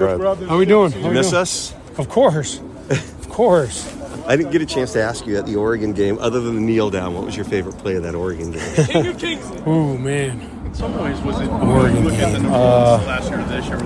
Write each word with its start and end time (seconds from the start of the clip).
man. 0.00 0.18
Go 0.18 0.26
ahead. 0.32 0.48
How 0.48 0.58
we 0.58 0.64
doing? 0.66 0.92
How 0.92 0.98
You 1.00 1.08
we 1.08 1.14
miss 1.14 1.30
doing? 1.30 1.42
us? 1.42 1.74
Of 1.98 2.08
course. 2.08 2.60
Of 2.90 3.28
course. 3.28 3.90
I 4.26 4.36
didn't 4.36 4.52
get 4.52 4.62
a 4.62 4.66
chance 4.66 4.92
to 4.94 5.02
ask 5.02 5.26
you 5.26 5.36
at 5.36 5.44
the 5.46 5.56
Oregon 5.56 5.92
game, 5.92 6.18
other 6.18 6.40
than 6.40 6.54
the 6.54 6.60
kneel 6.60 6.88
down. 6.90 7.14
What 7.14 7.24
was 7.24 7.36
your 7.36 7.44
favorite 7.44 7.76
play 7.78 7.96
of 7.96 8.02
that 8.04 8.14
Oregon 8.14 8.52
game? 8.52 9.68
Ooh, 9.68 9.98
man. 9.98 10.40
In 10.66 10.74
some 10.74 10.96
ways, 10.98 11.20
was 11.20 11.40
it 11.40 11.48
Oregon 11.48 12.04
look 12.04 12.14
at 12.14 12.32
the 12.32 12.38
game. 12.38 12.42
numbers 12.44 12.52
Uh, 12.52 13.04
last 13.06 13.28
year 13.28 13.38
to 13.38 13.44
this 13.44 13.66
year, 13.66 13.78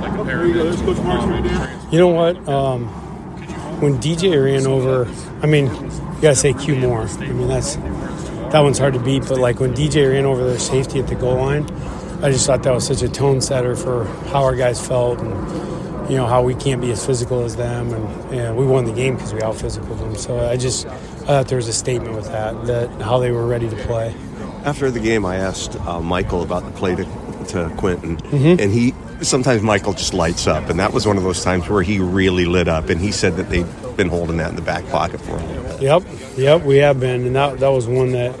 like 0.00 0.14
comparing 0.16 0.50
it 0.50 0.54
to 0.54 1.02
um, 1.02 1.92
You 1.92 1.98
know 1.98 2.08
what? 2.08 2.48
Um, 2.48 2.88
when 3.80 3.98
DJ 3.98 4.42
ran 4.42 4.66
over, 4.66 5.06
I 5.42 5.46
mean, 5.46 5.66
you 5.66 6.20
gotta 6.20 6.34
say 6.36 6.52
Q 6.54 6.76
Moore. 6.76 7.02
I 7.02 7.26
mean, 7.26 7.48
that's 7.48 7.76
that 7.76 8.60
one's 8.60 8.78
hard 8.78 8.94
to 8.94 9.00
beat. 9.00 9.22
But 9.28 9.38
like 9.38 9.60
when 9.60 9.74
DJ 9.74 10.10
ran 10.10 10.24
over 10.24 10.44
their 10.44 10.58
safety 10.58 10.98
at 11.00 11.06
the 11.06 11.14
goal 11.14 11.36
line, 11.36 11.66
I 12.22 12.30
just 12.30 12.46
thought 12.46 12.62
that 12.62 12.72
was 12.72 12.86
such 12.86 13.02
a 13.02 13.08
tone 13.08 13.40
setter 13.40 13.76
for 13.76 14.04
how 14.30 14.42
our 14.44 14.54
guys 14.56 14.84
felt 14.86 15.18
and 15.20 16.10
you 16.10 16.16
know 16.18 16.26
how 16.26 16.42
we 16.42 16.54
can't 16.54 16.80
be 16.80 16.90
as 16.90 17.04
physical 17.04 17.44
as 17.44 17.56
them. 17.56 17.92
And, 17.92 18.34
and 18.34 18.56
we 18.56 18.64
won 18.66 18.84
the 18.84 18.92
game 18.92 19.14
because 19.16 19.32
we 19.34 19.42
out 19.42 19.56
physical 19.56 19.94
them. 19.96 20.14
So 20.16 20.38
I 20.48 20.56
just 20.56 20.86
I 20.86 20.96
thought 21.26 21.48
there 21.48 21.56
was 21.56 21.68
a 21.68 21.72
statement 21.72 22.14
with 22.14 22.26
that 22.26 22.66
that 22.66 23.02
how 23.02 23.18
they 23.18 23.30
were 23.30 23.46
ready 23.46 23.68
to 23.68 23.76
play. 23.76 24.14
After 24.64 24.90
the 24.90 25.00
game, 25.00 25.26
I 25.26 25.36
asked 25.36 25.76
uh, 25.80 26.00
Michael 26.00 26.42
about 26.42 26.64
the 26.64 26.70
play 26.72 26.94
to, 26.94 27.04
to 27.48 27.70
Quentin, 27.76 28.16
Mhm. 28.16 28.58
and 28.60 28.72
he 28.72 28.94
sometimes 29.20 29.60
Michael 29.62 29.92
just 29.92 30.14
lights 30.14 30.46
up, 30.46 30.70
and 30.70 30.78
that 30.80 30.92
was 30.94 31.06
one 31.06 31.18
of 31.18 31.22
those 31.22 31.42
times 31.44 31.68
where 31.68 31.82
he 31.82 31.98
really 31.98 32.46
lit 32.46 32.66
up, 32.68 32.88
and 32.88 32.98
he 33.00 33.12
said 33.12 33.36
that 33.36 33.50
they'd 33.50 33.66
been 33.96 34.08
holding 34.08 34.38
that 34.38 34.48
in 34.50 34.56
the 34.56 34.62
back 34.62 34.86
pocket 34.88 35.20
for 35.20 35.32
a 35.32 35.42
little 35.46 35.62
bit. 35.64 35.82
Yep, 35.82 36.02
yep, 36.36 36.62
we 36.64 36.78
have 36.78 36.98
been, 36.98 37.26
and 37.26 37.36
that 37.36 37.58
that 37.60 37.68
was 37.68 37.86
one 37.86 38.12
that 38.12 38.34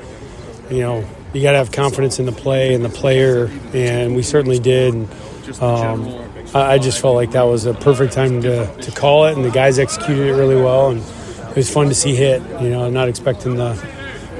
you 0.70 0.80
know 0.80 1.04
you 1.34 1.42
got 1.42 1.52
to 1.52 1.58
have 1.58 1.72
confidence 1.72 2.18
in 2.20 2.26
the 2.26 2.32
play 2.32 2.74
and 2.74 2.84
the 2.84 2.88
player, 2.88 3.50
and 3.72 4.14
we 4.14 4.22
certainly 4.22 4.60
did. 4.60 4.94
Um, 5.60 6.06
I, 6.54 6.74
I 6.74 6.78
just 6.78 7.00
felt 7.00 7.16
like 7.16 7.32
that 7.32 7.42
was 7.42 7.66
a 7.66 7.74
perfect 7.74 8.12
time 8.12 8.40
to, 8.42 8.72
to 8.76 8.90
call 8.92 9.26
it, 9.26 9.36
and 9.36 9.44
the 9.44 9.50
guys 9.50 9.78
executed 9.78 10.28
it 10.28 10.34
really 10.34 10.56
well, 10.56 10.90
and 10.90 11.00
it 11.50 11.56
was 11.56 11.68
fun 11.68 11.88
to 11.88 11.94
see 11.94 12.14
hit. 12.14 12.40
You 12.62 12.70
know, 12.70 12.88
not 12.88 13.08
expecting 13.08 13.56
the 13.56 13.74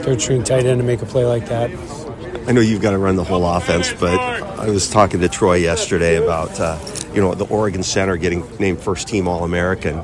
third 0.03 0.23
string 0.23 0.45
tight 0.45 0.67
end 0.67 0.81
to 0.81 0.87
make 0.87 1.03
a 1.03 1.07
play 1.07 1.25
like 1.25 1.47
that. 1.49 1.71
I 2.47 2.53
know 2.53 2.61
you've 2.61 2.83
got 2.83 2.93
to 2.93 2.99
run 2.99 3.17
the 3.17 3.25
whole 3.25 3.45
offense, 3.45 3.93
but 3.93 4.19
I 4.19 4.69
was 4.69 4.89
talking 4.89 5.21
to 5.21 5.29
Troy 5.29 5.57
yesterday 5.57 6.17
about 6.23 6.61
uh, 6.61 6.79
you 7.13 7.21
know 7.21 7.35
the 7.35 7.47
Oregon 7.47 7.83
center 7.83 8.17
getting 8.17 8.45
named 8.59 8.81
first 8.81 9.09
team 9.09 9.27
All 9.27 9.43
American, 9.43 10.01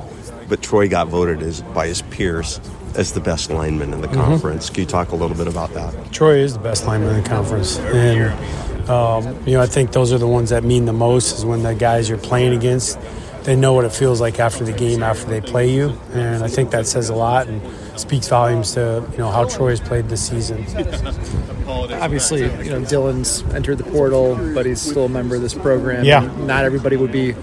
but 0.49 0.61
Troy 0.61 0.89
got 0.89 1.07
voted 1.07 1.41
as 1.43 1.63
by 1.63 1.87
his 1.87 2.03
peers 2.03 2.59
as 2.97 3.13
the 3.13 3.21
best 3.21 3.51
lineman 3.51 3.93
in 3.93 4.01
the 4.01 4.09
Mhm. 4.09 4.15
conference. 4.15 4.71
Can 4.71 4.81
you 4.83 4.87
talk 4.87 5.13
a 5.13 5.17
little 5.17 5.37
bit 5.37 5.47
about 5.47 5.73
that? 5.75 5.93
Troy 6.13 6.37
is 6.39 6.53
the 6.55 6.59
best 6.59 6.87
lineman 6.87 7.15
in 7.17 7.23
the 7.23 7.29
conference, 7.29 7.79
and 7.79 8.33
um, 8.91 9.37
you 9.47 9.55
know 9.55 9.61
I 9.63 9.67
think 9.67 9.93
those 9.93 10.13
are 10.13 10.19
the 10.19 10.27
ones 10.29 10.51
that 10.51 10.65
mean 10.65 10.85
the 10.87 10.93
most. 10.93 11.39
Is 11.39 11.45
when 11.45 11.63
the 11.63 11.75
guys 11.75 12.09
you're 12.09 12.19
playing 12.19 12.53
against, 12.55 12.99
they 13.45 13.57
know 13.57 13.73
what 13.73 13.85
it 13.85 13.93
feels 13.93 14.21
like 14.21 14.39
after 14.41 14.65
the 14.65 14.73
game 14.73 15.03
after 15.03 15.27
they 15.29 15.41
play 15.41 15.71
you, 15.71 15.93
and 16.15 16.43
I 16.43 16.49
think 16.49 16.71
that 16.73 16.87
says 16.87 17.09
a 17.09 17.15
lot 17.15 17.47
and 17.47 17.61
speaks 17.97 18.29
volumes 18.29 18.73
to 18.75 19.03
you 19.13 19.19
know 19.19 19.31
how 19.31 19.45
Troy 19.45 19.71
has 19.71 19.81
played 19.81 20.09
this 20.09 20.21
season. 20.29 20.65
Obviously, 21.69 22.43
you 22.43 22.71
know, 22.71 22.81
Dylan's 22.81 23.45
entered 23.55 23.79
the 23.79 23.85
portal, 23.85 24.39
but 24.55 24.67
he's 24.67 24.81
still 24.81 25.05
a 25.05 25.09
member 25.09 25.37
of 25.37 25.43
this 25.43 25.55
program. 25.55 26.05
Yeah. 26.05 26.29
Not 26.45 26.65
everybody 26.65 26.97
would 26.97 27.13
be 27.13 27.35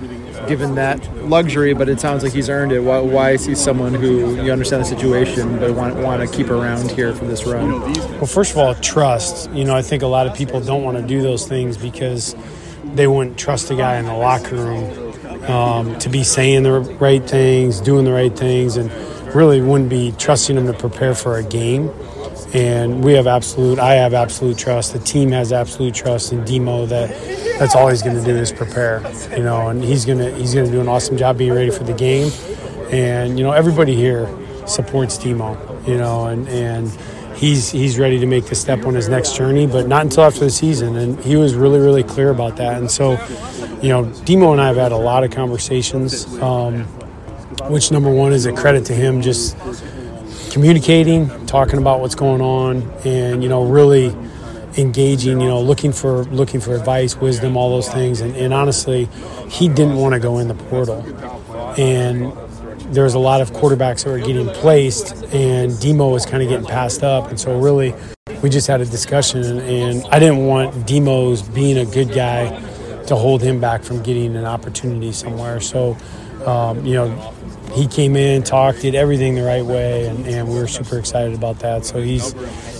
given 0.47 0.75
that 0.75 0.99
luxury, 1.25 1.73
but 1.73 1.89
it 1.89 1.99
sounds 1.99 2.23
like 2.23 2.33
he's 2.33 2.49
earned 2.49 2.71
it. 2.71 2.79
Why, 2.79 2.99
why 2.99 3.31
is 3.31 3.45
he 3.45 3.55
someone 3.55 3.93
who 3.93 4.41
you 4.41 4.51
understand 4.51 4.83
the 4.83 4.87
situation, 4.87 5.59
but 5.59 5.75
want, 5.75 5.95
want 5.97 6.27
to 6.27 6.35
keep 6.35 6.49
around 6.49 6.91
here 6.91 7.13
for 7.13 7.25
this 7.25 7.45
run? 7.45 7.71
Well, 7.93 8.25
first 8.25 8.51
of 8.51 8.57
all, 8.57 8.75
trust. 8.75 9.51
You 9.51 9.65
know, 9.65 9.75
I 9.75 9.81
think 9.81 10.03
a 10.03 10.07
lot 10.07 10.27
of 10.27 10.35
people 10.35 10.61
don't 10.61 10.83
want 10.83 10.97
to 10.97 11.03
do 11.03 11.21
those 11.21 11.47
things 11.47 11.77
because 11.77 12.35
they 12.83 13.07
wouldn't 13.07 13.37
trust 13.37 13.69
a 13.71 13.75
guy 13.75 13.97
in 13.97 14.05
the 14.05 14.13
locker 14.13 14.55
room 14.55 15.13
um, 15.49 15.97
to 15.99 16.09
be 16.09 16.23
saying 16.23 16.63
the 16.63 16.79
right 16.99 17.23
things, 17.23 17.79
doing 17.81 18.05
the 18.05 18.13
right 18.13 18.35
things, 18.35 18.77
and 18.77 18.91
really 19.35 19.61
wouldn't 19.61 19.89
be 19.89 20.13
trusting 20.17 20.57
him 20.57 20.67
to 20.67 20.73
prepare 20.73 21.13
for 21.13 21.37
a 21.37 21.43
game. 21.43 21.91
And 22.57 23.03
we 23.03 23.13
have 23.13 23.27
absolute, 23.27 23.77
I 23.77 23.93
have 23.93 24.15
absolute 24.15 24.57
trust. 24.57 24.93
The 24.93 24.99
team 24.99 25.29
has 25.29 25.53
absolute 25.53 25.93
trust 25.93 26.33
in 26.33 26.43
Demo 26.43 26.87
that 26.87 27.09
that's 27.59 27.75
all 27.75 27.87
he's 27.87 28.01
going 28.01 28.15
to 28.15 28.23
do 28.23 28.35
is 28.35 28.51
prepare. 28.51 29.03
You 29.29 29.43
know, 29.43 29.67
and 29.67 29.83
he's 29.83 30.05
gonna 30.05 30.31
he's 30.31 30.55
gonna 30.55 30.71
do 30.71 30.81
an 30.81 30.87
awesome 30.87 31.17
job 31.17 31.37
being 31.37 31.53
ready 31.53 31.69
for 31.69 31.83
the 31.83 31.93
game. 31.93 32.31
And 32.89 33.37
you 33.37 33.45
know, 33.45 33.51
everybody 33.51 33.93
here 33.93 34.27
supports 34.65 35.19
Demo. 35.19 35.55
You 35.85 35.97
know, 35.97 36.25
and 36.25 36.49
and 36.49 36.89
he's 37.35 37.69
he's 37.69 37.99
ready 37.99 38.17
to 38.17 38.25
make 38.25 38.47
the 38.47 38.55
step 38.55 38.87
on 38.87 38.95
his 38.95 39.07
next 39.07 39.35
journey, 39.37 39.67
but 39.67 39.87
not 39.87 40.01
until 40.01 40.23
after 40.23 40.39
the 40.39 40.49
season. 40.49 40.95
And 40.95 41.19
he 41.19 41.35
was 41.35 41.53
really 41.53 41.79
really 41.79 42.03
clear 42.03 42.31
about 42.31 42.57
that. 42.57 42.79
And 42.79 42.89
so, 42.89 43.23
you 43.83 43.89
know, 43.89 44.05
Demo 44.25 44.51
and 44.51 44.59
I 44.59 44.65
have 44.65 44.77
had 44.77 44.91
a 44.91 44.97
lot 44.97 45.23
of 45.23 45.29
conversations. 45.29 46.25
Um, 46.41 46.85
which 47.69 47.91
number 47.91 48.09
one 48.09 48.33
is 48.33 48.47
a 48.47 48.53
credit 48.53 48.85
to 48.85 48.93
him, 48.93 49.21
just 49.21 49.55
communicating, 50.57 51.45
talking 51.45 51.77
about 51.77 51.99
what's 51.99 52.15
going 52.15 52.41
on, 52.41 52.81
and 53.05 53.43
you 53.43 53.49
know, 53.49 53.63
really 53.63 54.07
engaging. 54.75 55.39
You 55.39 55.47
know, 55.47 55.61
looking 55.61 55.91
for 55.91 56.23
looking 56.25 56.59
for 56.59 56.73
advice, 56.73 57.15
wisdom, 57.15 57.55
all 57.55 57.69
those 57.69 57.87
things. 57.87 58.21
And, 58.21 58.35
and 58.35 58.51
honestly, 58.51 59.07
he 59.49 59.69
didn't 59.69 59.97
want 59.97 60.13
to 60.13 60.19
go 60.19 60.39
in 60.39 60.47
the 60.47 60.55
portal, 60.55 61.01
and 61.77 62.33
there 62.91 63.03
was 63.03 63.13
a 63.13 63.19
lot 63.19 63.39
of 63.39 63.51
quarterbacks 63.51 64.03
that 64.03 64.09
were 64.09 64.17
getting 64.17 64.49
placed, 64.49 65.13
and 65.31 65.79
Demo 65.79 66.09
was 66.09 66.25
kind 66.25 66.41
of 66.41 66.49
getting 66.49 66.65
passed 66.65 67.03
up, 67.03 67.29
and 67.29 67.39
so 67.39 67.59
really. 67.59 67.93
We 68.43 68.51
just 68.51 68.67
had 68.67 68.81
a 68.81 68.85
discussion, 68.85 69.59
and 69.61 70.05
I 70.11 70.19
didn't 70.19 70.45
want 70.45 70.85
Demo's 70.85 71.41
being 71.41 71.79
a 71.79 71.85
good 71.85 72.13
guy 72.13 72.51
to 73.07 73.15
hold 73.15 73.41
him 73.41 73.59
back 73.59 73.83
from 73.83 74.03
getting 74.03 74.35
an 74.35 74.45
opportunity 74.45 75.11
somewhere. 75.11 75.59
So, 75.59 75.97
um, 76.45 76.85
you 76.85 76.93
know, 76.93 77.33
he 77.73 77.87
came 77.87 78.15
in, 78.15 78.43
talked, 78.43 78.81
did 78.81 78.95
everything 78.95 79.35
the 79.35 79.43
right 79.43 79.65
way, 79.65 80.07
and, 80.07 80.25
and 80.25 80.47
we 80.47 80.55
were 80.55 80.67
super 80.67 80.97
excited 80.97 81.33
about 81.33 81.59
that. 81.59 81.85
So 81.85 82.01
he's 82.01 82.33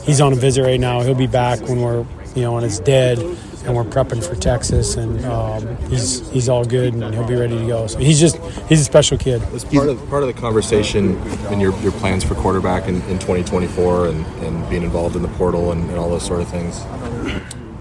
he's 0.06 0.22
on 0.22 0.34
a 0.34 0.36
visit 0.36 0.64
right 0.64 0.80
now. 0.80 1.02
He'll 1.02 1.16
be 1.16 1.28
back 1.28 1.62
when 1.62 1.82
we're 1.82 2.06
you 2.36 2.42
know 2.42 2.54
when 2.54 2.64
it's 2.64 2.80
dead, 2.80 3.20
and 3.20 3.76
we're 3.76 3.84
prepping 3.84 4.26
for 4.26 4.36
Texas, 4.36 4.96
and 4.96 5.24
um, 5.26 5.78
he's 5.90 6.28
he's 6.30 6.48
all 6.48 6.64
good 6.64 6.94
and 6.94 7.14
he'll 7.14 7.28
be 7.28 7.36
ready 7.36 7.58
to 7.58 7.68
go. 7.68 7.88
So 7.88 8.00
he's 8.00 8.20
just 8.20 8.38
he's 8.70 8.80
a 8.80 8.86
special 8.86 9.18
kid. 9.18 9.42
As 9.54 9.66
part 9.66 9.90
of 9.90 10.10
part 10.10 10.24
of 10.24 10.34
the 10.34 10.40
conversation 10.40 11.18
and 11.48 11.62
your, 11.62 11.78
your 11.82 11.92
plans 11.94 12.24
for 12.24 12.36
quarterback 12.36 12.88
in, 12.88 12.96
in 13.04 13.20
2024 13.20 14.08
and, 14.08 14.26
and 14.44 14.70
being 14.70 14.84
involved 14.84 15.16
in 15.16 15.22
the 15.22 15.28
portal 15.30 15.74
and, 15.74 15.90
and 15.90 16.00
all 16.00 16.10
those 16.10 16.26
sort 16.26 16.42
of 16.42 16.48
things. 16.48 16.82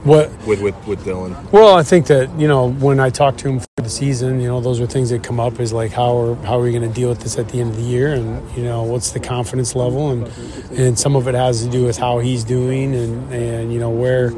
What 0.06 0.30
with 0.46 0.62
with, 0.62 0.86
with 0.86 1.00
Dylan? 1.00 1.50
Well, 1.50 1.74
I 1.74 1.82
think 1.82 2.06
that 2.06 2.30
you 2.38 2.46
know 2.46 2.70
when 2.70 3.00
I 3.00 3.10
talked 3.10 3.40
to 3.40 3.48
him 3.48 3.58
for 3.58 3.82
the 3.82 3.88
season, 3.88 4.40
you 4.40 4.46
know 4.46 4.60
those 4.60 4.80
are 4.80 4.86
things 4.86 5.10
that 5.10 5.24
come 5.24 5.40
up 5.40 5.58
is 5.58 5.72
like 5.72 5.90
how 5.90 6.16
are 6.16 6.34
how 6.46 6.60
are 6.60 6.62
we 6.62 6.70
going 6.70 6.88
to 6.88 6.94
deal 6.94 7.08
with 7.08 7.22
this 7.22 7.36
at 7.38 7.48
the 7.48 7.60
end 7.60 7.70
of 7.70 7.76
the 7.76 7.82
year, 7.82 8.14
and 8.14 8.56
you 8.56 8.62
know 8.62 8.84
what's 8.84 9.10
the 9.10 9.18
confidence 9.18 9.74
level, 9.74 10.10
and 10.10 10.28
and 10.78 10.96
some 10.96 11.16
of 11.16 11.26
it 11.26 11.34
has 11.34 11.64
to 11.64 11.68
do 11.68 11.84
with 11.84 11.98
how 11.98 12.20
he's 12.20 12.44
doing, 12.44 12.94
and 12.94 13.32
and 13.34 13.72
you 13.72 13.80
know 13.80 13.90
where 13.90 14.32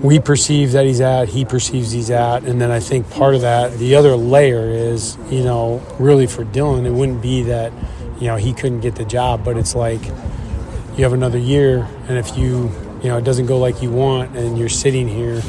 we 0.00 0.18
perceive 0.18 0.72
that 0.72 0.86
he's 0.86 1.02
at, 1.02 1.28
he 1.28 1.44
perceives 1.44 1.92
he's 1.92 2.10
at, 2.10 2.44
and 2.44 2.58
then 2.58 2.70
I 2.70 2.80
think 2.80 3.10
part 3.10 3.34
of 3.34 3.42
that, 3.42 3.76
the 3.78 3.96
other 3.96 4.16
layer 4.16 4.70
is 4.70 5.18
you 5.28 5.44
know 5.44 5.82
really 5.98 6.26
for 6.26 6.42
Dylan, 6.42 6.86
it 6.86 6.92
wouldn't 6.92 7.20
be 7.20 7.42
that 7.42 7.70
you 8.18 8.28
know 8.28 8.36
he 8.36 8.54
couldn't 8.54 8.80
get 8.80 8.94
the 8.94 9.04
job, 9.04 9.44
but 9.44 9.58
it's 9.58 9.74
like 9.74 10.00
you 10.96 11.04
have 11.04 11.12
another 11.12 11.38
year, 11.38 11.86
and 12.08 12.16
if 12.16 12.38
you 12.38 12.70
you 13.06 13.12
know 13.12 13.18
it 13.18 13.24
doesn't 13.24 13.46
go 13.46 13.58
like 13.58 13.82
you 13.82 13.90
want, 13.92 14.36
and 14.36 14.58
you're 14.58 14.68
sitting 14.68 15.06
here, 15.06 15.40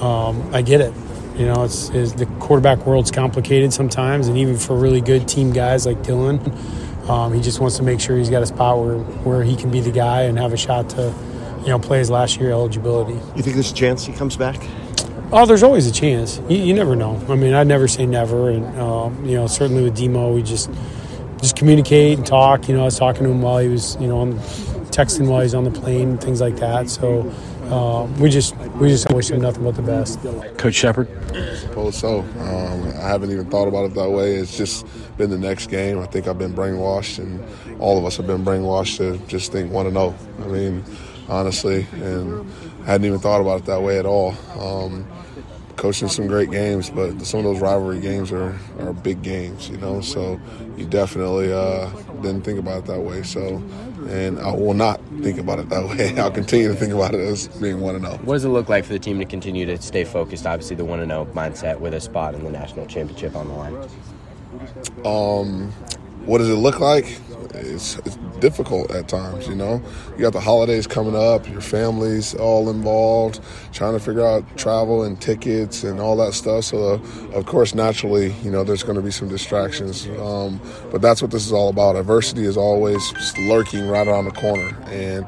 um, 0.00 0.52
I 0.52 0.60
get 0.60 0.80
it. 0.80 0.92
You 1.36 1.46
know, 1.46 1.62
it's, 1.62 1.88
it's 1.90 2.14
the 2.14 2.26
quarterback 2.40 2.84
world's 2.84 3.12
complicated 3.12 3.72
sometimes, 3.72 4.26
and 4.26 4.36
even 4.36 4.56
for 4.56 4.76
really 4.76 5.00
good 5.00 5.28
team 5.28 5.52
guys 5.52 5.86
like 5.86 5.98
Dylan, 5.98 6.40
um, 7.08 7.32
he 7.32 7.40
just 7.40 7.60
wants 7.60 7.76
to 7.76 7.84
make 7.84 8.00
sure 8.00 8.16
he's 8.16 8.28
got 8.28 8.42
a 8.42 8.46
spot 8.46 8.80
where 8.80 8.98
where 9.22 9.44
he 9.44 9.54
can 9.54 9.70
be 9.70 9.78
the 9.80 9.92
guy 9.92 10.22
and 10.22 10.36
have 10.36 10.52
a 10.52 10.56
shot 10.56 10.90
to, 10.90 11.14
you 11.60 11.68
know, 11.68 11.78
play 11.78 11.98
his 11.98 12.10
last 12.10 12.40
year 12.40 12.50
eligibility. 12.50 13.14
You 13.36 13.42
think 13.44 13.54
there's 13.54 13.70
a 13.70 13.74
chance 13.74 14.04
he 14.04 14.12
comes 14.12 14.36
back? 14.36 14.60
Oh, 15.30 15.46
there's 15.46 15.62
always 15.62 15.86
a 15.86 15.92
chance. 15.92 16.40
You, 16.48 16.56
you 16.56 16.74
never 16.74 16.96
know. 16.96 17.24
I 17.28 17.36
mean, 17.36 17.54
I'd 17.54 17.68
never 17.68 17.86
say 17.86 18.04
never, 18.04 18.50
and 18.50 18.66
um, 18.80 19.24
you 19.24 19.36
know, 19.36 19.46
certainly 19.46 19.84
with 19.84 19.96
Demo, 19.96 20.32
we 20.32 20.42
just 20.42 20.70
just 21.40 21.54
communicate 21.54 22.18
and 22.18 22.26
talk. 22.26 22.68
You 22.68 22.74
know, 22.74 22.82
I 22.82 22.86
was 22.86 22.98
talking 22.98 23.22
to 23.22 23.30
him 23.30 23.42
while 23.42 23.58
he 23.58 23.68
was, 23.68 23.96
you 24.00 24.08
know, 24.08 24.18
on, 24.22 24.40
texting 24.96 25.28
while 25.28 25.42
he's 25.42 25.54
on 25.54 25.64
the 25.64 25.70
plane, 25.70 26.16
things 26.16 26.40
like 26.40 26.56
that. 26.56 26.88
So 26.88 27.30
uh, 27.64 28.06
we 28.18 28.30
just 28.30 28.56
we 28.80 28.88
just 28.88 29.12
wish 29.12 29.30
him 29.30 29.42
nothing 29.42 29.64
but 29.64 29.76
the 29.76 29.82
best. 29.82 30.18
Coach 30.56 30.74
Shephard. 30.74 31.08
Suppose 31.58 31.96
so. 31.96 32.20
Um, 32.20 32.88
I 32.96 33.08
haven't 33.08 33.30
even 33.30 33.50
thought 33.50 33.68
about 33.68 33.84
it 33.84 33.94
that 33.94 34.10
way. 34.10 34.36
It's 34.36 34.56
just 34.56 34.86
been 35.18 35.28
the 35.28 35.38
next 35.38 35.66
game. 35.66 35.98
I 35.98 36.06
think 36.06 36.26
I've 36.26 36.38
been 36.38 36.54
brainwashed, 36.54 37.18
and 37.18 37.44
all 37.78 37.98
of 37.98 38.06
us 38.06 38.16
have 38.16 38.26
been 38.26 38.44
brainwashed 38.44 38.96
to 38.98 39.18
just 39.26 39.52
think 39.52 39.70
one 39.70 39.84
to 39.84 39.92
know. 39.92 40.14
I 40.42 40.46
mean, 40.46 40.82
honestly, 41.28 41.86
and 41.92 42.50
I 42.82 42.92
hadn't 42.92 43.06
even 43.06 43.18
thought 43.18 43.42
about 43.42 43.60
it 43.60 43.66
that 43.66 43.82
way 43.82 43.98
at 43.98 44.06
all. 44.06 44.34
Um, 44.58 45.06
coaching 45.76 46.08
some 46.08 46.26
great 46.26 46.50
games, 46.50 46.88
but 46.88 47.20
some 47.20 47.38
of 47.38 47.44
those 47.44 47.60
rivalry 47.60 48.00
games 48.00 48.32
are, 48.32 48.58
are 48.80 48.94
big 48.94 49.22
games, 49.22 49.68
you 49.68 49.76
know. 49.76 50.00
So 50.00 50.40
you 50.78 50.86
definitely 50.86 51.52
uh, 51.52 51.90
didn't 52.22 52.42
think 52.42 52.58
about 52.58 52.80
it 52.80 52.86
that 52.86 53.00
way. 53.00 53.22
So, 53.22 53.62
and 54.08 54.38
I 54.38 54.52
will 54.52 54.74
not 54.74 55.00
think 55.22 55.38
about 55.38 55.58
it 55.58 55.68
that 55.68 55.84
way. 55.88 56.18
I'll 56.18 56.30
continue 56.30 56.68
to 56.68 56.74
think 56.74 56.92
about 56.92 57.14
it 57.14 57.20
as 57.20 57.48
being 57.48 57.80
one 57.80 57.94
and 57.96 58.04
zero. 58.04 58.18
What 58.18 58.34
does 58.34 58.44
it 58.44 58.48
look 58.48 58.68
like 58.68 58.84
for 58.84 58.92
the 58.92 58.98
team 58.98 59.18
to 59.18 59.24
continue 59.24 59.66
to 59.66 59.80
stay 59.80 60.04
focused? 60.04 60.46
Obviously, 60.46 60.76
the 60.76 60.84
one 60.84 61.00
and 61.00 61.10
zero 61.10 61.26
mindset 61.26 61.80
with 61.80 61.94
a 61.94 62.00
spot 62.00 62.34
in 62.34 62.44
the 62.44 62.50
national 62.50 62.86
championship 62.86 63.34
on 63.36 63.48
the 63.48 63.54
line. 63.54 63.88
Um, 65.04 65.70
what 66.26 66.38
does 66.38 66.48
it 66.48 66.54
look 66.54 66.80
like? 66.80 67.18
It's, 67.58 67.98
it's 67.98 68.16
difficult 68.40 68.90
at 68.90 69.08
times, 69.08 69.48
you 69.48 69.54
know. 69.54 69.82
You 70.12 70.22
got 70.22 70.32
the 70.32 70.40
holidays 70.40 70.86
coming 70.86 71.16
up, 71.16 71.48
your 71.48 71.60
family's 71.60 72.34
all 72.34 72.70
involved, 72.70 73.40
trying 73.72 73.94
to 73.94 74.00
figure 74.00 74.26
out 74.26 74.44
travel 74.56 75.04
and 75.04 75.20
tickets 75.20 75.84
and 75.84 76.00
all 76.00 76.16
that 76.16 76.34
stuff. 76.34 76.64
So, 76.64 76.94
uh, 76.94 77.36
of 77.36 77.46
course, 77.46 77.74
naturally, 77.74 78.32
you 78.42 78.50
know, 78.50 78.64
there's 78.64 78.82
going 78.82 78.96
to 78.96 79.02
be 79.02 79.10
some 79.10 79.28
distractions. 79.28 80.06
Um, 80.20 80.60
but 80.90 81.02
that's 81.02 81.22
what 81.22 81.30
this 81.30 81.46
is 81.46 81.52
all 81.52 81.68
about. 81.68 81.96
Adversity 81.96 82.44
is 82.44 82.56
always 82.56 83.02
lurking 83.38 83.88
right 83.88 84.06
around 84.06 84.26
the 84.26 84.32
corner, 84.32 84.76
and 84.86 85.26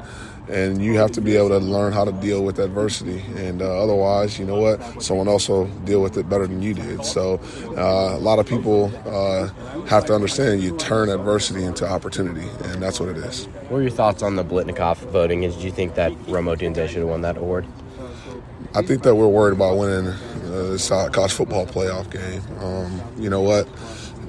and 0.49 0.81
you 0.83 0.97
have 0.97 1.11
to 1.11 1.21
be 1.21 1.35
able 1.35 1.49
to 1.49 1.59
learn 1.59 1.93
how 1.93 2.03
to 2.03 2.11
deal 2.11 2.43
with 2.43 2.59
adversity. 2.59 3.23
And 3.35 3.61
uh, 3.61 3.83
otherwise, 3.83 4.39
you 4.39 4.45
know 4.45 4.59
what, 4.59 5.01
someone 5.01 5.27
else 5.27 5.47
will 5.47 5.67
deal 5.85 6.01
with 6.01 6.17
it 6.17 6.29
better 6.29 6.47
than 6.47 6.61
you 6.61 6.73
did. 6.73 7.05
So 7.05 7.39
uh, 7.77 8.17
a 8.17 8.19
lot 8.19 8.39
of 8.39 8.47
people 8.47 8.91
uh, 9.05 9.49
have 9.85 10.05
to 10.05 10.15
understand 10.15 10.61
you 10.61 10.75
turn 10.77 11.09
adversity 11.09 11.63
into 11.63 11.87
opportunity, 11.87 12.47
and 12.65 12.81
that's 12.81 12.99
what 12.99 13.09
it 13.09 13.17
is. 13.17 13.45
What 13.45 13.71
were 13.71 13.81
your 13.81 13.91
thoughts 13.91 14.23
on 14.23 14.35
the 14.35 14.43
Biletnikoff 14.43 14.97
voting? 15.11 15.45
And 15.45 15.53
did 15.53 15.63
you 15.63 15.71
think 15.71 15.95
that 15.95 16.11
Rome 16.27 16.45
Odunze 16.45 16.87
should 16.87 16.99
have 16.99 17.07
won 17.07 17.21
that 17.21 17.37
award? 17.37 17.67
I 18.75 18.81
think 18.83 19.03
that 19.03 19.15
we're 19.15 19.27
worried 19.27 19.53
about 19.53 19.77
winning 19.77 20.07
uh, 20.07 20.69
this 20.71 20.89
college 20.89 21.31
football 21.31 21.65
playoff 21.65 22.11
game. 22.11 22.41
Um, 22.63 23.01
you 23.17 23.29
know 23.29 23.41
what? 23.41 23.67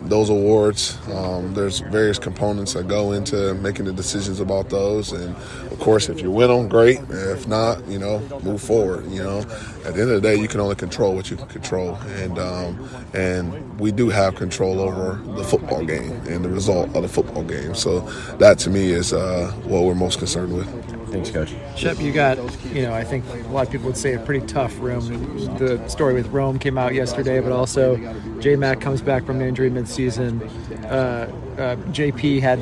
Those 0.02 0.30
awards. 0.30 0.98
Um, 1.08 1.54
there's 1.54 1.80
various 1.80 2.18
components 2.18 2.74
that 2.74 2.88
go 2.88 3.12
into 3.12 3.54
making 3.54 3.84
the 3.84 3.92
decisions 3.92 4.40
about 4.40 4.70
those, 4.70 5.12
and 5.12 5.34
of 5.36 5.78
course, 5.78 6.08
if 6.08 6.20
you 6.20 6.30
win 6.30 6.48
them, 6.48 6.68
great. 6.68 6.98
If 7.10 7.46
not, 7.46 7.86
you 7.86 7.98
know, 7.98 8.20
move 8.42 8.62
forward. 8.62 9.10
You 9.10 9.22
know, 9.22 9.38
at 9.84 9.94
the 9.94 10.02
end 10.02 10.10
of 10.10 10.20
the 10.20 10.20
day, 10.20 10.36
you 10.36 10.48
can 10.48 10.60
only 10.60 10.76
control 10.76 11.14
what 11.14 11.30
you 11.30 11.36
can 11.36 11.48
control, 11.48 11.96
and 12.16 12.38
um, 12.38 12.88
and 13.14 13.80
we 13.80 13.92
do 13.92 14.08
have 14.08 14.36
control 14.36 14.80
over 14.80 15.20
the 15.34 15.44
football 15.44 15.84
game 15.84 16.12
and 16.26 16.44
the 16.44 16.50
result 16.50 16.94
of 16.94 17.02
the 17.02 17.08
football 17.08 17.44
game. 17.44 17.74
So 17.74 18.00
that 18.38 18.58
to 18.60 18.70
me 18.70 18.92
is 18.92 19.12
uh, 19.12 19.52
what 19.64 19.84
we're 19.84 19.94
most 19.94 20.18
concerned 20.18 20.54
with. 20.54 20.99
Thanks, 21.10 21.30
Coach. 21.30 21.52
Shep, 21.76 22.00
you 22.00 22.12
got, 22.12 22.38
you 22.66 22.82
know, 22.82 22.94
I 22.94 23.04
think 23.04 23.24
a 23.28 23.48
lot 23.48 23.66
of 23.66 23.72
people 23.72 23.86
would 23.86 23.96
say 23.96 24.14
a 24.14 24.18
pretty 24.20 24.46
tough 24.46 24.78
room. 24.78 25.06
The 25.58 25.86
story 25.88 26.14
with 26.14 26.28
Rome 26.28 26.58
came 26.58 26.78
out 26.78 26.94
yesterday, 26.94 27.40
but 27.40 27.52
also 27.52 27.96
J 28.40 28.56
Mac 28.56 28.80
comes 28.80 29.02
back 29.02 29.24
from 29.24 29.40
an 29.40 29.48
injury 29.48 29.70
midseason. 29.70 30.40
Uh, 30.84 31.30
uh, 31.60 31.76
JP 31.92 32.40
had 32.40 32.58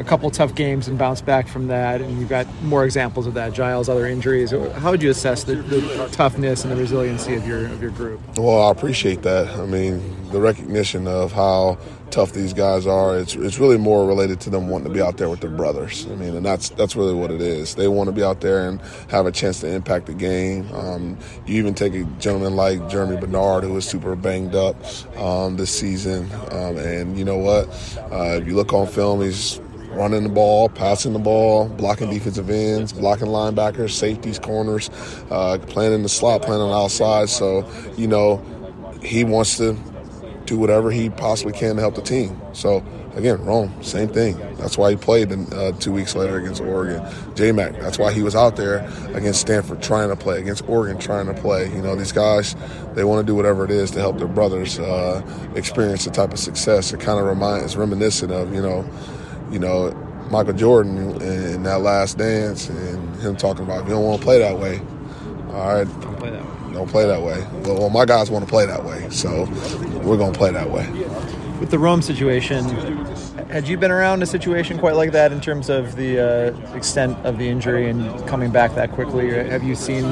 a 0.00 0.04
couple 0.04 0.30
tough 0.30 0.54
games 0.54 0.88
and 0.88 0.98
bounced 0.98 1.26
back 1.26 1.46
from 1.46 1.66
that, 1.66 2.00
and 2.00 2.18
you've 2.18 2.28
got 2.28 2.46
more 2.62 2.84
examples 2.84 3.26
of 3.26 3.34
that. 3.34 3.52
Giles, 3.52 3.88
other 3.88 4.06
injuries. 4.06 4.50
How 4.50 4.92
would 4.92 5.02
you 5.02 5.10
assess 5.10 5.44
the, 5.44 5.56
the 5.56 6.08
toughness 6.12 6.64
and 6.64 6.72
the 6.72 6.76
resiliency 6.76 7.34
of 7.34 7.46
your 7.46 7.66
of 7.66 7.82
your 7.82 7.90
group? 7.90 8.20
Well, 8.38 8.62
I 8.62 8.70
appreciate 8.70 9.22
that. 9.22 9.48
I 9.58 9.66
mean, 9.66 10.00
the 10.30 10.40
recognition 10.40 11.06
of 11.06 11.32
how 11.32 11.78
tough 12.10 12.32
these 12.32 12.52
guys 12.52 12.86
are. 12.86 13.18
It's 13.18 13.34
it's 13.34 13.58
really 13.58 13.78
more 13.78 14.06
related 14.06 14.40
to 14.42 14.50
them 14.50 14.68
wanting 14.68 14.88
to 14.88 14.94
be 14.94 15.00
out 15.00 15.16
there 15.16 15.28
with 15.28 15.40
their 15.40 15.50
brothers. 15.50 16.06
I 16.06 16.14
mean, 16.14 16.36
and 16.36 16.44
that's 16.44 16.70
that's 16.70 16.96
really 16.96 17.14
what 17.14 17.30
it 17.30 17.40
is. 17.40 17.74
They 17.74 17.88
want 17.88 18.08
to 18.08 18.12
be 18.12 18.22
out 18.22 18.40
there 18.40 18.68
and 18.68 18.80
have 19.10 19.26
a 19.26 19.32
chance 19.32 19.60
to 19.60 19.68
impact 19.68 20.06
the 20.06 20.14
game. 20.14 20.68
Um, 20.72 21.18
you 21.46 21.56
even 21.58 21.74
take 21.74 21.94
a 21.94 22.04
gentleman 22.18 22.56
like 22.56 22.78
Germie 22.82 23.20
Bernard, 23.20 23.64
who 23.64 23.72
was 23.72 23.88
super 23.88 24.16
banged 24.16 24.54
up 24.54 24.76
um, 25.16 25.56
this 25.56 25.70
season, 25.70 26.30
um, 26.50 26.76
and 26.76 27.18
you 27.18 27.24
know 27.24 27.38
what? 27.38 27.68
Uh, 28.12 28.38
if 28.40 28.46
you 28.46 28.54
look 28.54 28.72
on 28.72 28.86
film, 28.86 29.20
he's 29.20 29.60
running 29.90 30.22
the 30.22 30.28
ball, 30.28 30.68
passing 30.68 31.12
the 31.12 31.18
ball, 31.18 31.68
blocking 31.68 32.10
defensive 32.10 32.48
ends, 32.48 32.92
blocking 32.92 33.26
linebackers, 33.26 33.90
safeties, 33.90 34.38
corners, 34.38 34.88
uh, 35.30 35.58
playing 35.66 35.92
in 35.92 36.02
the 36.02 36.08
slot, 36.08 36.42
playing 36.42 36.62
on 36.62 36.70
the 36.70 36.76
outside. 36.76 37.28
So, 37.28 37.68
you 37.96 38.06
know, 38.06 38.36
he 39.02 39.24
wants 39.24 39.56
to 39.58 39.76
do 40.50 40.58
whatever 40.58 40.90
he 40.90 41.08
possibly 41.08 41.52
can 41.52 41.76
to 41.76 41.80
help 41.80 41.94
the 41.94 42.02
team. 42.02 42.38
So 42.52 42.84
again, 43.14 43.42
Rome, 43.44 43.72
same 43.82 44.08
thing. 44.08 44.36
That's 44.56 44.76
why 44.76 44.90
he 44.90 44.96
played 44.96 45.30
in, 45.30 45.50
uh, 45.52 45.70
two 45.78 45.92
weeks 45.92 46.16
later 46.16 46.38
against 46.38 46.60
Oregon. 46.60 47.06
J 47.36 47.52
Mac, 47.52 47.78
that's 47.78 48.00
why 48.00 48.12
he 48.12 48.22
was 48.22 48.34
out 48.34 48.56
there 48.56 48.78
against 49.14 49.40
Stanford 49.40 49.80
trying 49.80 50.08
to 50.08 50.16
play, 50.16 50.40
against 50.40 50.68
Oregon 50.68 50.98
trying 50.98 51.26
to 51.26 51.34
play. 51.34 51.70
You 51.72 51.80
know, 51.82 51.94
these 51.94 52.10
guys, 52.10 52.56
they 52.94 53.04
want 53.04 53.24
to 53.24 53.30
do 53.30 53.36
whatever 53.36 53.64
it 53.64 53.70
is 53.70 53.92
to 53.92 54.00
help 54.00 54.18
their 54.18 54.26
brothers 54.26 54.80
uh, 54.80 55.22
experience 55.54 56.04
the 56.04 56.10
type 56.10 56.32
of 56.32 56.40
success. 56.40 56.92
It 56.92 56.98
kind 56.98 57.20
of 57.20 57.26
reminds, 57.26 57.76
reminiscent 57.76 58.32
of, 58.32 58.52
you 58.52 58.60
know, 58.60 58.84
you 59.52 59.60
know, 59.60 59.92
Michael 60.32 60.54
Jordan 60.54 61.22
in 61.22 61.62
that 61.62 61.80
last 61.80 62.18
dance 62.18 62.68
and 62.68 63.16
him 63.20 63.36
talking 63.36 63.64
about, 63.64 63.82
if 63.82 63.84
you 63.84 63.94
don't 63.94 64.04
want 64.04 64.20
to 64.20 64.24
play 64.24 64.40
that 64.40 64.58
way, 64.58 64.80
all 65.52 65.74
right, 65.74 66.00
don't 66.00 66.18
play 66.18 66.30
that 66.30 66.44
way 66.44 66.59
don't 66.72 66.88
play 66.88 67.06
that 67.06 67.20
way. 67.22 67.44
Well, 67.62 67.78
well, 67.78 67.90
my 67.90 68.04
guys 68.04 68.30
want 68.30 68.44
to 68.44 68.50
play 68.50 68.66
that 68.66 68.84
way, 68.84 69.08
so 69.10 69.44
we're 70.04 70.16
going 70.16 70.32
to 70.32 70.38
play 70.38 70.50
that 70.50 70.70
way. 70.70 70.88
With 71.58 71.70
the 71.70 71.78
Rome 71.78 72.00
situation, 72.02 72.64
had 73.50 73.68
you 73.68 73.76
been 73.76 73.90
around 73.90 74.22
a 74.22 74.26
situation 74.26 74.78
quite 74.78 74.94
like 74.94 75.12
that 75.12 75.32
in 75.32 75.40
terms 75.40 75.68
of 75.68 75.96
the 75.96 76.54
uh, 76.54 76.74
extent 76.74 77.18
of 77.26 77.36
the 77.36 77.48
injury 77.48 77.90
and 77.90 78.26
coming 78.26 78.50
back 78.50 78.74
that 78.76 78.92
quickly? 78.92 79.28
Have 79.30 79.62
you 79.62 79.74
seen 79.74 80.04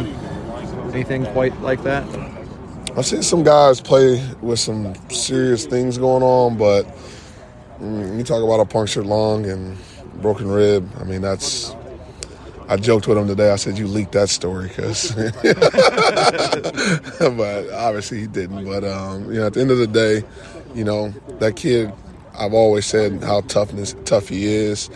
anything 0.93 1.25
quite 1.26 1.58
like 1.60 1.82
that? 1.84 2.05
I've 2.96 3.06
seen 3.06 3.22
some 3.22 3.44
guys 3.44 3.81
play 3.81 4.26
with 4.40 4.58
some 4.58 4.94
serious 5.08 5.66
things 5.66 5.99
going 5.99 6.22
on, 6.22 6.58
but 6.58 6.84
mm, 7.81 8.19
you 8.19 8.25
talk 8.25 8.43
about 8.43 8.61
a 8.61 8.66
punctured 8.66 9.06
lung 9.06 9.46
and 9.46 9.78
broken 10.20 10.49
rib. 10.49 10.90
I 10.99 11.04
mean, 11.04 11.22
that's 11.22 11.76
I 12.69 12.76
joked 12.76 13.09
with 13.09 13.17
him 13.17 13.26
today. 13.26 13.50
I 13.50 13.56
said, 13.56 13.79
"You 13.79 13.87
leaked 13.87 14.12
that 14.12 14.29
story," 14.29 14.69
because, 14.69 15.12
but 17.19 17.70
obviously 17.73 18.20
he 18.20 18.26
didn't. 18.26 18.65
But 18.65 18.85
um, 18.85 19.32
you 19.32 19.41
know, 19.41 19.47
at 19.47 19.55
the 19.55 19.61
end 19.61 19.70
of 19.70 19.79
the 19.79 19.87
day, 19.87 20.23
you 20.75 20.85
know, 20.85 21.11
that 21.41 21.56
kid. 21.56 21.93
I've 22.38 22.55
always 22.55 22.87
said 22.87 23.25
how 23.25 23.41
toughness 23.41 23.97
tough 24.05 24.29
he 24.29 24.47
is. 24.47 24.88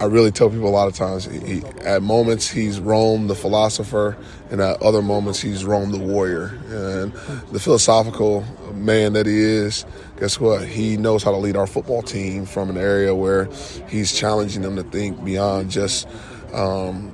I 0.00 0.06
really 0.06 0.32
tell 0.32 0.50
people 0.50 0.66
a 0.66 0.70
lot 0.70 0.88
of 0.88 0.94
times. 0.94 1.26
He, 1.26 1.62
at 1.82 2.02
moments 2.02 2.48
he's 2.48 2.80
Rome 2.80 3.28
the 3.28 3.34
philosopher, 3.34 4.16
and 4.50 4.60
at 4.60 4.82
other 4.82 5.02
moments 5.02 5.40
he's 5.40 5.64
Rome 5.64 5.92
the 5.92 5.98
warrior. 5.98 6.58
And 6.68 7.12
the 7.52 7.60
philosophical 7.60 8.44
man 8.72 9.12
that 9.12 9.26
he 9.26 9.38
is, 9.38 9.84
guess 10.18 10.40
what? 10.40 10.66
He 10.66 10.96
knows 10.96 11.22
how 11.22 11.30
to 11.30 11.36
lead 11.36 11.56
our 11.56 11.66
football 11.66 12.02
team 12.02 12.44
from 12.44 12.70
an 12.70 12.76
area 12.76 13.14
where 13.14 13.48
he's 13.88 14.12
challenging 14.12 14.62
them 14.62 14.76
to 14.76 14.82
think 14.82 15.22
beyond 15.24 15.70
just 15.70 16.08
um, 16.54 17.12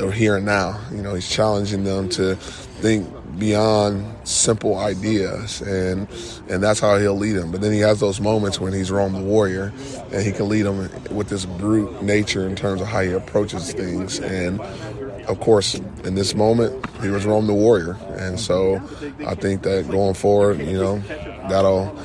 or 0.00 0.12
here 0.12 0.36
and 0.36 0.46
now. 0.46 0.80
You 0.90 1.02
know, 1.02 1.14
he's 1.14 1.28
challenging 1.28 1.84
them 1.84 2.08
to 2.10 2.36
think 2.36 3.08
beyond 3.38 4.04
simple 4.28 4.76
ideas, 4.78 5.62
and 5.62 6.08
and 6.48 6.62
that's 6.62 6.80
how 6.80 6.98
he'll 6.98 7.16
lead 7.16 7.32
them. 7.32 7.50
But 7.50 7.60
then 7.60 7.72
he 7.72 7.80
has 7.80 8.00
those 8.00 8.20
moments 8.20 8.60
when 8.60 8.72
he's 8.72 8.90
Rome 8.90 9.12
the 9.12 9.20
warrior, 9.20 9.72
and 10.12 10.22
he 10.22 10.32
can 10.32 10.48
lead 10.48 10.62
them 10.62 10.90
with 11.14 11.28
this 11.28 11.44
brute 11.44 12.02
nature 12.02 12.46
in 12.46 12.56
terms 12.56 12.80
of 12.80 12.88
how 12.88 13.00
he 13.00 13.12
approaches 13.12 13.72
things. 13.72 14.18
And 14.20 14.60
of 15.26 15.40
course, 15.40 15.74
in 16.04 16.14
this 16.14 16.34
moment, 16.34 16.84
he 17.00 17.08
was 17.08 17.24
Rome 17.24 17.46
the 17.46 17.54
warrior, 17.54 17.96
and 18.18 18.38
so 18.38 18.76
I 19.26 19.34
think 19.34 19.62
that 19.62 19.88
going 19.88 20.14
forward, 20.14 20.60
you 20.60 20.78
know, 20.78 20.98
that'll 21.48 21.96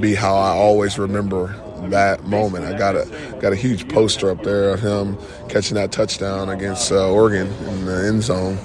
be 0.00 0.14
how 0.14 0.34
I 0.36 0.50
always 0.50 0.98
remember 0.98 1.54
that 1.90 2.24
moment. 2.24 2.64
I 2.64 2.76
got 2.76 2.94
a 2.94 3.38
got 3.40 3.52
a 3.52 3.56
huge 3.56 3.88
poster 3.88 4.30
up 4.30 4.42
there 4.42 4.70
of 4.70 4.80
him 4.80 5.18
catching 5.48 5.74
that 5.76 5.92
touchdown 5.92 6.48
against 6.48 6.92
uh, 6.92 7.10
Oregon 7.10 7.48
in 7.68 7.84
the 7.84 8.06
end 8.06 8.22
zone, 8.22 8.58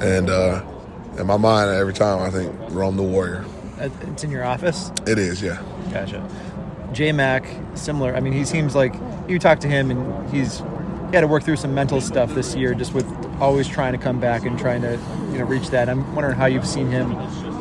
and 0.00 0.30
uh, 0.30 0.64
in 1.18 1.26
my 1.26 1.36
mind, 1.36 1.70
every 1.70 1.94
time 1.94 2.20
I 2.20 2.30
think 2.30 2.54
Rome 2.70 2.96
the 2.96 3.02
Warrior. 3.02 3.44
It's 3.80 4.24
in 4.24 4.30
your 4.30 4.44
office. 4.44 4.90
It 5.06 5.18
is, 5.18 5.40
yeah. 5.40 5.62
Gotcha. 5.92 6.28
J 6.92 7.12
Mac, 7.12 7.46
similar. 7.74 8.14
I 8.16 8.20
mean, 8.20 8.32
he 8.32 8.44
seems 8.44 8.74
like 8.74 8.94
you 9.28 9.38
talk 9.38 9.60
to 9.60 9.68
him, 9.68 9.90
and 9.90 10.30
he's 10.30 10.58
he 10.58 11.14
had 11.14 11.20
to 11.20 11.28
work 11.28 11.42
through 11.42 11.56
some 11.56 11.74
mental 11.74 12.00
stuff 12.00 12.34
this 12.34 12.54
year, 12.54 12.74
just 12.74 12.92
with 12.92 13.06
always 13.40 13.68
trying 13.68 13.92
to 13.92 13.98
come 13.98 14.20
back 14.20 14.44
and 14.44 14.58
trying 14.58 14.82
to 14.82 14.98
you 15.32 15.38
know 15.38 15.44
reach 15.44 15.70
that. 15.70 15.88
I'm 15.88 16.14
wondering 16.14 16.36
how 16.36 16.46
you've 16.46 16.66
seen 16.66 16.90
him 16.90 17.12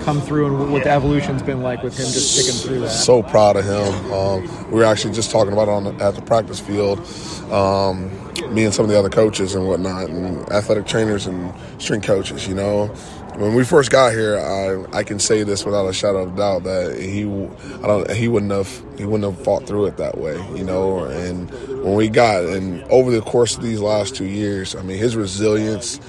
come 0.08 0.22
through 0.22 0.46
and 0.46 0.72
what 0.72 0.86
the 0.86 0.90
evolution's 0.90 1.44
been 1.44 1.62
like 1.62 1.84
with 1.84 1.98
him 1.98 2.06
just 2.06 2.34
sticking 2.34 2.54
through 2.62 2.80
that. 2.80 2.90
So 2.90 3.22
proud 3.22 3.58
of 3.58 3.66
him. 3.66 4.14
Um, 4.14 4.72
we 4.72 4.80
were 4.80 4.86
actually 4.86 5.14
just 5.14 5.32
talking 5.32 5.52
about 5.52 5.68
it 5.68 5.72
on 5.72 5.84
the, 5.84 6.02
at 6.02 6.16
the 6.16 6.22
practice 6.22 6.62
field. 6.62 7.00
Um, 7.52 8.10
me 8.56 8.64
and 8.64 8.74
some 8.74 8.86
of 8.86 8.90
the 8.90 8.98
other 8.98 9.10
coaches 9.10 9.54
and 9.54 9.68
whatnot, 9.68 10.10
and 10.10 10.50
athletic 10.50 10.86
trainers 10.86 11.26
and 11.26 11.54
strength 11.78 12.08
coaches. 12.08 12.48
You 12.48 12.56
know, 12.56 12.86
when 13.36 13.54
we 13.54 13.66
first 13.66 13.92
got 13.92 14.14
here, 14.14 14.40
I 14.40 15.00
I 15.00 15.04
can 15.04 15.20
say 15.20 15.44
this 15.44 15.66
without 15.66 15.86
a 15.86 15.92
shadow 15.92 16.20
of 16.20 16.38
doubt 16.38 16.64
that 16.64 16.98
he 16.98 17.24
I 17.24 17.88
don't 17.88 18.10
he 18.10 18.30
wouldn't 18.30 18.54
have 18.54 18.84
he 18.98 19.04
wouldn't 19.04 19.30
have 19.30 19.44
fought 19.44 19.68
through 19.68 19.88
it 19.88 19.98
that 19.98 20.18
way, 20.18 20.36
you 20.56 20.64
know. 20.64 21.04
And 21.04 21.52
when 21.84 21.96
we 21.96 22.08
got 22.08 22.46
and 22.46 22.82
over 22.84 23.12
the 23.12 23.20
course 23.20 23.58
of 23.58 23.62
these 23.62 23.82
last 23.82 24.16
two 24.16 24.28
years, 24.28 24.74
I 24.74 24.84
mean, 24.84 25.00
his 25.00 25.18
resilience 25.18 26.00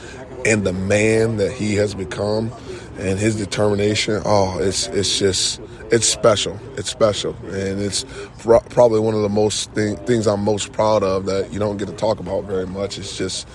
and 0.47 0.65
the 0.65 0.73
man 0.73 1.39
that 1.39 1.51
he 1.51 1.75
has 1.75 1.97
become 1.97 2.53
and 2.99 3.19
his 3.19 3.37
determination. 3.37 4.21
Oh, 4.25 4.59
it's 4.61 4.89
it's 4.89 5.19
just 5.19 5.61
it's 5.91 6.07
special. 6.07 6.59
It's 6.77 6.91
special, 6.91 7.35
and 7.47 7.81
it's 7.81 8.05
pro- 8.39 8.61
probably 8.61 9.01
one 9.01 9.15
of 9.15 9.23
the 9.23 9.29
most 9.29 9.71
thing, 9.73 9.97
things 9.99 10.27
I'm 10.27 10.43
most 10.43 10.73
proud 10.73 11.03
of 11.03 11.27
that 11.27 11.53
you 11.53 11.59
don't 11.59 11.77
get 11.77 11.89
to 11.89 11.95
talk 11.95 12.21
about 12.21 12.45
very 12.45 12.67
much. 12.67 12.99
It's 12.99 13.17
just 13.17 13.49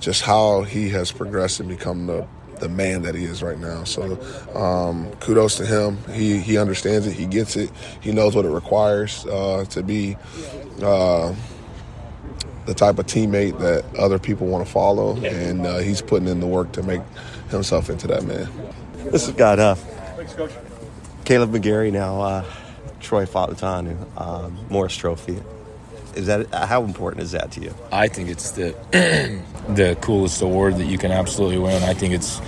just 0.00 0.22
how 0.22 0.62
he 0.62 0.88
has 0.90 1.10
progressed 1.12 1.60
and 1.60 1.68
become 1.68 2.06
the 2.06 2.26
the 2.60 2.68
man 2.68 3.02
that 3.02 3.14
he 3.14 3.24
is 3.24 3.42
right 3.42 3.58
now. 3.58 3.82
So 3.84 4.18
um, 4.54 5.10
kudos 5.20 5.56
to 5.56 5.66
him. 5.66 5.98
He 6.12 6.38
he 6.38 6.56
understands 6.56 7.06
it. 7.06 7.14
He 7.14 7.26
gets 7.26 7.56
it. 7.56 7.70
He 8.00 8.12
knows 8.12 8.36
what 8.36 8.44
it 8.44 8.50
requires 8.50 9.26
uh, 9.26 9.64
to 9.70 9.82
be. 9.82 10.16
Uh, 10.82 11.34
the 12.66 12.74
type 12.74 12.98
of 12.98 13.04
teammate 13.04 13.58
that 13.58 13.84
other 13.98 14.18
people 14.18 14.46
want 14.46 14.64
to 14.64 14.72
follow, 14.72 15.16
and 15.24 15.66
uh, 15.66 15.78
he's 15.78 16.00
putting 16.00 16.26
in 16.28 16.40
the 16.40 16.46
work 16.46 16.72
to 16.72 16.82
make 16.82 17.02
himself 17.50 17.90
into 17.90 18.06
that 18.06 18.24
man. 18.24 18.48
This 19.10 19.26
has 19.26 19.34
got 19.34 19.58
uh, 19.58 19.74
Thanks, 19.74 20.34
Coach. 20.34 20.52
Caleb 21.24 21.52
McGarry 21.52 21.92
now. 21.92 22.20
Uh, 22.20 22.44
Troy 23.00 23.26
Fautanu, 23.26 23.96
um, 24.18 24.58
Morris 24.70 24.96
Trophy. 24.96 25.40
Is 26.14 26.26
that 26.26 26.52
how 26.54 26.84
important 26.84 27.22
is 27.22 27.32
that 27.32 27.50
to 27.52 27.60
you? 27.60 27.74
I 27.92 28.08
think 28.08 28.30
it's 28.30 28.52
the 28.52 28.74
the 29.68 29.96
coolest 30.00 30.40
award 30.42 30.76
that 30.76 30.86
you 30.86 30.96
can 30.96 31.12
absolutely 31.12 31.58
win. 31.58 31.82
I 31.82 31.94
think 31.94 32.14
it's. 32.14 32.40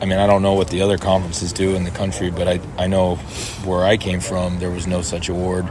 I 0.00 0.04
mean, 0.04 0.18
I 0.18 0.26
don't 0.26 0.42
know 0.42 0.54
what 0.54 0.68
the 0.68 0.82
other 0.82 0.98
conferences 0.98 1.52
do 1.52 1.76
in 1.76 1.84
the 1.84 1.90
country, 1.92 2.30
but 2.30 2.48
I 2.48 2.60
I 2.76 2.86
know 2.86 3.16
where 3.64 3.84
I 3.84 3.96
came 3.96 4.20
from, 4.20 4.58
there 4.58 4.70
was 4.70 4.86
no 4.86 5.00
such 5.00 5.28
award. 5.28 5.66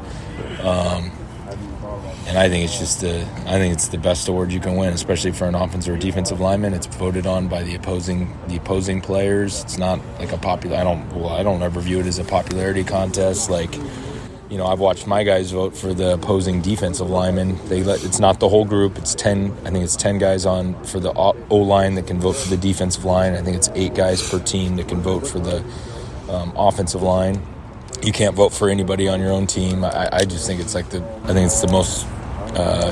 Um, 0.62 1.12
and 2.28 2.38
I 2.38 2.50
think 2.50 2.64
it's 2.64 2.78
just 2.80 3.02
the 3.02 3.22
I 3.46 3.58
think 3.58 3.74
it's 3.74 3.88
the 3.88 3.98
best 3.98 4.28
award 4.28 4.52
you 4.52 4.60
can 4.60 4.76
win, 4.76 4.94
especially 4.94 5.32
for 5.32 5.48
an 5.48 5.56
offensive 5.56 5.96
or 5.96 5.98
defensive 5.98 6.40
lineman. 6.40 6.74
It's 6.74 6.88
voted 6.88 7.26
on 7.26 7.48
by 7.48 7.64
the 7.64 7.76
opposing 7.76 8.32
the 8.48 8.58
opposing 8.58 9.02
players. 9.02 9.64
It's 9.64 9.78
not 9.78 10.00
like 10.20 10.32
a 10.32 10.38
popular. 10.38 10.78
I 10.78 10.84
don't 10.84 11.12
well, 11.14 11.30
I 11.30 11.44
don't 11.44 11.62
ever 11.62 11.82
view 11.82 12.00
it 12.00 12.06
as 12.06 12.20
a 12.20 12.24
popularity 12.24 12.84
contest. 12.84 13.50
Like, 13.50 13.76
you 14.50 14.58
know, 14.58 14.66
I've 14.66 14.80
watched 14.80 15.08
my 15.08 15.24
guys 15.24 15.52
vote 15.52 15.76
for 15.76 15.94
the 15.94 16.14
opposing 16.14 16.62
defensive 16.62 17.10
lineman. 17.10 17.58
They 17.68 17.84
let 17.84 18.04
it's 18.04 18.20
not 18.20 18.40
the 18.40 18.50
whole 18.50 18.66
group. 18.66 18.98
It's 18.98 19.16
ten. 19.16 19.52
I 19.66 19.72
think 19.72 19.84
it's 19.84 19.96
ten 19.96 20.18
guys 20.18 20.46
on 20.46 20.82
for 20.86 21.00
the 21.00 21.12
O 21.14 21.58
line 21.58 21.96
that 21.96 22.08
can 22.08 22.20
vote 22.20 22.34
for 22.38 22.50
the 22.50 22.58
defensive 22.58 23.04
line. 23.04 23.34
I 23.34 23.42
think 23.42 23.58
it's 23.58 23.70
eight 23.76 23.96
guys 23.96 24.28
per 24.28 24.40
team 24.40 24.76
that 24.78 24.88
can 24.88 25.02
vote 25.02 25.28
for 25.28 25.40
the 25.40 25.64
um, 26.30 26.54
offensive 26.56 27.02
line 27.02 27.42
you 28.04 28.12
can't 28.12 28.36
vote 28.36 28.50
for 28.54 28.70
anybody 28.70 29.08
on 29.08 29.20
your 29.20 29.32
own 29.32 29.48
team. 29.48 29.84
I, 29.84 30.10
I, 30.12 30.26
just 30.26 30.48
think 30.48 30.60
it's 30.60 30.76
like 30.76 30.90
the 30.90 31.04
I 31.24 31.34
think 31.34 31.46
it's 31.46 31.62
the 31.62 31.72
most 31.72 32.08
uh, 32.56 32.92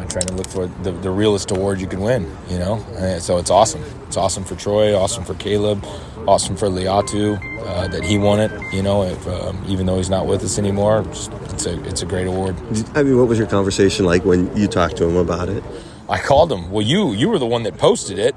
I'm 0.00 0.08
trying 0.08 0.26
to 0.26 0.34
look 0.34 0.48
for 0.48 0.66
the, 0.66 0.92
the 0.92 1.10
realest 1.10 1.50
award 1.50 1.80
you 1.80 1.86
can 1.86 2.00
win, 2.00 2.30
you 2.48 2.58
know? 2.58 2.84
And 2.96 3.22
so 3.22 3.38
it's 3.38 3.50
awesome. 3.50 3.82
It's 4.06 4.16
awesome 4.16 4.44
for 4.44 4.56
Troy, 4.56 4.96
awesome 4.96 5.24
for 5.24 5.34
Caleb, 5.34 5.84
awesome 6.26 6.56
for 6.56 6.68
Laiatu 6.68 7.38
uh, 7.66 7.88
that 7.88 8.02
he 8.02 8.18
won 8.18 8.40
it, 8.40 8.50
you 8.72 8.82
know, 8.82 9.02
if, 9.02 9.26
um, 9.28 9.62
even 9.68 9.86
though 9.86 9.96
he's 9.96 10.10
not 10.10 10.26
with 10.26 10.42
us 10.42 10.58
anymore. 10.58 11.04
It's 11.10 11.66
a, 11.66 11.82
it's 11.84 12.02
a 12.02 12.06
great 12.06 12.26
award. 12.26 12.56
I 12.94 13.02
mean, 13.02 13.18
what 13.18 13.28
was 13.28 13.38
your 13.38 13.46
conversation 13.46 14.06
like 14.06 14.24
when 14.24 14.54
you 14.56 14.66
talked 14.66 14.96
to 14.96 15.04
him 15.04 15.16
about 15.16 15.48
it? 15.48 15.62
I 16.08 16.18
called 16.18 16.50
him. 16.50 16.72
Well, 16.72 16.84
you 16.84 17.12
you 17.12 17.28
were 17.28 17.38
the 17.38 17.46
one 17.46 17.62
that 17.62 17.78
posted 17.78 18.18
it, 18.18 18.34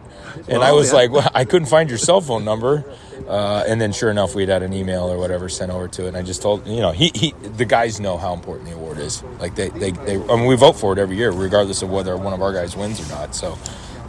and 0.47 0.59
well, 0.59 0.61
I 0.61 0.71
was 0.73 0.89
yeah. 0.91 0.97
like, 0.97 1.11
well, 1.11 1.27
I 1.33 1.43
couldn't 1.43 1.69
find 1.69 1.89
your 1.89 1.97
cell 1.97 2.21
phone 2.21 2.45
number. 2.45 2.85
Uh, 3.27 3.63
and 3.67 3.79
then, 3.79 3.91
sure 3.93 4.11
enough, 4.11 4.35
we'd 4.35 4.49
had 4.49 4.63
an 4.63 4.73
email 4.73 5.03
or 5.03 5.17
whatever 5.17 5.47
sent 5.47 5.71
over 5.71 5.87
to 5.87 6.05
it. 6.05 6.09
And 6.09 6.17
I 6.17 6.21
just 6.21 6.41
told 6.41 6.67
you 6.67 6.81
know, 6.81 6.91
he, 6.91 7.11
he 7.15 7.33
the 7.55 7.65
guys 7.65 7.99
know 7.99 8.17
how 8.17 8.33
important 8.33 8.69
the 8.69 8.75
award 8.75 8.97
is. 8.97 9.23
Like 9.39 9.55
they, 9.55 9.69
they, 9.69 9.91
they 9.91 10.15
I 10.15 10.35
mean, 10.35 10.45
we 10.45 10.55
vote 10.55 10.73
for 10.73 10.93
it 10.93 10.99
every 10.99 11.15
year, 11.15 11.31
regardless 11.31 11.81
of 11.81 11.89
whether 11.89 12.17
one 12.17 12.33
of 12.33 12.41
our 12.41 12.53
guys 12.53 12.75
wins 12.75 12.99
or 12.99 13.09
not. 13.13 13.33
So, 13.33 13.57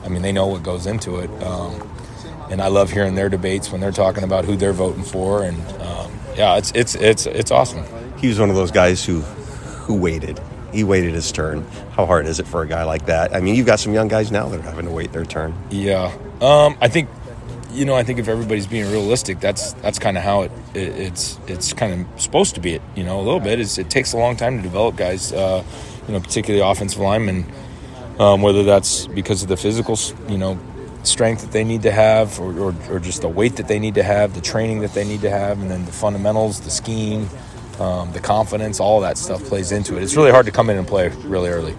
I 0.05 0.09
mean, 0.09 0.23
they 0.23 0.33
know 0.33 0.47
what 0.47 0.63
goes 0.63 0.87
into 0.87 1.19
it. 1.19 1.31
Um, 1.43 1.91
and 2.51 2.61
I 2.61 2.69
love 2.69 2.91
hearing 2.91 3.15
their 3.15 3.29
debates 3.29 3.71
when 3.71 3.81
they're 3.81 3.93
talking 3.93 4.25
about 4.25 4.45
who 4.45 4.57
they're 4.57 4.73
voting 4.73 5.03
for. 5.03 5.45
And 5.45 5.59
um, 5.83 6.13
yeah, 6.37 6.57
it's 6.57 6.73
it's 6.75 6.95
it's 6.95 7.27
it's 7.27 7.51
awesome. 7.51 7.85
He 8.19 8.29
was 8.29 8.39
one 8.39 8.51
of 8.51 8.57
those 8.57 8.71
guys 8.71 9.05
who 9.05 9.21
who 9.21 9.95
waited. 9.95 10.41
He 10.73 10.83
waited 10.83 11.15
his 11.15 11.31
turn. 11.31 11.65
How 11.93 12.05
hard 12.05 12.27
is 12.27 12.41
it 12.41 12.47
for 12.47 12.63
a 12.63 12.67
guy 12.67 12.83
like 12.83 13.07
that? 13.07 13.35
I 13.35 13.41
mean, 13.41 13.55
you've 13.55 13.67
got 13.67 13.79
some 13.79 13.95
young 13.95 14.09
guys 14.09 14.33
now 14.33 14.49
that 14.49 14.59
are 14.59 14.63
having 14.63 14.87
to 14.87 14.91
wait 14.91 15.13
their 15.13 15.25
turn. 15.25 15.55
Yeah, 15.71 16.17
um, 16.41 16.77
I 16.81 16.89
think 16.89 17.09
you 17.75 17.85
know, 17.85 17.95
I 17.95 18.05
think 18.05 18.19
if 18.19 18.29
everybody's 18.29 18.67
being 18.67 18.91
realistic, 18.91 19.41
that's 19.41 19.73
that's 19.75 19.99
kind 19.99 20.17
of 20.17 20.23
how 20.23 20.43
it, 20.43 20.53
it, 20.75 20.89
it's 20.97 21.39
it's 21.47 21.73
kind 21.73 21.93
of 21.93 22.21
supposed 22.21 22.55
to 22.55 22.61
be. 22.61 22.75
It 22.75 22.83
you 22.95 23.05
know 23.05 23.21
a 23.21 23.23
little 23.23 23.41
bit. 23.41 23.61
Is 23.61 23.79
it 23.79 23.91
takes 23.91 24.13
a 24.13 24.17
long 24.17 24.37
time 24.37 24.57
to 24.57 24.63
develop 24.63 24.97
guys, 24.97 25.33
uh, 25.33 25.65
you 26.07 26.15
know, 26.15 26.21
particularly 26.21 26.65
offensive 26.67 27.01
linemen. 27.01 27.47
Um, 28.19 28.43
whether 28.43 28.63
that's 28.63 29.09
because 29.09 29.43
of 29.43 29.49
the 29.49 29.57
physical, 29.57 29.99
you 30.29 30.39
know, 30.39 30.57
strength 31.03 31.43
that 31.43 31.51
they 31.51 31.65
need 31.65 31.83
to 31.83 31.91
have, 31.91 32.39
or, 32.39 32.57
or, 32.57 32.75
or, 32.89 33.01
just 33.01 33.23
the 33.23 33.29
weight 33.29 33.57
that 33.57 33.67
they 33.67 33.81
need 33.81 33.95
to 33.95 34.05
have, 34.05 34.35
the 34.35 34.41
training 34.41 34.81
that 34.81 34.95
they 34.95 35.03
need 35.03 35.23
to 35.23 35.31
have, 35.31 35.61
and 35.61 35.69
then 35.69 35.85
the 35.85 35.91
fundamentals, 35.91 36.61
the 36.61 36.71
scheme, 36.71 37.29
um, 37.81 38.13
the 38.13 38.21
confidence, 38.21 38.79
all 38.79 39.01
that 39.01 39.19
stuff 39.19 39.43
plays 39.45 39.73
into 39.73 39.97
it. 39.97 40.05
It's 40.05 40.15
really 40.15 40.31
hard 40.31 40.47
to 40.47 40.53
come 40.53 40.71
in 40.71 40.77
and 40.77 40.87
play 40.87 41.09
really 41.25 41.51
early. 41.51 41.77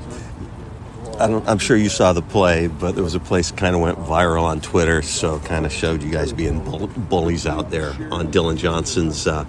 I 1.19 1.51
am 1.51 1.57
sure 1.59 1.77
you 1.77 1.89
saw 1.89 2.13
the 2.13 2.21
play, 2.21 2.67
but 2.67 2.93
there 2.95 3.03
was 3.03 3.15
a 3.15 3.19
place 3.19 3.51
kind 3.51 3.75
of 3.75 3.81
went 3.81 3.97
viral 3.99 4.43
on 4.43 4.59
Twitter, 4.61 5.01
so 5.01 5.39
kind 5.39 5.65
of 5.65 5.71
showed 5.71 6.03
you 6.03 6.11
guys 6.11 6.33
being 6.33 6.63
bull- 6.63 6.87
bullies 6.87 7.47
out 7.47 7.69
there 7.71 7.93
on 8.11 8.31
Dillon 8.31 8.57
Johnson's 8.57 9.25
uh, 9.25 9.45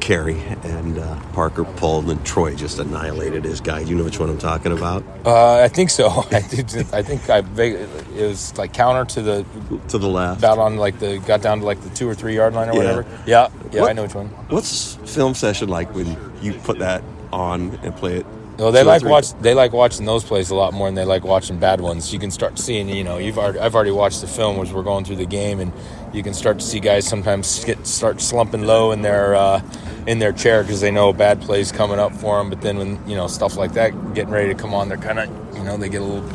carry, 0.00 0.38
and 0.64 0.98
uh, 0.98 1.20
Parker 1.32 1.64
pulled, 1.64 2.10
and 2.10 2.24
Troy 2.26 2.54
just 2.56 2.78
annihilated 2.80 3.44
his 3.44 3.60
guy. 3.60 3.80
You 3.80 3.94
know 3.94 4.04
which 4.04 4.18
one 4.18 4.30
I'm 4.30 4.38
talking 4.38 4.72
about? 4.72 5.04
Uh, 5.24 5.62
I 5.62 5.68
think 5.68 5.90
so. 5.90 6.08
I 6.32 6.40
think 6.40 6.92
I 6.92 7.02
think 7.02 7.30
I 7.30 7.38
it 7.38 8.26
was 8.28 8.56
like 8.58 8.72
counter 8.72 9.04
to 9.14 9.22
the 9.22 9.46
to 9.88 9.98
the 9.98 10.08
left, 10.08 10.40
about 10.40 10.58
on 10.58 10.76
like 10.76 10.98
the 10.98 11.18
got 11.20 11.40
down 11.40 11.60
to 11.60 11.64
like 11.66 11.80
the 11.82 11.90
two 11.90 12.08
or 12.08 12.14
three 12.14 12.34
yard 12.34 12.54
line 12.54 12.68
or 12.68 12.72
Yeah. 12.72 12.78
whatever. 12.78 13.06
Yeah, 13.26 13.48
yeah, 13.72 13.80
What- 13.82 13.90
I 13.90 13.92
know 13.92 14.02
which 14.02 14.14
one. 14.14 14.26
What's 14.48 14.94
film 15.14 15.34
session 15.34 15.68
like 15.68 15.94
when 15.94 16.16
you 16.42 16.54
put 16.54 16.78
that 16.80 17.02
on 17.32 17.78
and 17.82 17.94
play 17.96 18.16
it? 18.18 18.26
Well, 18.58 18.72
they 18.72 18.82
like 18.82 19.04
watch. 19.04 19.32
They 19.40 19.52
like 19.52 19.72
watching 19.72 20.06
those 20.06 20.24
plays 20.24 20.48
a 20.48 20.54
lot 20.54 20.72
more 20.72 20.88
than 20.88 20.94
they 20.94 21.04
like 21.04 21.24
watching 21.24 21.58
bad 21.58 21.80
ones. 21.80 22.12
You 22.12 22.18
can 22.18 22.30
start 22.30 22.58
seeing, 22.58 22.88
you 22.88 23.04
know, 23.04 23.18
you've 23.18 23.38
already, 23.38 23.58
I've 23.58 23.74
already 23.74 23.90
watched 23.90 24.22
the 24.22 24.26
film 24.26 24.58
as 24.60 24.72
we're 24.72 24.82
going 24.82 25.04
through 25.04 25.16
the 25.16 25.26
game, 25.26 25.60
and 25.60 25.72
you 26.14 26.22
can 26.22 26.32
start 26.32 26.58
to 26.60 26.64
see 26.64 26.80
guys 26.80 27.06
sometimes 27.06 27.64
get 27.64 27.86
start 27.86 28.20
slumping 28.20 28.66
low 28.66 28.92
in 28.92 29.02
their 29.02 29.34
uh, 29.34 29.62
in 30.06 30.20
their 30.20 30.32
chair 30.32 30.62
because 30.62 30.80
they 30.80 30.90
know 30.90 31.10
a 31.10 31.12
bad 31.12 31.42
plays 31.42 31.70
coming 31.70 31.98
up 31.98 32.14
for 32.14 32.38
them. 32.38 32.48
But 32.48 32.62
then 32.62 32.78
when 32.78 33.08
you 33.08 33.14
know 33.14 33.26
stuff 33.26 33.56
like 33.56 33.74
that 33.74 33.90
getting 34.14 34.32
ready 34.32 34.48
to 34.48 34.54
come 34.54 34.72
on, 34.72 34.88
they're 34.88 34.96
kind 34.96 35.18
of, 35.18 35.56
you 35.56 35.62
know, 35.62 35.76
they 35.76 35.90
get 35.90 36.00
a 36.00 36.04
little. 36.04 36.28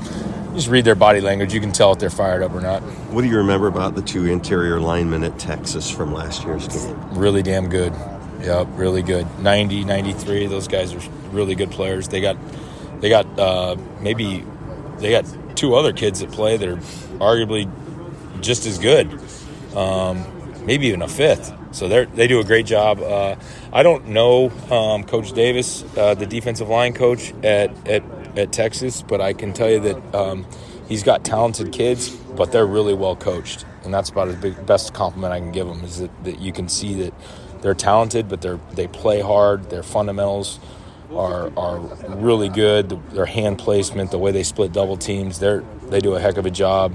Just 0.53 0.67
read 0.67 0.85
their 0.85 0.95
body 0.95 1.21
language. 1.21 1.53
You 1.53 1.61
can 1.61 1.71
tell 1.71 1.93
if 1.93 1.99
they're 1.99 2.09
fired 2.09 2.43
up 2.43 2.53
or 2.53 2.61
not. 2.61 2.81
What 3.11 3.21
do 3.21 3.29
you 3.29 3.37
remember 3.37 3.67
about 3.67 3.95
the 3.95 4.01
two 4.01 4.25
interior 4.25 4.79
linemen 4.81 5.23
at 5.23 5.39
Texas 5.39 5.89
from 5.89 6.13
last 6.13 6.43
year's 6.43 6.67
game? 6.67 7.17
really 7.17 7.41
damn 7.41 7.69
good. 7.69 7.93
Yep, 8.41 8.67
really 8.71 9.01
good. 9.01 9.27
90, 9.39 9.85
93, 9.85 10.47
those 10.47 10.67
guys 10.67 10.93
are 10.93 10.99
really 11.31 11.55
good 11.55 11.71
players. 11.71 12.07
They 12.07 12.21
got 12.21 12.37
they 12.99 13.09
got 13.09 13.39
uh, 13.39 13.75
maybe 13.99 14.45
they 14.99 15.11
got 15.11 15.25
two 15.55 15.75
other 15.75 15.93
kids 15.93 16.19
that 16.19 16.31
play 16.31 16.57
that 16.57 16.67
are 16.67 16.77
arguably 17.17 17.69
just 18.41 18.65
as 18.65 18.77
good. 18.77 19.19
Um, 19.75 20.25
maybe 20.65 20.87
even 20.87 21.01
a 21.01 21.07
fifth. 21.07 21.53
So 21.71 21.87
they 21.87 22.05
they 22.05 22.27
do 22.27 22.39
a 22.39 22.43
great 22.43 22.65
job. 22.65 22.99
Uh, 22.99 23.35
I 23.71 23.83
don't 23.83 24.09
know 24.09 24.49
um, 24.69 25.03
Coach 25.03 25.31
Davis, 25.33 25.83
uh, 25.97 26.15
the 26.15 26.25
defensive 26.25 26.69
line 26.69 26.93
coach 26.93 27.33
at, 27.43 27.87
at 27.87 28.03
at 28.37 28.51
Texas, 28.51 29.01
but 29.01 29.21
I 29.21 29.33
can 29.33 29.53
tell 29.53 29.69
you 29.69 29.79
that 29.79 30.15
um, 30.15 30.45
he's 30.87 31.03
got 31.03 31.23
talented 31.23 31.71
kids, 31.71 32.09
but 32.09 32.51
they're 32.51 32.65
really 32.65 32.93
well 32.93 33.15
coached, 33.15 33.65
and 33.83 33.93
that's 33.93 34.09
about 34.09 34.41
the 34.41 34.51
best 34.51 34.93
compliment 34.93 35.33
I 35.33 35.39
can 35.39 35.51
give 35.51 35.67
them 35.67 35.83
is 35.83 35.99
that, 35.99 36.23
that 36.23 36.39
you 36.39 36.51
can 36.51 36.67
see 36.67 36.93
that 37.03 37.13
they're 37.61 37.73
talented, 37.73 38.27
but 38.27 38.41
they're 38.41 38.59
they 38.73 38.87
play 38.87 39.21
hard. 39.21 39.69
Their 39.69 39.83
fundamentals 39.83 40.59
are 41.15 41.51
are 41.57 41.79
really 42.15 42.49
good. 42.49 42.89
Their 43.11 43.25
hand 43.25 43.59
placement, 43.59 44.11
the 44.11 44.17
way 44.17 44.31
they 44.31 44.43
split 44.43 44.71
double 44.71 44.97
teams, 44.97 45.39
they're 45.39 45.63
they 45.89 45.99
do 45.99 46.15
a 46.15 46.19
heck 46.19 46.37
of 46.37 46.45
a 46.45 46.51
job. 46.51 46.93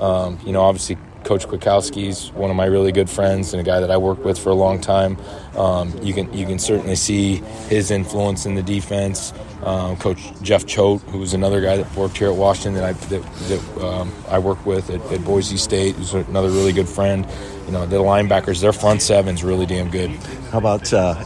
Um, 0.00 0.38
you 0.44 0.52
know, 0.52 0.62
obviously. 0.62 0.98
Coach 1.24 1.48
Kwiatkowski's 1.48 2.32
one 2.32 2.50
of 2.50 2.56
my 2.56 2.66
really 2.66 2.92
good 2.92 3.08
friends 3.08 3.54
and 3.54 3.60
a 3.62 3.64
guy 3.64 3.80
that 3.80 3.90
I 3.90 3.96
worked 3.96 4.26
with 4.26 4.38
for 4.38 4.50
a 4.50 4.54
long 4.54 4.78
time. 4.78 5.16
Um, 5.56 5.98
you 6.02 6.12
can 6.12 6.30
you 6.34 6.44
can 6.44 6.58
certainly 6.58 6.96
see 6.96 7.36
his 7.70 7.90
influence 7.90 8.44
in 8.44 8.56
the 8.56 8.62
defense. 8.62 9.32
Um, 9.62 9.96
Coach 9.96 10.20
Jeff 10.42 10.66
Choate, 10.66 11.00
who 11.08 11.16
was 11.20 11.32
another 11.32 11.62
guy 11.62 11.78
that 11.78 11.96
worked 11.96 12.18
here 12.18 12.28
at 12.28 12.36
Washington 12.36 12.74
that 12.74 12.84
I 12.84 12.92
that, 12.92 13.22
that 13.48 13.82
um, 13.82 14.12
I 14.28 14.38
worked 14.38 14.66
with 14.66 14.90
at, 14.90 15.00
at 15.10 15.24
Boise 15.24 15.56
State, 15.56 15.94
who's 15.94 16.12
another 16.12 16.50
really 16.50 16.74
good 16.74 16.90
friend. 16.90 17.26
You 17.64 17.72
know, 17.72 17.86
the 17.86 17.96
linebackers, 17.96 18.60
their 18.60 18.74
front 18.74 19.00
seven's 19.00 19.42
really 19.42 19.64
damn 19.64 19.90
good. 19.90 20.10
How 20.50 20.58
about, 20.58 20.92
uh, 20.92 21.24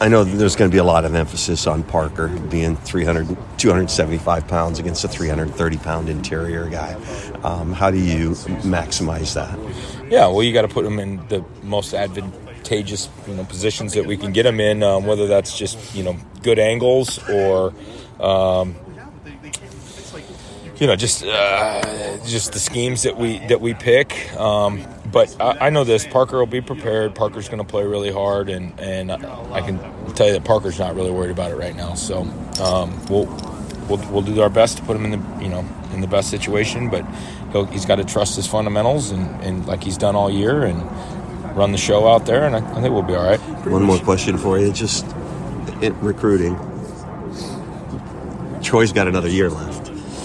I 0.00 0.08
know 0.08 0.24
there's 0.24 0.56
going 0.56 0.70
to 0.70 0.74
be 0.74 0.78
a 0.78 0.84
lot 0.84 1.04
of 1.04 1.14
emphasis 1.14 1.66
on 1.66 1.82
Parker 1.84 2.28
being 2.28 2.76
300, 2.76 3.36
275 3.58 4.48
pounds 4.48 4.78
against 4.78 5.04
a 5.04 5.08
330 5.08 5.76
pound 5.78 6.08
interior 6.08 6.68
guy. 6.68 6.94
Um, 7.42 7.72
how 7.72 7.90
do 7.90 7.98
you 7.98 8.30
maximize 8.30 9.34
that? 9.34 9.56
Yeah, 10.10 10.26
well, 10.26 10.42
you 10.42 10.52
got 10.52 10.62
to 10.62 10.68
put 10.68 10.84
them 10.84 10.98
in 10.98 11.26
the 11.28 11.44
most 11.62 11.94
advantageous 11.94 13.08
you 13.28 13.34
know 13.34 13.44
positions 13.44 13.94
that 13.94 14.04
we 14.04 14.16
can 14.16 14.32
get 14.32 14.42
them 14.42 14.60
in, 14.60 14.82
um, 14.82 15.06
whether 15.06 15.26
that's 15.26 15.56
just 15.56 15.94
you 15.94 16.02
know 16.02 16.16
good 16.42 16.58
angles 16.58 17.18
or. 17.28 17.72
Um, 18.20 18.76
you 20.76 20.86
know, 20.86 20.96
just 20.96 21.24
uh, 21.24 22.18
just 22.26 22.52
the 22.52 22.58
schemes 22.58 23.02
that 23.02 23.16
we 23.16 23.38
that 23.46 23.60
we 23.60 23.74
pick. 23.74 24.34
Um, 24.36 24.84
but 25.12 25.34
I, 25.40 25.66
I 25.66 25.70
know 25.70 25.84
this. 25.84 26.06
Parker 26.06 26.38
will 26.38 26.46
be 26.46 26.60
prepared. 26.60 27.14
Parker's 27.14 27.48
going 27.48 27.58
to 27.58 27.64
play 27.64 27.84
really 27.84 28.12
hard, 28.12 28.48
and 28.48 28.78
and 28.80 29.12
I 29.12 29.60
can 29.60 29.78
tell 30.14 30.26
you 30.26 30.32
that 30.32 30.44
Parker's 30.44 30.78
not 30.78 30.94
really 30.94 31.10
worried 31.10 31.30
about 31.30 31.52
it 31.52 31.56
right 31.56 31.76
now. 31.76 31.94
So 31.94 32.22
um, 32.60 33.04
we'll 33.06 33.26
we'll 33.88 33.98
we'll 34.10 34.22
do 34.22 34.40
our 34.42 34.50
best 34.50 34.78
to 34.78 34.82
put 34.84 34.96
him 34.96 35.04
in 35.04 35.10
the 35.12 35.42
you 35.42 35.48
know 35.48 35.64
in 35.92 36.00
the 36.00 36.08
best 36.08 36.30
situation, 36.30 36.90
but 36.90 37.04
he'll, 37.52 37.66
he's 37.66 37.86
got 37.86 37.96
to 37.96 38.04
trust 38.04 38.36
his 38.36 38.46
fundamentals 38.46 39.10
and, 39.10 39.28
and 39.42 39.66
like 39.66 39.82
he's 39.82 39.96
done 39.96 40.16
all 40.16 40.30
year 40.30 40.64
and 40.64 40.82
run 41.56 41.70
the 41.72 41.78
show 41.78 42.08
out 42.08 42.26
there, 42.26 42.44
and 42.44 42.56
I, 42.56 42.58
I 42.58 42.80
think 42.80 42.92
we'll 42.92 43.02
be 43.02 43.14
all 43.14 43.24
right. 43.24 43.40
One 43.66 43.84
more 43.84 43.98
question 43.98 44.36
for 44.38 44.58
you, 44.58 44.72
just 44.72 45.06
in 45.80 45.98
recruiting. 46.00 46.58
Troy's 48.62 48.92
got 48.92 49.06
another 49.06 49.28
year 49.28 49.50
left. 49.50 49.73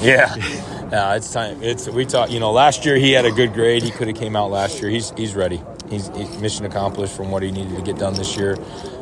Yeah. 0.02 0.36
No, 0.90 1.12
it's 1.12 1.32
time. 1.32 1.62
It's 1.62 1.88
we 1.88 2.04
talked. 2.04 2.32
You 2.32 2.40
know, 2.40 2.52
last 2.52 2.84
year 2.84 2.96
he 2.96 3.12
had 3.12 3.24
a 3.24 3.32
good 3.32 3.54
grade. 3.54 3.84
He 3.84 3.92
could 3.92 4.08
have 4.08 4.18
came 4.18 4.36
out 4.36 4.50
last 4.50 4.82
year. 4.82 4.90
He's 4.90 5.12
he's 5.12 5.36
ready. 5.36 5.62
He's, 5.88 6.08
he's 6.18 6.40
mission 6.40 6.66
accomplished 6.66 7.16
from 7.16 7.30
what 7.30 7.44
he 7.44 7.52
needed 7.52 7.76
to 7.76 7.84
get 7.84 7.98
done 7.98 8.16
this 8.16 8.36
year. 8.36 8.58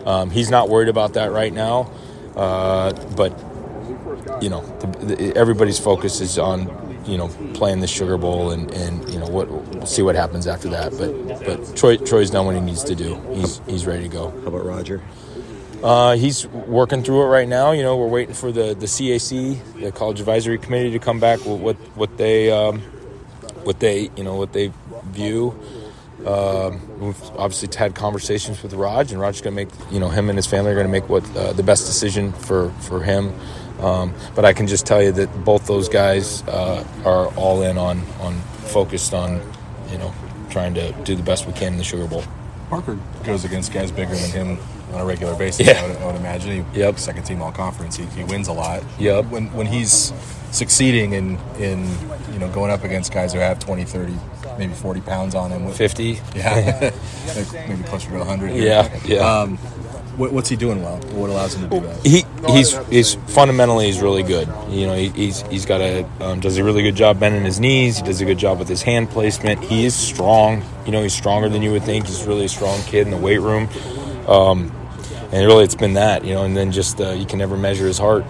Um, 0.06 0.30
he's 0.30 0.50
not 0.52 0.68
worried 0.68 0.90
about 0.90 1.14
that 1.14 1.32
right 1.32 1.54
now. 1.54 1.90
Uh, 2.36 2.92
but 3.16 3.32
you 4.42 4.50
know, 4.50 4.66
the, 4.80 5.16
the, 5.16 5.38
everybody's 5.38 5.80
focus 5.80 6.20
is 6.20 6.38
on 6.38 7.04
you 7.06 7.18
know 7.18 7.30
playing 7.54 7.80
the 7.80 7.88
Sugar 7.88 8.18
Bowl 8.18 8.52
and, 8.52 8.70
and 8.74 9.10
you 9.10 9.20
know 9.20 9.28
what 9.28 9.48
we'll 9.50 9.86
see 9.86 10.02
what 10.02 10.16
happens 10.16 10.46
after 10.46 10.68
that. 10.70 10.92
But 10.98 11.46
but 11.46 11.78
Troy 11.78 11.96
Troy's 11.96 12.30
done 12.30 12.46
what 12.46 12.56
he 12.56 12.62
needs 12.62 12.84
to 12.84 12.96
do. 12.96 13.16
He's 13.34 13.62
he's 13.66 13.86
ready 13.86 14.04
to 14.04 14.10
go. 14.10 14.32
How 14.42 14.48
about 14.48 14.66
Roger? 14.66 15.02
Uh, 15.84 16.16
he's 16.16 16.48
working 16.48 17.04
through 17.04 17.24
it 17.24 17.28
right 17.28 17.48
now. 17.48 17.72
You 17.72 17.84
know, 17.84 17.98
we're 17.98 18.08
waiting 18.08 18.34
for 18.34 18.52
the, 18.52 18.74
the 18.74 18.88
CAC, 18.88 19.58
the 19.80 19.92
College 19.92 20.20
Advisory 20.20 20.58
Committee, 20.58 20.92
to 20.92 21.00
come 21.00 21.20
back 21.20 21.40
with 21.46 21.62
what 21.62 21.76
what 21.96 22.18
they 22.18 22.52
um, 22.52 22.80
what 23.64 23.80
they 23.80 24.10
you 24.16 24.24
know 24.24 24.36
what 24.36 24.54
they 24.54 24.72
view. 25.06 25.58
Um, 26.26 27.00
we've 27.00 27.22
obviously 27.38 27.70
had 27.78 27.94
conversations 27.94 28.64
with 28.64 28.74
Raj, 28.74 29.12
and 29.12 29.22
Raj's 29.22 29.42
going 29.42 29.56
to 29.56 29.66
make 29.66 29.92
you 29.92 30.00
know 30.00 30.10
him 30.10 30.30
and 30.30 30.38
his 30.38 30.48
family 30.48 30.72
are 30.72 30.76
going 30.76 30.88
to 30.88 30.92
make 30.92 31.08
what 31.10 31.24
uh, 31.38 31.54
the 31.54 31.64
best 31.64 31.86
decision 31.86 32.32
for 32.34 32.72
for 32.82 33.04
him. 33.04 33.34
Um, 33.80 34.16
but 34.34 34.46
I 34.46 34.54
can 34.54 34.66
just 34.66 34.88
tell 34.88 35.04
you 35.04 35.12
that 35.12 35.46
both 35.46 35.68
those 35.68 35.88
guys 35.90 36.42
uh, 36.48 36.84
are 37.06 37.28
all 37.36 37.62
in 37.62 37.78
on 37.78 38.02
on 38.20 38.40
focused 38.72 39.14
on 39.14 39.42
you 39.92 40.00
know 40.00 40.12
trying 40.50 40.74
to 40.74 40.92
do 41.04 41.16
the 41.16 41.22
best 41.22 41.46
we 41.46 41.54
can 41.54 41.74
in 41.74 41.78
the 41.78 41.84
Sugar 41.84 42.08
Bowl. 42.08 42.24
Parker 42.72 42.98
goes 43.24 43.46
against 43.46 43.72
guys 43.72 43.92
bigger 43.92 44.16
than 44.16 44.32
him 44.32 44.58
on 44.94 45.02
a 45.02 45.06
regular 45.06 45.36
basis. 45.36 45.68
Yeah. 45.68 45.82
I, 45.84 45.88
would, 45.88 45.98
I 45.98 46.06
would 46.08 46.16
imagine. 46.16 46.66
He, 46.66 46.80
Yep. 46.80 47.00
Second 47.00 47.24
team 47.24 47.42
all 47.42 47.52
conference. 47.52 47.96
He, 47.98 48.06
he 48.06 48.24
wins 48.24 48.48
a 48.48 48.54
lot. 48.54 48.84
Yep. 49.00 49.26
When 49.26 49.52
when 49.54 49.66
he's 49.68 50.14
succeeding 50.52 51.14
in 51.14 51.38
in 51.60 51.86
you 52.34 52.40
know 52.40 52.50
going 52.52 52.72
up 52.72 52.84
against 52.84 53.14
guys 53.14 53.34
who 53.34 53.40
have 53.40 53.60
20, 53.60 53.84
30, 53.84 54.14
maybe 54.58 54.74
40 54.74 55.02
pounds 55.02 55.36
on 55.36 55.52
him. 55.52 55.70
Fifty. 55.72 56.20
Yeah. 56.36 56.92
Maybe 57.68 57.84
closer 57.84 58.10
to 58.10 58.18
100. 58.20 58.56
Yeah, 58.56 58.90
yeah. 59.06 59.18
Um, 59.20 59.58
what, 60.18 60.32
what's 60.32 60.50
he 60.50 60.56
doing 60.56 60.82
well? 60.82 60.98
What 61.12 61.30
allows 61.30 61.54
him 61.54 61.70
to 61.70 61.80
do 61.80 61.86
that? 61.86 62.06
he 62.06 62.24
he's 62.50 62.76
he's 62.88 63.16
fundamentally 63.28 63.86
he's 63.86 64.02
really 64.02 64.24
good. 64.24 64.48
You 64.70 64.88
know, 64.88 64.96
he, 64.96 65.10
he's 65.10 65.42
he's 65.44 65.66
got 65.66 65.82
a 65.82 66.06
um, 66.22 66.40
does 66.40 66.58
a 66.58 66.64
really 66.64 66.82
good 66.82 66.96
job 66.96 67.20
bending 67.20 67.44
his 67.44 67.60
knees. 67.60 67.98
He 67.98 68.04
does 68.04 68.20
a 68.20 68.26
good 68.26 68.40
job 68.40 68.58
with 68.58 68.68
his 68.68 68.82
hand 68.82 69.10
placement. 69.12 69.64
He 69.64 69.86
is 69.86 69.94
strong. 69.94 70.64
You 70.86 70.92
know, 70.92 71.04
he's 71.04 71.14
stronger 71.14 71.50
than 71.50 71.62
you 71.62 71.72
would 71.72 71.84
think. 71.84 72.08
He's 72.08 72.26
really 72.26 72.46
a 72.46 72.50
strong 72.50 72.82
kid 72.84 73.06
in 73.06 73.12
the 73.12 73.18
weight 73.18 73.42
room. 73.42 73.70
Um, 74.28 74.72
and 75.32 75.46
really, 75.46 75.64
it's 75.64 75.76
been 75.76 75.94
that. 75.94 76.24
You 76.24 76.34
know, 76.34 76.44
and 76.44 76.56
then 76.56 76.72
just 76.72 77.00
uh, 77.00 77.12
you 77.12 77.26
can 77.26 77.40
never 77.40 77.58
measure 77.58 77.88
his 77.88 77.98
heart. 77.98 78.26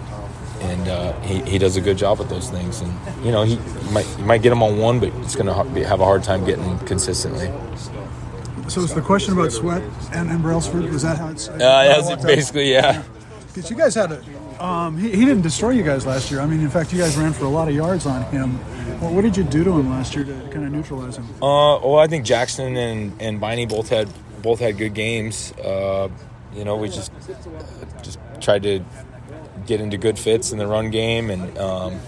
And 0.60 0.88
uh, 0.88 1.14
he, 1.22 1.42
he 1.42 1.58
does 1.60 1.78
a 1.78 1.82
good 1.82 2.00
job 2.00 2.18
with 2.18 2.30
those 2.30 2.50
things. 2.50 2.82
And 2.82 2.92
you 3.24 3.32
know, 3.32 3.44
he 3.44 3.54
you 3.54 3.92
might 3.92 4.08
you 4.18 4.26
might 4.26 4.42
get 4.42 4.52
him 4.52 4.64
on 4.64 4.78
one, 4.78 5.00
but 5.00 5.10
it's 5.18 5.36
going 5.36 5.46
to 5.46 5.84
have 5.88 6.02
a 6.02 6.06
hard 6.06 6.24
time 6.24 6.46
getting 6.46 6.80
consistently. 6.80 7.48
So 8.68 8.84
it's 8.84 8.94
the 8.94 9.02
question 9.02 9.34
about 9.34 9.52
Sweat 9.52 9.82
and, 10.14 10.30
and 10.30 10.42
Brailsford. 10.42 10.90
Was 10.92 11.04
that 11.04 11.20
how 11.20 11.30
it's? 11.30 11.48
Uh, 11.48 11.58
that's 11.58 12.26
basically 12.26 12.72
yeah. 12.72 13.04
Because 13.48 13.70
you 13.70 13.78
guys 13.78 13.96
had 13.96 14.12
a. 14.12 14.64
Um, 14.64 14.98
he, 14.98 15.12
he 15.12 15.26
didn't 15.26 15.44
destroy 15.44 15.70
you 15.70 15.84
guys 15.84 16.06
last 16.08 16.32
year. 16.32 16.42
I 16.42 16.48
mean, 16.48 16.62
in 16.62 16.70
fact, 16.70 16.92
you 16.92 17.00
guys 17.00 17.16
ran 17.16 17.32
for 17.32 17.46
a 17.46 17.50
lot 17.50 17.68
of 17.68 17.76
yards 17.76 18.08
on 18.08 18.24
him. 18.26 18.58
Well, 19.00 19.14
what 19.14 19.22
did 19.22 19.38
you 19.38 19.44
do 19.44 19.64
to 19.64 19.72
him 19.72 19.92
last 19.92 20.16
year 20.16 20.26
to 20.26 20.34
kind 20.50 20.66
of 20.66 20.72
neutralize 20.72 21.18
him? 21.18 21.26
Uh, 21.36 21.78
well, 21.80 22.00
I 22.00 22.08
think 22.08 22.26
Jackson 22.26 22.76
and 22.76 23.22
and 23.22 23.40
Biney 23.40 23.70
both 23.70 23.90
had 23.90 24.10
both 24.42 24.60
had 24.60 24.78
good 24.78 24.96
games. 24.96 25.54
Uh, 25.54 26.10
you 26.58 26.66
know, 26.66 26.76
we 26.76 26.90
just 26.90 27.12
just 28.02 28.20
tried 28.42 28.64
to 28.64 28.84
get 29.66 29.80
into 29.80 29.98
good 29.98 30.18
fits 30.18 30.52
in 30.52 30.58
the 30.58 30.68
run 30.68 30.90
game, 30.90 31.30
and 31.30 31.58
um, 31.58 32.00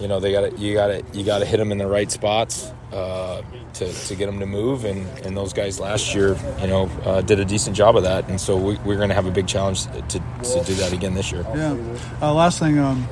you 0.00 0.08
know 0.08 0.18
they 0.18 0.32
got 0.32 0.58
you 0.58 0.74
got 0.74 0.86
to 0.88 1.04
you 1.12 1.24
got 1.24 1.40
to 1.40 1.44
hit 1.44 1.58
them 1.58 1.70
in 1.72 1.78
the 1.78 1.86
right 1.86 2.10
spots 2.10 2.72
uh, 2.92 3.42
to, 3.74 3.92
to 3.92 4.14
get 4.14 4.26
them 4.26 4.38
to 4.38 4.46
move. 4.46 4.84
And, 4.84 5.06
and 5.24 5.36
those 5.36 5.52
guys 5.52 5.80
last 5.80 6.14
year, 6.14 6.36
you 6.60 6.66
know, 6.66 6.90
uh, 7.04 7.22
did 7.22 7.40
a 7.40 7.44
decent 7.44 7.74
job 7.74 7.96
of 7.96 8.02
that. 8.02 8.28
And 8.28 8.40
so 8.40 8.56
we, 8.56 8.76
we're 8.84 8.96
going 8.96 9.08
to 9.08 9.14
have 9.14 9.26
a 9.26 9.30
big 9.30 9.46
challenge 9.46 9.84
to, 9.86 10.02
to 10.02 10.62
do 10.66 10.74
that 10.74 10.92
again 10.92 11.14
this 11.14 11.32
year. 11.32 11.44
Yeah. 11.54 11.76
Uh, 12.20 12.34
last 12.34 12.58
thing, 12.58 12.78
um, 12.78 13.06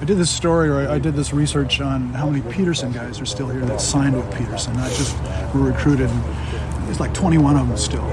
I 0.00 0.04
did 0.04 0.16
this 0.16 0.30
story, 0.30 0.68
or 0.68 0.88
I 0.88 0.94
I 0.94 0.98
did 0.98 1.14
this 1.14 1.32
research 1.32 1.80
on 1.80 2.10
how 2.14 2.30
many 2.30 2.42
Peterson 2.52 2.92
guys 2.92 3.20
are 3.20 3.26
still 3.26 3.48
here 3.48 3.64
that 3.66 3.80
signed 3.80 4.16
with 4.16 4.32
Peterson, 4.36 4.74
not 4.74 4.90
just 4.90 5.16
were 5.54 5.62
recruited. 5.62 6.08
There's 6.84 7.00
like 7.00 7.12
21 7.14 7.56
of 7.56 7.68
them 7.68 7.76
still. 7.76 8.04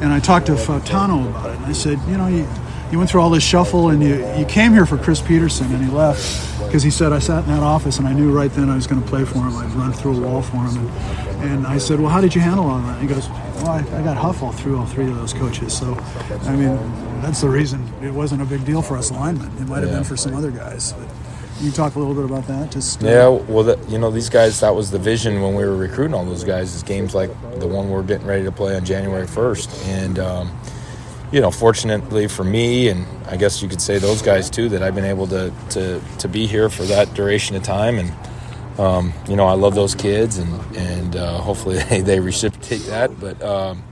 And 0.00 0.12
I 0.12 0.20
talked 0.20 0.46
to 0.46 0.52
Fautanu 0.52 1.28
about 1.28 1.50
it, 1.50 1.53
I 1.64 1.72
said, 1.72 1.98
you 2.08 2.16
know, 2.16 2.26
you, 2.26 2.46
you 2.92 2.98
went 2.98 3.10
through 3.10 3.20
all 3.22 3.30
this 3.30 3.42
shuffle, 3.42 3.88
and 3.90 4.02
you, 4.02 4.26
you 4.36 4.44
came 4.44 4.72
here 4.72 4.86
for 4.86 4.98
Chris 4.98 5.20
Peterson, 5.20 5.72
and 5.72 5.84
he 5.84 5.90
left 5.90 6.22
because 6.66 6.82
he 6.82 6.90
said 6.90 7.12
I 7.12 7.18
sat 7.18 7.44
in 7.44 7.50
that 7.50 7.62
office, 7.62 7.98
and 7.98 8.06
I 8.06 8.12
knew 8.12 8.30
right 8.30 8.50
then 8.52 8.68
I 8.68 8.74
was 8.76 8.86
going 8.86 9.02
to 9.02 9.08
play 9.08 9.24
for 9.24 9.38
him. 9.38 9.56
I'd 9.56 9.70
run 9.72 9.92
through 9.92 10.16
a 10.16 10.20
wall 10.28 10.42
for 10.42 10.56
him, 10.58 10.76
and, 10.88 11.50
and 11.50 11.66
I 11.66 11.78
said, 11.78 12.00
well, 12.00 12.10
how 12.10 12.20
did 12.20 12.34
you 12.34 12.40
handle 12.40 12.66
all 12.66 12.78
that? 12.80 13.00
He 13.00 13.06
goes, 13.06 13.28
well, 13.28 13.68
I, 13.70 13.78
I 13.78 14.02
got 14.02 14.16
Huff 14.16 14.42
all 14.42 14.52
through 14.52 14.78
all 14.78 14.86
three 14.86 15.08
of 15.08 15.16
those 15.16 15.32
coaches. 15.32 15.76
So, 15.76 15.94
I 16.42 16.54
mean, 16.56 16.76
that's 17.22 17.40
the 17.40 17.48
reason 17.48 17.82
it 18.02 18.10
wasn't 18.12 18.42
a 18.42 18.44
big 18.44 18.64
deal 18.64 18.82
for 18.82 18.96
us 18.96 19.10
linemen. 19.10 19.50
It 19.58 19.68
might 19.68 19.80
have 19.80 19.88
Yeah. 19.88 19.96
been 19.96 20.04
for 20.04 20.16
some 20.16 20.34
other 20.34 20.50
guys. 20.50 20.92
But 20.92 21.08
you 21.60 21.70
talk 21.70 21.94
a 21.94 21.98
little 21.98 22.14
bit 22.14 22.24
about 22.24 22.46
that. 22.48 22.70
Just 22.72 23.02
uh, 23.02 23.06
Yeah, 23.06 23.28
well, 23.28 23.62
the, 23.64 23.78
you 23.88 23.98
know, 23.98 24.10
these 24.10 24.28
guys, 24.28 24.60
that 24.60 24.74
was 24.74 24.90
the 24.90 24.98
vision 24.98 25.40
when 25.40 25.54
we 25.54 25.64
were 25.64 25.76
recruiting 25.76 26.12
all 26.14 26.24
those 26.24 26.44
guys, 26.44 26.74
is 26.74 26.82
games 26.82 27.14
like 27.14 27.30
the 27.60 27.66
one 27.66 27.88
we're 27.88 28.02
getting 28.02 28.26
ready 28.26 28.44
to 28.44 28.52
play 28.52 28.76
on 28.76 28.84
January 28.84 29.26
1st. 29.26 29.86
And, 29.88 30.18
um, 30.18 30.50
you 31.34 31.40
know, 31.40 31.50
fortunately 31.50 32.28
for 32.28 32.44
me, 32.44 32.88
and 32.88 33.04
I 33.26 33.36
guess 33.36 33.60
you 33.60 33.68
could 33.68 33.82
say 33.82 33.98
those 33.98 34.22
guys 34.22 34.48
too, 34.48 34.68
that 34.68 34.84
I've 34.84 34.94
been 34.94 35.04
able 35.04 35.26
to, 35.26 35.52
to, 35.70 36.00
to 36.20 36.28
be 36.28 36.46
here 36.46 36.70
for 36.70 36.84
that 36.84 37.12
duration 37.14 37.56
of 37.56 37.64
time. 37.64 37.98
And, 37.98 38.78
um, 38.78 39.12
you 39.28 39.34
know, 39.34 39.46
I 39.46 39.54
love 39.54 39.74
those 39.74 39.96
kids, 39.96 40.38
and, 40.38 40.76
and 40.76 41.16
uh, 41.16 41.38
hopefully 41.38 41.78
they, 41.90 42.02
they 42.02 42.20
reciprocate 42.20 42.82
that. 42.82 43.18
But, 43.18 43.42
um, 43.42 43.82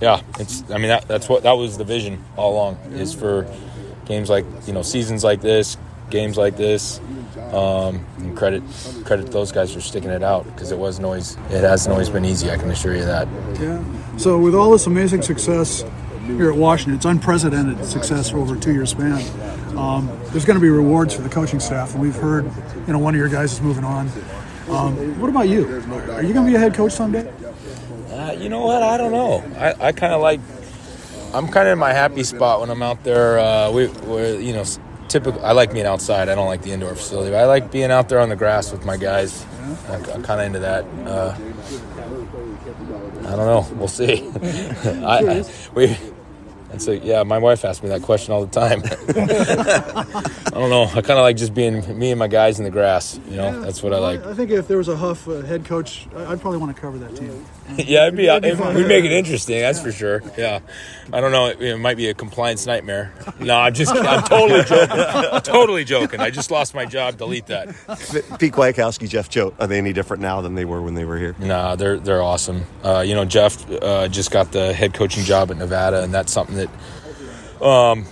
yeah, 0.00 0.22
it's, 0.38 0.62
I 0.70 0.78
mean, 0.78 0.88
that, 0.88 1.06
that's 1.06 1.28
what, 1.28 1.42
that 1.42 1.52
was 1.52 1.76
the 1.76 1.84
vision 1.84 2.24
all 2.34 2.54
along, 2.54 2.76
is 2.94 3.12
for 3.12 3.46
games 4.06 4.30
like, 4.30 4.46
you 4.66 4.72
know, 4.72 4.80
seasons 4.80 5.22
like 5.22 5.42
this, 5.42 5.76
games 6.08 6.38
like 6.38 6.56
this. 6.56 6.98
Um, 7.52 8.04
and 8.18 8.36
credit 8.36 8.62
credit 9.04 9.30
those 9.30 9.52
guys 9.52 9.72
for 9.72 9.80
sticking 9.80 10.10
it 10.10 10.24
out 10.24 10.44
because 10.46 10.72
it 10.72 10.78
wasn't 10.78 11.04
always 11.04 11.36
it 11.50 11.60
hasn't 11.60 11.92
always 11.92 12.08
been 12.08 12.24
easy. 12.24 12.50
I 12.50 12.56
can 12.56 12.70
assure 12.70 12.96
you 12.96 13.04
that. 13.04 13.28
Yeah. 13.60 13.84
So 14.16 14.38
with 14.38 14.56
all 14.56 14.72
this 14.72 14.86
amazing 14.86 15.22
success 15.22 15.84
here 16.24 16.50
at 16.50 16.56
Washington, 16.56 16.94
it's 16.94 17.04
unprecedented 17.04 17.84
success 17.84 18.32
over 18.32 18.56
a 18.56 18.58
two-year 18.58 18.86
span. 18.86 19.22
Um, 19.76 20.06
there's 20.30 20.44
going 20.44 20.58
to 20.58 20.62
be 20.62 20.68
rewards 20.68 21.14
for 21.14 21.22
the 21.22 21.28
coaching 21.28 21.60
staff, 21.60 21.92
and 21.92 22.02
we've 22.02 22.14
heard, 22.14 22.44
you 22.86 22.92
know, 22.92 22.98
one 22.98 23.14
of 23.14 23.18
your 23.18 23.28
guys 23.28 23.52
is 23.52 23.60
moving 23.60 23.84
on. 23.84 24.08
Um, 24.68 25.20
what 25.20 25.28
about 25.28 25.48
you? 25.48 25.66
Are 25.66 26.22
you 26.22 26.32
going 26.32 26.46
to 26.46 26.50
be 26.50 26.54
a 26.54 26.58
head 26.58 26.74
coach 26.74 26.92
someday? 26.92 27.30
Uh, 28.10 28.32
you 28.32 28.48
know 28.48 28.64
what? 28.64 28.82
I 28.82 28.96
don't 28.96 29.12
know. 29.12 29.44
I, 29.58 29.88
I 29.88 29.92
kind 29.92 30.12
of 30.12 30.20
like. 30.20 30.40
I'm 31.34 31.48
kind 31.48 31.66
of 31.66 31.72
in 31.72 31.78
my 31.80 31.92
happy 31.92 32.22
spot 32.22 32.60
when 32.60 32.70
I'm 32.70 32.82
out 32.82 33.02
there. 33.02 33.40
Uh, 33.40 33.70
we, 33.72 33.88
we're, 33.88 34.38
you 34.38 34.52
know, 34.52 34.64
typical. 35.08 35.44
I 35.44 35.50
like 35.52 35.72
being 35.72 35.84
outside. 35.84 36.28
I 36.28 36.36
don't 36.36 36.46
like 36.46 36.62
the 36.62 36.70
indoor 36.70 36.94
facility. 36.94 37.32
But 37.32 37.38
I 37.40 37.46
like 37.46 37.72
being 37.72 37.90
out 37.90 38.08
there 38.08 38.20
on 38.20 38.28
the 38.28 38.36
grass 38.36 38.70
with 38.70 38.84
my 38.84 38.96
guys. 38.96 39.44
I, 39.88 39.96
I'm 40.12 40.22
kind 40.22 40.40
of 40.40 40.46
into 40.46 40.60
that. 40.60 40.84
Uh, 41.04 41.36
I 43.26 43.36
don't 43.36 43.46
know. 43.46 43.66
We'll 43.74 43.88
see. 43.88 44.30
I, 45.04 45.40
I, 45.40 45.44
we. 45.74 45.96
And 46.74 46.82
so, 46.82 46.90
yeah, 46.90 47.22
my 47.22 47.38
wife 47.38 47.64
asks 47.64 47.84
me 47.84 47.88
that 47.90 48.02
question 48.02 48.34
all 48.34 48.44
the 48.44 48.50
time. 48.50 48.82
I 48.84 50.50
don't 50.50 50.70
know. 50.70 50.86
I 50.86 51.02
kind 51.02 51.18
of 51.18 51.22
like 51.22 51.36
just 51.36 51.54
being 51.54 51.96
me 51.96 52.10
and 52.10 52.18
my 52.18 52.26
guys 52.26 52.58
in 52.58 52.64
the 52.64 52.70
grass. 52.72 53.16
You 53.30 53.36
know, 53.36 53.60
that's 53.60 53.80
what 53.80 53.94
I 53.94 53.98
like. 53.98 54.26
I 54.26 54.34
think 54.34 54.50
if 54.50 54.66
there 54.66 54.76
was 54.78 54.88
a 54.88 54.96
Huff 54.96 55.28
uh, 55.28 55.42
head 55.42 55.64
coach, 55.64 56.08
I- 56.16 56.32
I'd 56.32 56.40
probably 56.40 56.58
want 56.58 56.74
to 56.74 56.80
cover 56.82 56.98
that 56.98 57.14
team. 57.14 57.46
yeah, 57.76 58.02
it'd 58.08 58.16
be, 58.16 58.26
That'd 58.26 58.42
be 58.42 58.48
it, 58.50 58.58
fun. 58.58 58.74
we'd 58.74 58.88
make 58.88 59.04
it 59.04 59.12
interesting. 59.12 59.60
That's 59.60 59.80
for 59.80 59.90
sure. 59.92 60.20
Yeah, 60.36 60.60
I 61.12 61.20
don't 61.20 61.32
know. 61.32 61.46
It, 61.46 61.62
it 61.62 61.78
might 61.78 61.96
be 61.96 62.08
a 62.08 62.14
compliance 62.14 62.66
nightmare. 62.66 63.14
No, 63.40 63.56
I'm 63.56 63.72
just. 63.72 63.94
I'm 63.94 64.22
totally 64.24 64.64
joking. 64.64 65.40
totally 65.42 65.84
joking. 65.84 66.20
I 66.20 66.30
just 66.30 66.50
lost 66.50 66.74
my 66.74 66.84
job. 66.84 67.16
Delete 67.16 67.46
that. 67.46 67.68
Pete 68.38 68.52
Kwiatkowski, 68.52 69.08
Jeff 69.08 69.30
Choate, 69.30 69.54
are 69.58 69.66
they 69.66 69.78
any 69.78 69.92
different 69.94 70.22
now 70.22 70.40
than 70.42 70.56
they 70.56 70.64
were 70.66 70.82
when 70.82 70.94
they 70.94 71.04
were 71.06 71.16
here? 71.18 71.34
Nah, 71.38 71.76
they're 71.76 71.98
they're 71.98 72.22
awesome. 72.22 72.64
Uh, 72.82 73.00
you 73.00 73.14
know, 73.14 73.24
Jeff 73.24 73.70
uh, 73.70 74.08
just 74.08 74.30
got 74.30 74.52
the 74.52 74.74
head 74.74 74.92
coaching 74.92 75.24
job 75.24 75.50
at 75.50 75.56
Nevada, 75.56 76.02
and 76.02 76.12
that's 76.12 76.32
something 76.32 76.56
that, 76.56 76.63
um, 77.60 78.06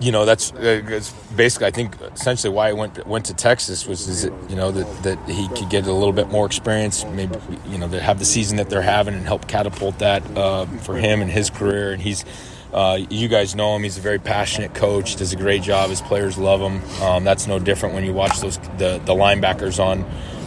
you 0.00 0.12
know 0.12 0.24
that's 0.24 0.52
uh, 0.52 0.82
it's 0.86 1.12
basically 1.36 1.66
I 1.66 1.70
think 1.70 1.94
essentially 2.14 2.52
why 2.52 2.70
I 2.70 2.72
went 2.72 3.06
went 3.06 3.26
to 3.26 3.34
Texas 3.34 3.86
was 3.86 4.08
is 4.08 4.24
it, 4.24 4.32
you 4.48 4.56
know 4.56 4.72
that 4.72 5.02
that 5.02 5.28
he 5.28 5.46
could 5.48 5.68
get 5.68 5.86
a 5.86 5.92
little 5.92 6.12
bit 6.12 6.28
more 6.28 6.46
experience, 6.46 7.04
maybe 7.04 7.36
you 7.66 7.78
know 7.78 7.88
to 7.88 8.00
have 8.00 8.18
the 8.18 8.24
season 8.24 8.56
that 8.56 8.70
they're 8.70 8.82
having 8.82 9.14
and 9.14 9.26
help 9.26 9.46
catapult 9.46 9.98
that 9.98 10.22
uh, 10.36 10.66
for 10.66 10.96
him 10.96 11.20
and 11.20 11.30
his 11.30 11.50
career. 11.50 11.92
And 11.92 12.00
he's 12.00 12.24
uh, 12.72 12.98
you 13.10 13.28
guys 13.28 13.54
know 13.54 13.76
him; 13.76 13.82
he's 13.82 13.98
a 13.98 14.00
very 14.00 14.18
passionate 14.18 14.74
coach. 14.74 15.16
Does 15.16 15.32
a 15.32 15.36
great 15.36 15.62
job. 15.62 15.90
His 15.90 16.00
players 16.00 16.38
love 16.38 16.60
him. 16.60 17.02
Um, 17.02 17.24
that's 17.24 17.46
no 17.46 17.58
different 17.58 17.94
when 17.94 18.04
you 18.04 18.14
watch 18.14 18.40
those 18.40 18.58
the 18.78 19.00
the 19.04 19.14
linebackers 19.14 19.82
on 19.82 20.04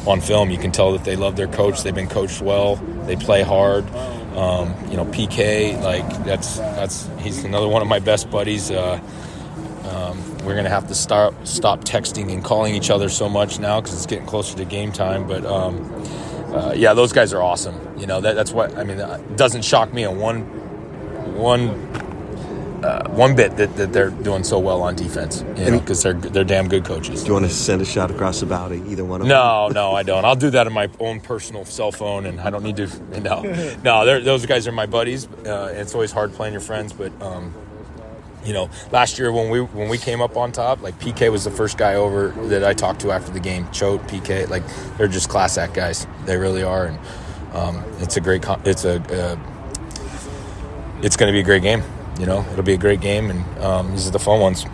on 0.07 0.19
film. 0.19 0.49
You 0.49 0.57
can 0.57 0.71
tell 0.71 0.93
that 0.93 1.03
they 1.03 1.15
love 1.15 1.35
their 1.35 1.47
coach. 1.47 1.83
They've 1.83 1.93
been 1.93 2.09
coached 2.09 2.41
well. 2.41 2.77
They 3.05 3.15
play 3.15 3.43
hard. 3.43 3.85
Um, 4.35 4.75
you 4.89 4.97
know, 4.97 5.05
PK 5.05 5.81
like 5.83 6.07
that's 6.25 6.57
that's 6.57 7.09
he's 7.19 7.43
another 7.43 7.67
one 7.67 7.81
of 7.81 7.87
my 7.87 7.99
best 7.99 8.31
buddies. 8.31 8.71
Uh, 8.71 8.99
um, 9.85 10.37
we're 10.45 10.55
gonna 10.55 10.69
have 10.69 10.87
to 10.87 10.95
start 10.95 11.35
stop 11.47 11.83
texting 11.83 12.31
and 12.31 12.43
calling 12.43 12.73
each 12.73 12.89
other 12.89 13.09
so 13.09 13.29
much 13.29 13.59
now 13.59 13.79
because 13.79 13.95
it's 13.95 14.05
getting 14.05 14.25
closer 14.25 14.57
to 14.57 14.65
game 14.65 14.91
time. 14.91 15.27
But 15.27 15.45
um, 15.45 15.91
uh, 16.53 16.73
yeah, 16.75 16.93
those 16.93 17.13
guys 17.13 17.31
are 17.33 17.41
awesome. 17.41 17.79
You 17.97 18.07
know 18.07 18.21
that, 18.21 18.35
that's 18.35 18.51
what 18.51 18.75
I 18.77 18.83
mean. 18.83 18.99
It 18.99 19.37
doesn't 19.37 19.63
shock 19.63 19.93
me 19.93 20.03
in 20.03 20.17
one 20.17 20.41
one 21.35 21.92
uh, 22.83 23.09
one 23.11 23.35
bit 23.35 23.55
that, 23.57 23.75
that 23.77 23.93
they're 23.93 24.09
doing 24.09 24.43
so 24.43 24.59
well 24.59 24.81
on 24.81 24.95
defense. 24.95 25.43
You 25.57 25.71
know, 25.71 25.79
because 25.79 26.03
they're 26.03 26.13
they're 26.13 26.43
damn 26.43 26.67
good 26.67 26.83
coaches. 26.83 27.21
Do 27.21 27.27
you 27.27 27.33
want 27.33 27.45
to 27.45 27.51
send 27.51 27.81
a 27.81 27.85
shot 27.85 28.11
across 28.11 28.41
the 28.41 28.45
bow 28.45 28.67
to 28.67 28.75
either 28.75 29.05
one 29.05 29.21
of 29.21 29.27
them? 29.27 29.35
No, 29.35 29.69
no, 29.69 29.93
I 29.93 30.03
don't. 30.03 30.25
I'll 30.25 30.35
do 30.35 30.49
that 30.49 30.67
on 30.67 30.73
my 30.73 30.89
own 30.99 31.21
personal 31.21 31.65
cell 31.65 31.91
phone, 31.91 32.25
and 32.25 32.41
I 32.41 32.49
don't 32.49 32.63
need 32.63 32.77
to. 32.77 32.83
No, 33.23 33.41
no, 33.83 34.19
those 34.21 34.45
guys 34.45 34.67
are 34.67 34.71
my 34.71 34.85
buddies. 34.85 35.27
Uh, 35.45 35.73
it's 35.73 35.93
always 35.93 36.11
hard 36.11 36.33
playing 36.33 36.51
your 36.51 36.61
friends, 36.61 36.91
but 36.91 37.11
um, 37.21 37.53
you 38.43 38.51
know, 38.51 38.69
last 38.91 39.17
year 39.17 39.31
when 39.31 39.49
we 39.49 39.61
when 39.61 39.87
we 39.87 39.97
came 39.97 40.21
up 40.21 40.35
on 40.35 40.51
top, 40.51 40.81
like 40.81 40.99
PK 40.99 41.31
was 41.31 41.45
the 41.45 41.51
first 41.51 41.77
guy 41.77 41.95
over 41.95 42.29
that 42.47 42.63
I 42.63 42.73
talked 42.73 43.01
to 43.01 43.11
after 43.11 43.31
the 43.31 43.39
game. 43.39 43.69
Choate, 43.71 44.01
PK, 44.07 44.49
like 44.49 44.63
they're 44.97 45.07
just 45.07 45.29
class 45.29 45.57
act 45.57 45.73
guys. 45.73 46.05
They 46.25 46.35
really 46.37 46.63
are, 46.63 46.87
and 46.87 46.99
um, 47.53 47.83
it's 47.99 48.17
a 48.17 48.21
great. 48.21 48.43
It's 48.65 48.83
a. 48.83 49.01
Uh, 49.03 49.37
it's 51.01 51.17
going 51.17 51.27
to 51.27 51.33
be 51.33 51.41
a 51.41 51.43
great 51.43 51.61
game. 51.61 51.83
You 52.19 52.25
know, 52.27 52.45
it'll 52.51 52.63
be 52.63 52.73
a 52.73 52.77
great 52.77 53.01
game, 53.01 53.29
and 53.29 53.63
um, 53.63 53.91
these 53.91 54.07
are 54.07 54.11
the 54.11 54.19
fun 54.19 54.39
ones. 54.39 54.65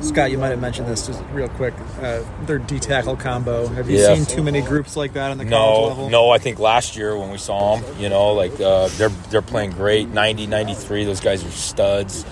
Scott, 0.00 0.30
you 0.30 0.36
might 0.38 0.48
have 0.48 0.60
mentioned 0.60 0.86
this 0.86 1.06
just 1.06 1.22
real 1.32 1.48
quick. 1.48 1.72
Uh, 2.00 2.22
their 2.46 2.58
D 2.58 2.78
tackle 2.78 3.16
combo. 3.16 3.66
Have 3.68 3.88
you 3.88 3.98
Yeah. 3.98 4.14
seen 4.14 4.26
too 4.26 4.42
many 4.42 4.60
groups 4.60 4.96
like 4.96 5.14
that 5.14 5.30
on 5.30 5.38
the 5.38 5.44
college 5.46 5.80
No, 5.80 5.88
level? 5.88 6.10
no. 6.10 6.30
I 6.30 6.38
think 6.38 6.58
last 6.58 6.94
year 6.96 7.16
when 7.16 7.30
we 7.30 7.38
saw 7.38 7.76
them, 7.76 7.84
you 7.98 8.08
know, 8.10 8.32
like 8.34 8.52
uh, 8.60 8.88
they're 8.98 9.08
they're 9.30 9.40
playing 9.42 9.70
great. 9.70 10.08
90, 10.10 10.46
93, 10.46 11.04
Those 11.04 11.20
guys 11.20 11.42
are 11.44 11.50
studs. 11.50 12.24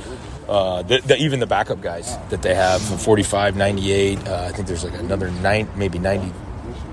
Uh, 0.48 0.83
the, 0.83 0.98
the, 1.01 1.16
even 1.16 1.40
the 1.40 1.46
backup 1.46 1.81
guys 1.81 2.14
that 2.29 2.42
they 2.42 2.55
have, 2.55 2.83
45, 2.83 3.57
98. 3.57 4.29
Uh, 4.29 4.44
I 4.48 4.53
think 4.53 4.68
there's 4.68 4.85
like 4.85 4.98
another 4.98 5.31
nine, 5.31 5.66
maybe 5.77 5.98
90, 5.98 6.31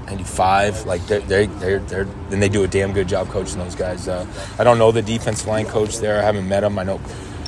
95. 0.05 0.86
Like 0.86 1.05
they're 1.08 1.19
they're 1.21 1.47
they're, 1.47 1.79
they're 1.79 2.08
and 2.32 2.41
they 2.41 2.47
do 2.49 2.63
a 2.63 2.67
damn 2.67 2.93
good 2.93 3.08
job 3.10 3.27
coaching 3.29 3.58
those 3.60 3.75
guys. 3.75 4.08
Uh, 4.08 4.25
I 4.58 4.63
don't 4.63 4.77
know 4.77 4.91
the 4.91 5.01
defensive 5.01 5.47
line 5.47 5.65
coach 5.65 5.97
there. 5.97 6.19
I 6.19 6.23
haven't 6.23 6.47
met 6.47 6.63
him. 6.63 6.79
I 6.79 6.84
know. 6.84 7.01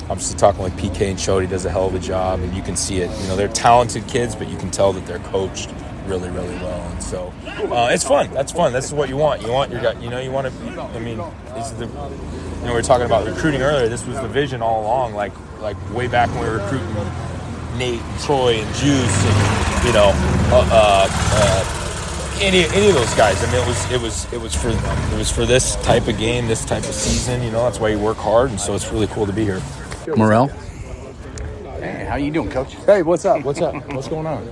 I'm 0.10 0.20
still 0.20 0.38
talking 0.38 0.64
with 0.64 0.74
PK 0.78 1.10
and 1.10 1.18
Chody 1.18 1.50
does 1.50 1.66
a 1.66 1.70
hell 1.70 1.88
of 1.88 1.96
a 1.96 2.00
job, 2.00 2.40
and 2.40 2.54
you 2.54 2.62
can 2.62 2.76
see 2.76 2.98
it. 2.98 3.10
You 3.22 3.28
know, 3.28 3.36
they're 3.36 3.48
talented 3.48 4.08
kids, 4.08 4.36
but 4.36 4.50
you 4.50 4.58
can 4.58 4.72
tell 4.72 4.94
that 4.94 5.06
they're 5.06 5.20
coached 5.20 5.72
really, 6.06 6.30
really 6.30 6.56
well. 6.56 6.82
And 6.92 7.04
so 7.04 7.34
uh, 7.46 7.90
it's 7.92 8.04
fun. 8.04 8.32
That's 8.32 8.52
fun. 8.52 8.74
That's 8.74 8.92
what 8.92 9.10
you 9.10 9.18
want. 9.18 9.42
You 9.42 9.52
want 9.52 9.72
your 9.72 9.82
guy. 9.82 10.00
You 10.00 10.10
know, 10.10 10.20
you 10.20 10.32
want 10.32 10.48
to. 10.48 10.82
I 10.82 11.00
mean, 11.00 11.22
this 11.56 11.72
is 11.72 11.78
the. 11.78 11.86
You 11.88 12.68
know, 12.68 12.74
we 12.74 12.74
were 12.74 12.82
talking 12.82 13.06
about 13.06 13.26
recruiting 13.26 13.62
earlier. 13.62 13.88
This 13.88 14.06
was 14.06 14.20
the 14.22 14.28
vision 14.28 14.62
all 14.62 14.82
along. 14.82 15.14
Like, 15.14 15.34
like 15.60 15.78
way 15.94 16.08
back 16.08 16.30
when 16.30 16.44
we 16.44 16.50
were 16.50 16.58
recruiting 16.58 16.88
Nate 17.78 18.02
and 18.02 18.20
Troy 18.22 18.56
and 18.56 18.76
Juice, 18.76 19.26
and 19.26 19.88
you 19.88 19.94
know, 19.94 20.12
uh, 20.52 20.68
uh, 20.72 21.08
uh, 21.10 22.38
any 22.42 22.66
any 22.66 22.90
of 22.90 22.96
those 22.96 23.14
guys. 23.16 23.44
I 23.44 23.52
mean, 23.52 23.62
it 23.62 23.68
was 23.68 23.92
it 23.92 24.02
was 24.02 24.34
it 24.34 24.42
was 24.42 24.56
for 24.56 24.70
it 24.70 25.18
was 25.18 25.32
for 25.32 25.46
this 25.46 25.76
type 25.78 26.08
of 26.08 26.18
game, 26.18 26.48
this 26.48 26.66
type 26.66 26.84
of 26.84 26.94
season. 26.94 27.42
You 27.42 27.52
know, 27.52 27.64
that's 27.64 27.80
why 27.80 27.90
you 27.90 28.00
work 28.00 28.18
hard, 28.18 28.50
and 28.52 28.60
so 28.60 28.76
it's 28.76 28.92
really 28.92 29.08
cool 29.08 29.26
to 29.26 29.34
be 29.34 29.44
here. 29.44 29.62
Morrell. 30.08 30.48
Hey, 31.80 32.06
how 32.08 32.16
you 32.16 32.32
doing, 32.32 32.50
Coach? 32.50 32.74
Hey, 32.86 33.02
what's 33.02 33.26
up? 33.26 33.44
What's 33.44 33.62
up? 33.62 33.76
What's 33.94 34.08
going 34.08 34.28
on? 34.28 34.50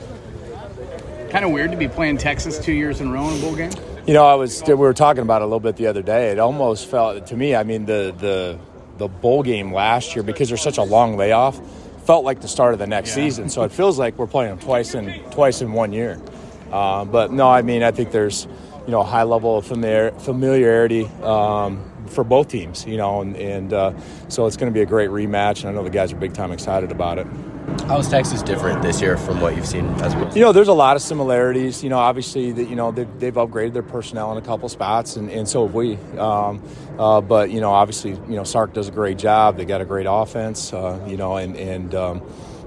Kind 1.29 1.45
of 1.45 1.51
weird 1.51 1.71
to 1.71 1.77
be 1.77 1.87
playing 1.87 2.17
Texas 2.17 2.57
two 2.59 2.73
years 2.73 3.01
in 3.01 3.07
a 3.07 3.11
row 3.11 3.29
in 3.29 3.37
a 3.37 3.41
bowl 3.41 3.55
game. 3.55 3.71
You 4.07 4.13
know, 4.13 4.25
I 4.25 4.35
was 4.35 4.63
we 4.65 4.73
were 4.73 4.93
talking 4.93 5.21
about 5.21 5.41
it 5.41 5.45
a 5.45 5.47
little 5.47 5.59
bit 5.59 5.75
the 5.75 5.87
other 5.87 6.01
day. 6.01 6.31
It 6.31 6.39
almost 6.39 6.87
felt 6.87 7.27
to 7.27 7.37
me. 7.37 7.55
I 7.55 7.63
mean, 7.63 7.85
the 7.85 8.13
the 8.17 8.59
the 8.97 9.07
bowl 9.07 9.43
game 9.43 9.73
last 9.73 10.15
year 10.15 10.23
because 10.23 10.49
there's 10.49 10.61
such 10.61 10.77
a 10.77 10.83
long 10.83 11.17
layoff 11.17 11.59
felt 12.05 12.25
like 12.25 12.41
the 12.41 12.47
start 12.47 12.73
of 12.73 12.79
the 12.79 12.87
next 12.87 13.11
season. 13.11 13.49
So 13.49 13.61
it 13.61 13.71
feels 13.71 13.99
like 13.99 14.17
we're 14.17 14.25
playing 14.25 14.49
them 14.49 14.59
twice 14.59 14.95
in 14.95 15.21
twice 15.29 15.61
in 15.61 15.73
one 15.73 15.93
year. 15.93 16.19
Uh, 16.71 17.05
but 17.05 17.31
no, 17.31 17.47
I 17.47 17.61
mean, 17.61 17.83
I 17.83 17.91
think 17.91 18.11
there's 18.11 18.47
you 18.85 18.91
know 18.91 19.01
a 19.01 19.05
high 19.05 19.23
level 19.23 19.57
of 19.57 19.67
familiar, 19.67 20.11
familiarity 20.11 21.05
um, 21.21 21.88
for 22.09 22.23
both 22.23 22.47
teams. 22.47 22.85
You 22.85 22.97
know, 22.97 23.21
and, 23.21 23.35
and 23.35 23.73
uh, 23.73 23.93
so 24.27 24.45
it's 24.45 24.57
going 24.57 24.71
to 24.71 24.73
be 24.73 24.81
a 24.81 24.85
great 24.85 25.09
rematch, 25.09 25.61
and 25.61 25.69
I 25.69 25.71
know 25.73 25.83
the 25.83 25.89
guys 25.89 26.11
are 26.11 26.17
big 26.17 26.33
time 26.33 26.51
excited 26.51 26.91
about 26.91 27.19
it. 27.19 27.27
How 27.87 27.97
is 27.97 28.07
Texas 28.07 28.41
different 28.41 28.81
this 28.81 29.01
year 29.01 29.17
from 29.17 29.41
what 29.41 29.55
you've 29.55 29.65
seen 29.65 29.85
as 30.01 30.13
opposed 30.13 30.35
You 30.35 30.43
know, 30.43 30.51
there's 30.51 30.67
a 30.67 30.73
lot 30.73 30.95
of 30.95 31.01
similarities. 31.01 31.83
You 31.83 31.89
know, 31.89 31.97
obviously 31.97 32.51
that 32.51 32.69
you 32.69 32.75
know 32.75 32.91
they've, 32.91 33.19
they've 33.19 33.33
upgraded 33.33 33.73
their 33.73 33.83
personnel 33.83 34.31
in 34.31 34.37
a 34.37 34.45
couple 34.45 34.69
spots, 34.69 35.15
and, 35.15 35.29
and 35.29 35.47
so 35.47 35.65
have 35.65 35.73
we. 35.73 35.95
Um, 36.17 36.63
uh, 36.97 37.21
but 37.21 37.49
you 37.49 37.61
know, 37.61 37.71
obviously, 37.71 38.11
you 38.11 38.35
know, 38.35 38.43
Sark 38.43 38.73
does 38.73 38.87
a 38.87 38.91
great 38.91 39.17
job. 39.17 39.57
They 39.57 39.65
got 39.65 39.81
a 39.81 39.85
great 39.85 40.07
offense. 40.09 40.73
Uh, 40.73 41.03
you 41.07 41.17
know, 41.17 41.37
and 41.37 41.55
and 41.55 41.95
um, 41.95 42.21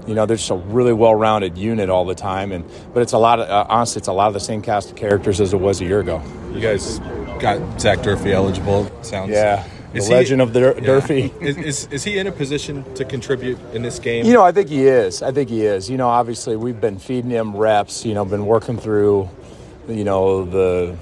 you 0.07 0.15
know, 0.15 0.25
they're 0.25 0.37
just 0.37 0.49
a 0.49 0.55
really 0.55 0.93
well-rounded 0.93 1.57
unit 1.57 1.89
all 1.89 2.05
the 2.05 2.15
time. 2.15 2.51
And 2.51 2.65
but 2.93 3.01
it's 3.01 3.13
a 3.13 3.17
lot 3.17 3.39
of 3.39 3.49
uh, 3.49 3.65
honestly, 3.69 3.99
it's 3.99 4.07
a 4.07 4.13
lot 4.13 4.27
of 4.27 4.33
the 4.33 4.39
same 4.39 4.61
cast 4.61 4.91
of 4.91 4.95
characters 4.95 5.39
as 5.39 5.53
it 5.53 5.59
was 5.59 5.81
a 5.81 5.85
year 5.85 5.99
ago. 5.99 6.21
You 6.53 6.59
guys 6.59 6.99
got 7.43 7.79
Zach 7.81 8.01
Durfee 8.01 8.31
eligible. 8.31 8.89
Sounds 9.03 9.29
Yeah, 9.29 9.63
the 9.91 9.97
Is 9.99 10.07
he- 10.07 10.13
legend 10.13 10.41
of 10.41 10.53
Dur- 10.53 10.75
Yeah. 10.77 10.85
Durfee. 10.85 11.33
is, 11.41 11.57
is 11.57 11.87
is 11.91 12.03
he 12.05 12.17
in 12.17 12.25
a 12.27 12.31
position 12.31 12.83
to 12.95 13.03
contribute 13.05 13.59
in 13.73 13.81
this 13.83 13.99
game? 13.99 14.25
You 14.25 14.33
know, 14.33 14.41
I 14.43 14.51
think 14.53 14.69
he 14.69 14.87
is. 14.87 15.21
I 15.21 15.31
think 15.33 15.49
he 15.49 15.65
is. 15.65 15.89
You 15.89 15.97
know, 15.97 16.07
obviously 16.07 16.55
we've 16.55 16.79
been 16.79 16.97
feeding 16.99 17.29
him 17.29 17.55
reps. 17.55 18.05
You 18.05 18.13
know, 18.13 18.23
been 18.25 18.45
working 18.45 18.77
through, 18.77 19.29
you 19.89 20.05
know, 20.05 20.45
the 20.45 20.95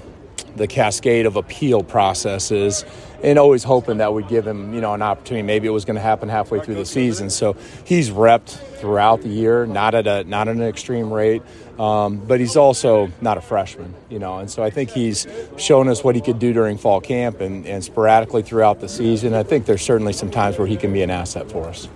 the 0.56 0.66
cascade 0.66 1.24
of 1.24 1.36
appeal 1.36 1.82
processes, 1.82 2.84
and 3.22 3.38
always 3.38 3.64
hoping 3.64 3.98
that 3.98 4.12
would 4.12 4.28
give 4.28 4.46
him, 4.46 4.74
you 4.74 4.82
know, 4.82 4.92
an 4.92 5.00
opportunity. 5.00 5.42
Maybe 5.46 5.66
it 5.66 5.70
was 5.70 5.86
going 5.86 5.94
to 5.94 6.02
happen 6.02 6.28
halfway 6.28 6.60
through 6.60 6.74
the 6.74 6.84
season. 6.84 7.30
So 7.30 7.56
he's 7.86 8.10
repped 8.10 8.50
throughout 8.78 9.22
the 9.22 9.30
year, 9.30 9.64
not 9.64 9.94
at 9.94 10.06
a 10.06 10.24
not 10.24 10.48
at 10.48 10.56
an 10.56 10.62
extreme 10.62 11.10
rate, 11.12 11.40
um, 11.78 12.16
but 12.16 12.40
he's 12.40 12.56
also 12.56 13.10
not 13.20 13.38
a 13.38 13.40
freshman. 13.40 13.94
You 14.10 14.18
know, 14.18 14.38
and 14.38 14.50
so 14.50 14.62
I 14.62 14.70
think 14.70 14.90
he's 14.90 15.26
shown 15.56 15.88
us 15.88 16.04
what 16.04 16.14
he 16.14 16.20
could 16.20 16.38
do 16.38 16.52
during 16.52 16.78
fall 16.78 17.00
camp 17.00 17.40
and, 17.40 17.66
and 17.66 17.82
sporadically 17.82 18.42
throughout 18.42 18.80
the 18.80 18.88
season. 18.88 19.34
I 19.34 19.42
think 19.42 19.66
there's 19.66 19.82
certainly 19.82 20.12
some 20.12 20.30
times 20.30 20.58
where 20.58 20.66
he 20.66 20.76
can 20.76 20.92
be 20.92 21.02
an 21.02 21.10
asset 21.10 21.50
for 21.50 21.68
us. 21.68 21.88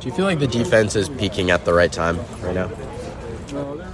Do 0.00 0.08
you 0.08 0.12
feel 0.12 0.26
like 0.26 0.38
the 0.38 0.46
defense 0.46 0.94
is 0.94 1.08
peaking 1.08 1.50
at 1.50 1.64
the 1.64 1.72
right 1.72 1.90
time 1.90 2.18
right 2.42 2.54
now? 2.54 2.70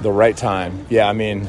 the 0.02 0.12
right 0.12 0.36
time. 0.36 0.86
Yeah, 0.90 1.08
I 1.08 1.12
mean, 1.12 1.48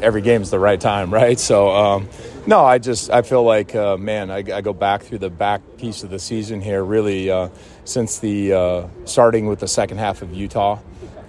every 0.00 0.22
game's 0.22 0.50
the 0.50 0.58
right 0.58 0.80
time, 0.80 1.12
right? 1.14 1.38
So, 1.38 1.70
um, 1.70 2.08
no, 2.46 2.60
I 2.64 2.78
just 2.78 3.10
I 3.10 3.22
feel 3.22 3.42
like 3.42 3.74
uh, 3.74 3.96
man, 3.96 4.30
I, 4.30 4.38
I 4.38 4.60
go 4.60 4.72
back 4.72 5.02
through 5.02 5.18
the 5.18 5.30
back 5.30 5.60
piece 5.76 6.02
of 6.02 6.10
the 6.10 6.18
season 6.18 6.60
here, 6.60 6.82
really 6.82 7.30
uh, 7.30 7.48
since 7.84 8.18
the 8.18 8.52
uh, 8.52 8.86
starting 9.04 9.46
with 9.46 9.60
the 9.60 9.68
second 9.68 9.98
half 9.98 10.22
of 10.22 10.32
Utah. 10.32 10.78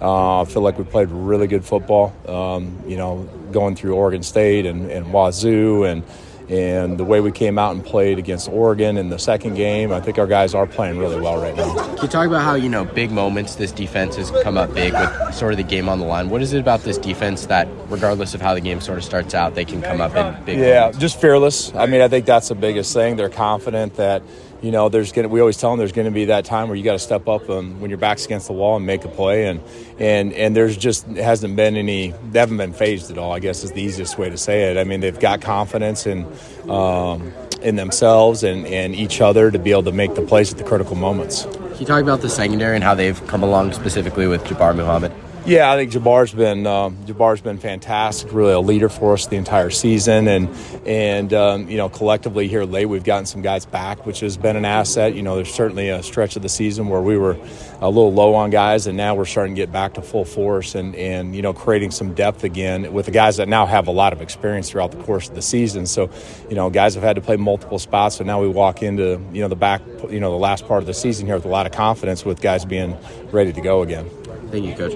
Uh, 0.00 0.42
I 0.42 0.44
feel 0.46 0.62
like 0.62 0.78
we 0.78 0.84
played 0.84 1.08
really 1.10 1.46
good 1.46 1.64
football. 1.64 2.14
Um, 2.26 2.82
you 2.86 2.96
know, 2.96 3.28
going 3.52 3.76
through 3.76 3.94
Oregon 3.94 4.22
State 4.22 4.66
and, 4.66 4.90
and 4.90 5.12
Wazoo 5.12 5.84
and. 5.84 6.02
And 6.48 6.98
the 6.98 7.04
way 7.04 7.20
we 7.20 7.30
came 7.30 7.60
out 7.60 7.76
and 7.76 7.84
played 7.84 8.18
against 8.18 8.48
Oregon 8.48 8.96
in 8.96 9.08
the 9.08 9.20
second 9.20 9.54
game, 9.54 9.92
I 9.92 10.00
think 10.00 10.18
our 10.18 10.26
guys 10.26 10.52
are 10.52 10.66
playing 10.66 10.98
really 10.98 11.20
well 11.20 11.40
right 11.40 11.54
now. 11.54 11.72
Can 11.94 11.98
you 12.02 12.08
talk 12.08 12.26
about 12.26 12.42
how, 12.42 12.54
you 12.56 12.68
know, 12.68 12.84
big 12.84 13.12
moments 13.12 13.54
this 13.54 13.70
defense 13.70 14.16
has 14.16 14.32
come 14.42 14.58
up 14.58 14.74
big 14.74 14.92
with 14.92 15.32
sort 15.32 15.52
of 15.52 15.58
the 15.58 15.62
game 15.62 15.88
on 15.88 16.00
the 16.00 16.04
line? 16.06 16.28
What 16.28 16.42
is 16.42 16.52
it 16.52 16.58
about 16.58 16.80
this 16.80 16.98
defense 16.98 17.46
that, 17.46 17.68
regardless 17.88 18.34
of 18.34 18.40
how 18.40 18.52
the 18.54 18.60
game 18.60 18.80
sort 18.80 18.98
of 18.98 19.04
starts 19.04 19.32
out, 19.32 19.54
they 19.54 19.64
can 19.64 19.80
come 19.80 20.00
up 20.00 20.16
in 20.16 20.44
big 20.44 20.58
Yeah, 20.58 20.80
moments? 20.80 20.98
just 20.98 21.20
fearless. 21.20 21.72
I 21.72 21.86
mean, 21.86 22.00
I 22.00 22.08
think 22.08 22.26
that's 22.26 22.48
the 22.48 22.56
biggest 22.56 22.92
thing. 22.92 23.14
They're 23.14 23.28
confident 23.28 23.94
that 23.94 24.20
you 24.62 24.70
know 24.70 24.88
there's 24.88 25.12
going. 25.12 25.28
We 25.30 25.40
always 25.40 25.56
tell 25.56 25.70
them 25.70 25.78
there's 25.78 25.92
going 25.92 26.06
to 26.06 26.10
be 26.10 26.26
that 26.26 26.44
time 26.44 26.68
where 26.68 26.76
you 26.76 26.84
got 26.84 26.92
to 26.92 26.98
step 26.98 27.28
up 27.28 27.48
and 27.48 27.80
when 27.80 27.90
your 27.90 27.98
back's 27.98 28.26
against 28.26 28.46
the 28.46 28.52
wall 28.52 28.76
and 28.76 28.86
make 28.86 29.04
a 29.04 29.08
play. 29.08 29.46
And 29.46 29.60
and 29.98 30.32
and 30.32 30.54
there's 30.54 30.76
just 30.76 31.06
hasn't 31.06 31.56
been 31.56 31.76
any. 31.76 32.14
They 32.30 32.38
haven't 32.38 32.58
been 32.58 32.72
phased 32.72 33.10
at 33.10 33.18
all. 33.18 33.32
I 33.32 33.38
guess 33.38 33.64
is 33.64 33.72
the 33.72 33.82
easiest 33.82 34.18
way 34.18 34.30
to 34.30 34.36
say 34.36 34.70
it. 34.70 34.78
I 34.78 34.84
mean, 34.84 35.00
they've 35.00 35.18
got 35.18 35.40
confidence 35.40 36.06
in. 36.06 36.26
Um, 36.68 37.32
in 37.62 37.76
themselves 37.76 38.42
and, 38.42 38.66
and 38.66 38.94
each 38.94 39.20
other 39.20 39.50
to 39.50 39.58
be 39.58 39.70
able 39.70 39.82
to 39.82 39.92
make 39.92 40.14
the 40.14 40.22
plays 40.22 40.50
at 40.50 40.56
the 40.56 40.64
critical 40.64 40.96
moments. 40.96 41.44
Can 41.44 41.78
you 41.78 41.84
talk 41.84 42.02
about 42.02 42.22
the 42.22 42.30
secondary 42.30 42.74
and 42.74 42.82
how 42.82 42.94
they've 42.94 43.26
come 43.26 43.42
along 43.42 43.72
specifically 43.72 44.26
with 44.26 44.42
Jabbar 44.44 44.74
Muhammad? 44.74 45.12
Yeah, 45.46 45.72
I 45.72 45.76
think 45.76 45.90
Jabbar's 45.90 46.34
been 46.34 46.66
um, 46.66 46.98
Jabbar's 47.06 47.40
been 47.40 47.58
fantastic. 47.58 48.30
Really 48.30 48.52
a 48.52 48.60
leader 48.60 48.90
for 48.90 49.14
us 49.14 49.26
the 49.26 49.36
entire 49.36 49.70
season, 49.70 50.28
and 50.28 50.48
and 50.86 51.32
um, 51.32 51.68
you 51.68 51.78
know 51.78 51.88
collectively 51.88 52.46
here 52.46 52.64
late 52.64 52.86
we've 52.86 53.04
gotten 53.04 53.24
some 53.24 53.40
guys 53.40 53.64
back, 53.64 54.04
which 54.04 54.20
has 54.20 54.36
been 54.36 54.54
an 54.54 54.66
asset. 54.66 55.14
You 55.14 55.22
know, 55.22 55.36
there's 55.36 55.52
certainly 55.52 55.88
a 55.88 56.02
stretch 56.02 56.36
of 56.36 56.42
the 56.42 56.48
season 56.50 56.88
where 56.88 57.00
we 57.00 57.16
were 57.16 57.38
a 57.80 57.88
little 57.88 58.12
low 58.12 58.34
on 58.34 58.50
guys, 58.50 58.86
and 58.86 58.98
now 58.98 59.14
we're 59.14 59.24
starting 59.24 59.54
to 59.54 59.60
get 59.60 59.72
back 59.72 59.94
to 59.94 60.02
full 60.02 60.26
force, 60.26 60.74
and 60.74 60.94
and 60.94 61.34
you 61.34 61.40
know 61.40 61.54
creating 61.54 61.90
some 61.90 62.12
depth 62.12 62.44
again 62.44 62.92
with 62.92 63.06
the 63.06 63.12
guys 63.12 63.38
that 63.38 63.48
now 63.48 63.64
have 63.64 63.88
a 63.88 63.92
lot 63.92 64.12
of 64.12 64.20
experience 64.20 64.68
throughout 64.68 64.90
the 64.92 65.02
course 65.02 65.30
of 65.30 65.34
the 65.34 65.42
season. 65.42 65.86
So, 65.86 66.10
you 66.50 66.54
know, 66.54 66.68
guys 66.68 66.94
have 66.94 67.02
had 67.02 67.16
to 67.16 67.22
play 67.22 67.36
multiple 67.36 67.78
spots, 67.78 68.16
so 68.16 68.24
now 68.24 68.42
we 68.42 68.48
walk 68.48 68.82
into 68.82 69.18
you 69.32 69.40
know 69.40 69.48
the 69.48 69.56
back, 69.56 69.80
you 70.10 70.20
know, 70.20 70.30
the 70.30 70.36
last 70.36 70.68
part 70.68 70.82
of 70.82 70.86
the 70.86 70.94
season 70.94 71.24
here 71.24 71.36
with 71.36 71.46
a 71.46 71.48
lot 71.48 71.64
of 71.64 71.72
confidence, 71.72 72.26
with 72.26 72.42
guys 72.42 72.66
being 72.66 72.94
ready 73.32 73.54
to 73.54 73.60
go 73.62 73.80
again. 73.80 74.08
Thank 74.50 74.66
you, 74.66 74.74
Coach. 74.74 74.94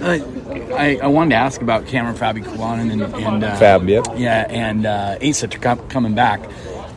Uh, 0.00 0.74
I, 0.74 0.98
I 1.02 1.06
wanted 1.08 1.30
to 1.30 1.36
ask 1.36 1.60
about 1.60 1.86
Kamren 1.86 2.14
Fabiculanan 2.14 2.92
and, 2.92 3.02
and 3.02 3.44
uh, 3.44 3.56
Fab, 3.56 3.88
yep. 3.88 4.06
yeah, 4.16 4.46
and 4.48 4.86
uh, 4.86 5.18
Asa 5.22 5.48
com- 5.48 5.88
coming 5.88 6.14
back. 6.14 6.40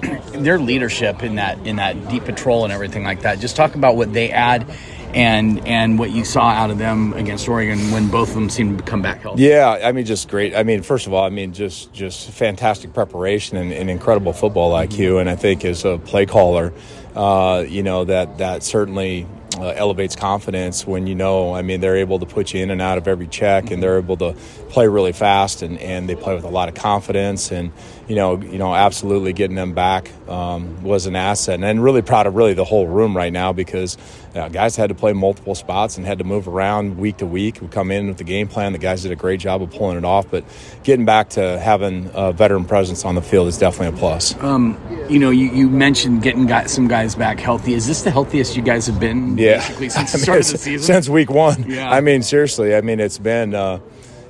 Their 0.34 0.60
leadership 0.60 1.24
in 1.24 1.36
that 1.36 1.66
in 1.66 1.78
that 1.78 2.10
deep 2.10 2.26
patrol 2.26 2.64
and 2.64 2.72
everything 2.72 3.04
like 3.04 3.22
that. 3.22 3.40
Just 3.40 3.56
talk 3.56 3.76
about 3.76 3.96
what 3.96 4.14
they 4.14 4.32
add. 4.32 4.72
And, 5.14 5.66
and 5.66 5.98
what 5.98 6.12
you 6.12 6.26
saw 6.26 6.50
out 6.50 6.72
of 6.72 6.78
them 6.78 7.14
against 7.14 7.48
Oregon 7.48 7.80
when 7.92 8.10
both 8.10 8.28
of 8.28 8.36
them 8.36 8.50
seemed 8.50 8.80
to 8.80 8.84
come 8.84 9.02
back 9.02 9.22
healthy. 9.22 9.44
Yeah, 9.44 9.80
I 9.82 9.94
mean, 9.94 10.04
just 10.04 10.28
great. 10.28 10.54
I 10.54 10.64
mean, 10.64 10.82
first 10.82 11.08
of 11.08 11.14
all, 11.14 11.24
I 11.24 11.30
mean, 11.30 11.54
just 11.54 11.94
just 11.94 12.30
fantastic 12.32 12.92
preparation 12.94 13.56
and, 13.56 13.72
and 13.72 13.90
incredible 13.90 14.34
football 14.34 14.74
IQ. 14.74 15.22
And 15.22 15.30
I 15.30 15.38
think 15.38 15.64
as 15.64 15.86
a 15.86 16.00
play 16.00 16.26
caller, 16.26 16.74
uh, 17.16 17.64
you 17.66 17.82
know 17.82 18.04
that 18.04 18.40
that 18.40 18.62
certainly 18.62 19.26
uh, 19.60 19.74
elevates 19.76 20.16
confidence 20.16 20.86
when 20.86 21.08
you 21.08 21.16
know. 21.16 21.54
I 21.54 21.62
mean, 21.62 21.82
they're 21.82 21.98
able 21.98 22.20
to 22.20 22.26
put 22.26 22.54
you 22.54 22.62
in 22.62 22.72
and 22.72 22.82
out 22.82 22.98
of 22.98 23.08
every 23.08 23.28
check, 23.28 23.72
and 23.72 23.82
they're 23.82 23.98
able 23.98 24.18
to 24.18 24.36
play 24.76 24.88
really 24.90 25.14
fast, 25.14 25.62
and, 25.62 25.80
and 25.80 26.10
they 26.10 26.16
play 26.16 26.36
with 26.36 26.44
a 26.44 26.50
lot 26.50 26.68
of 26.68 26.76
confidence. 26.76 27.50
And 27.50 27.72
you 28.10 28.16
know, 28.16 28.40
you 28.42 28.58
know, 28.58 28.76
absolutely 28.76 29.32
getting 29.32 29.56
them 29.56 29.74
back 29.74 30.12
um, 30.28 30.84
was 30.84 31.06
an 31.06 31.16
asset, 31.16 31.56
and 31.56 31.66
I'm 31.66 31.80
really 31.80 32.02
proud 32.02 32.28
of 32.28 32.36
really 32.36 32.54
the 32.54 32.66
whole 32.66 32.86
room 32.86 33.16
right 33.16 33.32
now 33.32 33.54
because 33.54 33.98
uh, 34.36 34.50
guys 34.50 34.76
had 34.76 34.90
to 34.90 34.96
play 34.96 35.14
multiple 35.14 35.56
spots 35.56 35.98
and 35.98 36.06
had 36.06 36.18
to 36.18 36.26
move 36.26 36.50
around 36.50 36.98
week 36.98 37.18
to 37.18 37.26
week. 37.26 37.62
We 37.62 37.70
come 37.70 37.90
in 37.90 38.08
with 38.08 38.18
the 38.18 38.26
game 38.26 38.50
plan. 38.50 38.74
The 38.74 38.78
guys 38.78 39.04
did 39.04 39.14
a 39.14 39.16
great 39.16 39.40
job 39.40 39.62
of 39.62 39.72
pulling 39.72 39.98
it 39.98 40.04
off, 40.04 40.30
but 40.30 40.44
getting 40.84 41.06
back 41.06 41.30
to 41.32 41.58
having 41.58 42.12
a 42.14 42.34
veteran 42.34 42.66
presence 42.66 43.06
on 43.06 43.16
the 43.16 43.22
field 43.22 43.48
is 43.48 43.58
definitely 43.58 43.98
a 43.98 44.00
plus. 44.00 44.38
Um, 44.44 44.78
you 45.10 45.20
know, 45.20 45.30
you, 45.30 45.50
you 45.52 45.70
mentioned 45.70 46.22
getting 46.22 46.48
got 46.48 46.70
some 46.70 46.90
guys 46.90 47.16
back 47.16 47.40
healthy. 47.40 47.74
Is 47.74 47.88
this 47.88 48.02
the 48.02 48.12
healthiest 48.12 48.58
you 48.58 48.62
guys 48.62 48.88
have 48.88 49.00
been? 49.00 49.38
Yeah, 49.38 49.60
basically 49.60 49.88
since 49.88 50.12
the 50.12 50.18
I 50.18 50.20
mean, 50.20 50.24
start 50.24 50.40
of 50.40 50.52
the 50.52 50.58
season. 50.58 50.86
Since 50.86 51.08
week 51.08 51.30
one. 51.30 51.64
Yeah. 51.72 51.90
I 51.90 52.02
mean, 52.02 52.22
seriously. 52.22 52.76
I 52.76 52.82
mean, 52.82 53.00
it's 53.00 53.18
been, 53.18 53.56
uh, 53.56 53.80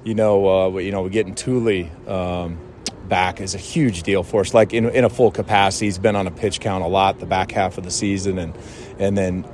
you 0.05 0.13
know, 0.13 0.47
uh, 0.47 0.77
you 0.77 0.91
know, 0.91 1.09
getting 1.09 1.35
Tuli 1.35 1.91
um, 2.07 2.57
back 3.09 3.41
is 3.41 3.55
a 3.55 3.57
huge 3.57 4.03
deal 4.03 4.23
for 4.23 4.41
us. 4.41 4.53
Like 4.53 4.73
in, 4.73 4.87
in 4.89 5.03
a 5.03 5.09
full 5.09 5.31
capacity, 5.31 5.87
he's 5.87 5.97
been 5.97 6.15
on 6.15 6.27
a 6.27 6.31
pitch 6.31 6.61
count 6.61 6.83
a 6.83 6.87
lot 6.87 7.19
the 7.19 7.25
back 7.25 7.51
half 7.51 7.77
of 7.77 7.83
the 7.83 7.91
season, 7.91 8.37
and 8.37 8.55
and 8.99 9.17
then, 9.17 9.45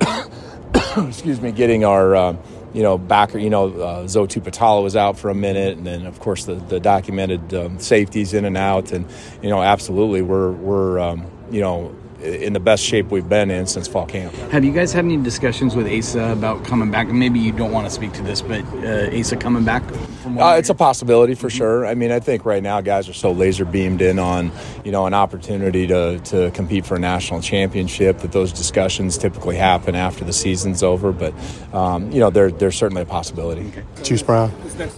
excuse 1.08 1.40
me, 1.40 1.50
getting 1.50 1.84
our. 1.84 2.14
Uh, 2.14 2.36
you 2.74 2.82
know, 2.82 2.96
backer, 2.96 3.36
you 3.36 3.50
know, 3.50 3.68
uh, 3.68 4.06
Zo 4.06 4.26
Tuputala 4.26 4.82
was 4.82 4.96
out 4.96 5.18
for 5.18 5.28
a 5.28 5.34
minute, 5.34 5.76
and 5.76 5.86
then 5.86 6.06
of 6.06 6.20
course 6.20 6.46
the, 6.46 6.54
the 6.54 6.80
documented 6.80 7.52
um, 7.52 7.78
safeties 7.78 8.32
in 8.32 8.46
and 8.46 8.56
out, 8.56 8.92
and 8.92 9.04
you 9.42 9.50
know, 9.50 9.62
absolutely, 9.62 10.22
we're 10.22 10.52
we're 10.52 10.98
um, 10.98 11.30
you 11.50 11.60
know 11.60 11.94
in 12.22 12.52
the 12.52 12.60
best 12.60 12.82
shape 12.82 13.10
we've 13.10 13.28
been 13.28 13.50
in 13.50 13.66
since 13.66 13.88
fall 13.88 14.06
camp. 14.06 14.32
Have 14.50 14.64
you 14.64 14.72
guys 14.72 14.92
had 14.92 15.04
any 15.04 15.16
discussions 15.16 15.74
with 15.74 15.86
Asa 15.86 16.32
about 16.32 16.64
coming 16.64 16.90
back? 16.90 17.08
Maybe 17.08 17.40
you 17.40 17.52
don't 17.52 17.72
want 17.72 17.86
to 17.86 17.90
speak 17.90 18.12
to 18.14 18.22
this, 18.22 18.40
but 18.40 18.64
uh, 18.84 19.18
Asa 19.18 19.36
coming 19.36 19.64
back? 19.64 19.82
From 20.22 20.38
uh, 20.38 20.56
it's 20.56 20.70
a 20.70 20.74
possibility 20.74 21.34
for 21.34 21.50
sure. 21.50 21.84
I 21.84 21.94
mean, 21.94 22.12
I 22.12 22.20
think 22.20 22.44
right 22.44 22.62
now 22.62 22.80
guys 22.80 23.08
are 23.08 23.12
so 23.12 23.32
laser 23.32 23.64
beamed 23.64 24.02
in 24.02 24.18
on 24.18 24.52
you 24.84 24.92
know 24.92 25.06
an 25.06 25.14
opportunity 25.14 25.86
to 25.88 26.20
to 26.20 26.50
compete 26.52 26.86
for 26.86 26.96
a 26.96 27.00
national 27.00 27.42
championship 27.42 28.18
that 28.18 28.32
those 28.32 28.52
discussions 28.52 29.18
typically 29.18 29.56
happen 29.56 29.94
after 29.94 30.24
the 30.24 30.32
season's 30.32 30.82
over. 30.82 31.12
But 31.12 31.34
um, 31.74 32.10
you 32.12 32.20
know, 32.20 32.30
there, 32.30 32.50
there's 32.50 32.76
certainly 32.76 33.02
a 33.02 33.06
possibility. 33.06 33.72
Juice 34.02 34.22
Brown. 34.22 34.52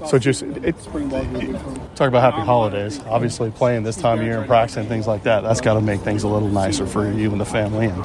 So, 0.07 0.19
Juice, 0.19 0.43
it, 0.43 0.77
talk 1.95 2.09
about 2.09 2.33
happy 2.33 2.45
holidays. 2.45 3.01
Obviously, 3.07 3.51
playing 3.51 3.83
this 3.83 3.97
time 3.97 4.21
of 4.21 4.25
year 4.25 4.39
and 4.39 4.47
practicing 4.47 4.87
things 4.87 5.07
like 5.07 5.23
that, 5.25 5.43
that's 5.43 5.61
got 5.61 5.75
to 5.75 5.81
make 5.81 6.01
things 6.01 6.23
a 6.23 6.29
little 6.29 6.49
nicer 6.49 6.87
for 6.87 7.11
you 7.11 7.14
and 7.23 7.41
the 7.41 7.45
family 7.45 7.87
and 7.87 8.05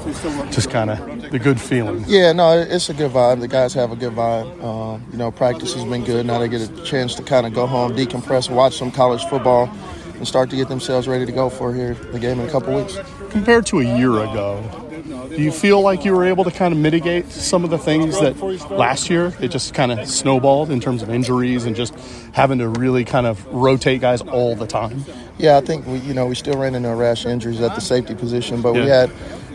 just 0.52 0.70
kind 0.70 0.90
of 0.90 1.32
the 1.32 1.40
good 1.40 1.60
feeling. 1.60 2.04
Yeah, 2.08 2.32
no, 2.32 2.58
it's 2.58 2.90
a 2.90 2.94
good 2.94 3.12
vibe. 3.12 3.40
The 3.40 3.48
guys 3.48 3.74
have 3.74 3.92
a 3.92 3.96
good 3.96 4.14
vibe. 4.14 4.64
Um, 4.64 5.04
you 5.12 5.18
know, 5.18 5.32
practice 5.32 5.74
has 5.74 5.84
been 5.86 6.04
good. 6.04 6.26
Now 6.26 6.40
they 6.40 6.48
get 6.48 6.62
a 6.62 6.84
chance 6.84 7.16
to 7.16 7.24
kind 7.24 7.48
of 7.48 7.54
go 7.54 7.66
home, 7.66 7.96
decompress, 7.96 8.50
watch 8.50 8.78
some 8.78 8.92
college 8.92 9.24
football, 9.26 9.70
and 10.16 10.28
start 10.28 10.50
to 10.52 10.56
get 10.56 10.70
themselves 10.70 11.08
ready 11.08 11.26
to 11.26 11.32
go 11.32 11.50
for 11.50 11.74
here 11.74 11.96
the 11.96 12.20
game 12.20 12.40
in 12.40 12.48
a 12.48 12.52
couple 12.52 12.76
weeks. 12.76 12.98
Compared 13.30 13.66
to 13.68 13.80
a 13.80 13.98
year 13.98 14.12
ago, 14.12 14.89
do 15.30 15.42
you 15.42 15.52
feel 15.52 15.82
like 15.82 16.06
you 16.06 16.16
were 16.16 16.26
able 16.26 16.44
to 16.44 16.52
kind 16.52 16.74
of 16.74 16.80
mitigate 16.80 17.32
some 17.32 17.64
of 17.64 17.70
the 17.70 17.78
things 17.78 18.20
that 18.20 18.40
last 18.72 19.10
year 19.10 19.34
it 19.40 19.50
just 19.50 19.74
kind 19.74 19.92
of 19.92 20.08
snowballed 20.08 20.72
in 20.72 20.80
terms 20.80 21.02
of 21.02 21.10
injuries 21.10 21.66
and 21.66 21.76
just 21.76 21.94
having 22.34 22.58
to 22.60 22.68
really 22.68 23.06
kind 23.06 23.28
of 23.28 23.46
rotate 23.48 24.02
guys 24.02 24.22
all 24.22 24.56
the 24.56 24.68
time? 24.68 25.06
Yeah, 25.38 25.58
I 25.58 25.62
think 25.62 25.86
we, 25.86 26.00
you 26.00 26.14
know, 26.14 26.26
we 26.26 26.36
still 26.36 26.58
ran 26.60 26.76
into 26.76 26.90
a 26.90 26.96
rash 26.96 27.26
of 27.26 27.32
injuries 27.32 27.62
at 27.62 27.76
the 27.76 27.82
safety 27.82 28.16
position, 28.16 28.62
but 28.62 28.74
we 28.74 28.88
had 28.88 29.12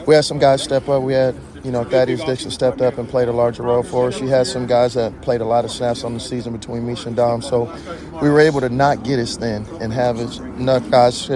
we 0.07 0.15
had 0.15 0.25
some 0.25 0.39
guys 0.39 0.63
step 0.63 0.89
up. 0.89 1.03
We 1.03 1.15
had, 1.15 1.35
you 1.65 1.71
know, 1.71 1.83
Thaddeus 1.83 2.23
Dixon 2.25 2.51
stepped 2.51 2.81
up 2.81 2.99
and 2.99 3.09
played 3.09 3.29
a 3.29 3.33
larger 3.33 3.63
role 3.63 3.83
for 3.83 4.09
us. 4.09 4.21
You 4.21 4.29
had 4.29 4.47
some 4.47 4.67
guys 4.67 4.95
that 4.95 5.19
played 5.23 5.41
a 5.41 5.47
lot 5.47 5.65
of 5.65 5.71
snaps 5.71 6.05
on 6.05 6.15
the 6.15 6.21
season 6.21 6.53
between 6.53 6.87
Misha 6.87 7.09
and 7.09 7.17
Dom, 7.17 7.43
so 7.43 7.75
we 8.23 8.31
were 8.31 8.41
able 8.41 8.61
to 8.61 8.69
not 8.69 9.03
get 9.03 9.19
as 9.19 9.37
thin 9.37 9.67
and 9.81 9.93
have 9.93 10.19
as 10.19 10.39
enough 10.39 10.89
guys 10.91 11.29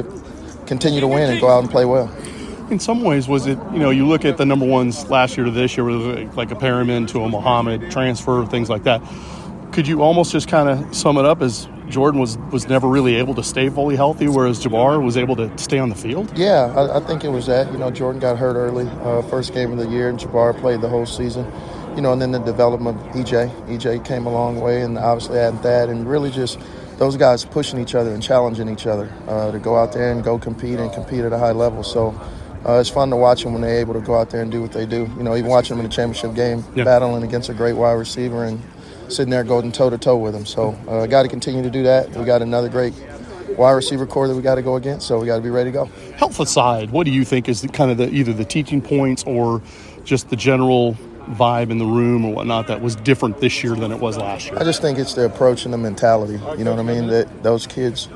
continue 0.67 1.01
to 1.01 1.09
win 1.09 1.31
and 1.31 1.41
go 1.41 1.49
out 1.49 1.61
and 1.61 1.71
play 1.71 1.85
well. 1.85 2.11
In 2.71 2.79
some 2.79 3.03
ways, 3.03 3.27
was 3.27 3.47
it, 3.47 3.59
you 3.73 3.79
know, 3.79 3.89
you 3.89 4.07
look 4.07 4.27
at 4.27 4.37
the 4.37 4.45
number 4.45 4.67
ones 4.67 5.09
last 5.09 5.37
year 5.37 5.47
to 5.47 5.51
this 5.51 5.77
year, 5.77 5.85
with 5.85 6.37
like 6.37 6.51
a 6.51 6.57
Perryman 6.57 7.07
to 7.07 7.25
a 7.25 7.29
Muhammad 7.29 7.91
transfer, 7.91 8.45
things 8.45 8.69
like 8.69 8.83
that. 8.83 9.03
Could 9.73 9.89
you 9.89 10.03
almost 10.03 10.33
just 10.33 10.49
kind 10.49 10.69
of 10.69 10.95
sum 10.95 11.17
it 11.17 11.25
up 11.25 11.41
as 11.41 11.67
Jordan 11.89 12.21
was, 12.21 12.37
was 12.53 12.69
never 12.69 12.87
really 12.87 13.15
able 13.15 13.35
to 13.37 13.43
stay 13.43 13.71
fully 13.71 13.97
healthy, 13.97 14.29
whereas 14.29 14.63
Jabbar 14.63 15.03
was 15.03 15.17
able 15.17 15.37
to 15.37 15.57
stay 15.57 15.79
on 15.79 15.89
the 15.89 15.95
field? 15.95 16.37
Yeah, 16.37 16.73
I, 16.77 16.99
I 16.99 17.01
think 17.01 17.25
it 17.25 17.29
was 17.29 17.47
that. 17.47 17.73
You 17.73 17.79
know, 17.79 17.91
Jordan 17.91 18.21
got 18.21 18.37
hurt 18.37 18.57
early, 18.57 18.87
uh, 19.03 19.23
first 19.23 19.55
game 19.55 19.73
of 19.73 19.79
the 19.79 19.89
year, 19.89 20.11
and 20.11 20.19
Jabbar 20.19 20.59
played 20.61 20.83
the 20.83 20.89
whole 20.89 21.07
season. 21.07 21.51
You 21.95 22.03
know, 22.03 22.13
and 22.13 22.21
then 22.21 22.33
the 22.33 22.39
development 22.39 23.01
of 23.01 23.07
EJ. 23.15 23.51
EJ 23.67 24.05
came 24.05 24.27
a 24.27 24.31
long 24.31 24.61
way, 24.61 24.83
and 24.83 24.99
obviously 24.99 25.39
adding 25.39 25.61
that, 25.63 25.89
and 25.89 26.09
really 26.09 26.31
just 26.31 26.59
those 26.99 27.17
guys 27.17 27.45
pushing 27.45 27.81
each 27.81 27.95
other 27.95 28.13
and 28.13 28.23
challenging 28.23 28.69
each 28.69 28.87
other 28.87 29.11
uh, 29.27 29.51
to 29.53 29.59
go 29.59 29.77
out 29.77 29.93
there 29.93 30.13
and 30.13 30.23
go 30.23 30.39
compete 30.39 30.79
and 30.79 30.93
compete 30.93 31.25
at 31.25 31.33
a 31.33 31.39
high 31.39 31.53
level. 31.53 31.83
So 31.83 32.19
uh, 32.67 32.75
it's 32.81 32.89
fun 32.91 33.11
to 33.11 33.17
watch 33.17 33.43
them 33.45 33.53
when 33.53 33.63
they're 33.63 33.79
able 33.79 33.95
to 33.95 34.01
go 34.01 34.17
out 34.17 34.31
there 34.31 34.43
and 34.43 34.51
do 34.51 34.61
what 34.63 34.73
they 34.73 34.87
do. 34.87 35.09
You 35.17 35.23
know, 35.23 35.37
even 35.37 35.51
watching 35.51 35.77
them 35.77 35.85
in 35.85 35.91
the 35.91 35.95
championship 35.95 36.35
game, 36.35 36.65
Yeah. 36.75 36.85
battling 36.85 37.23
against 37.23 37.49
a 37.49 37.55
great 37.55 37.75
wide 37.75 37.93
receiver 37.93 38.45
and 38.45 38.61
sitting 39.09 39.31
there 39.31 39.45
going 39.45 39.71
toe 39.73 39.91
to 39.91 39.99
toe 39.99 40.17
with 40.17 40.33
them. 40.35 40.45
So 40.45 40.77
uh, 40.89 41.07
got 41.07 41.23
to 41.23 41.29
continue 41.29 41.63
to 41.63 41.71
do 41.71 41.83
that. 41.85 42.11
We 42.11 42.25
got 42.25 42.43
another 42.43 42.69
great 42.69 42.93
wide 43.57 43.73
receiver 43.73 44.07
core 44.07 44.29
that 44.29 44.35
we 44.35 44.43
got 44.43 44.57
to 44.57 44.63
go 44.63 44.77
against, 44.77 45.07
so 45.07 45.19
we 45.19 45.27
got 45.27 45.37
to 45.37 45.43
be 45.43 45.51
ready 45.51 45.71
to 45.71 45.75
go. 45.75 45.85
Health 46.17 46.39
aside, 46.41 46.91
what 46.91 47.05
do 47.05 47.11
you 47.11 47.25
think 47.25 47.49
is 47.49 47.63
the, 47.63 47.69
kind 47.69 47.91
of 47.91 47.97
the, 47.97 48.09
either 48.11 48.33
the 48.33 48.45
teaching 48.45 48.83
points 48.83 49.25
or 49.25 49.63
just 50.05 50.29
the 50.31 50.37
general 50.37 50.95
vibe 51.31 51.71
in 51.71 51.79
the 51.79 51.85
room 51.85 52.25
or 52.25 52.33
whatnot 52.35 52.67
that 52.69 52.81
was 52.81 52.97
different 52.97 53.39
this 53.41 53.63
year 53.63 53.75
than 53.75 53.93
it 53.93 54.01
was 54.01 54.17
last 54.19 54.47
year? 54.47 54.59
I 54.59 54.65
just 54.65 54.81
think 54.83 54.99
it's 54.99 55.15
the 55.15 55.25
approach 55.25 55.65
and 55.65 55.73
the 55.75 55.79
mentality. 55.79 56.35
You 56.59 56.65
know 56.65 56.71
what 56.71 56.81
I 56.81 56.83
mean? 56.83 57.07
That 57.09 57.43
those 57.43 57.67
kids, 57.67 58.09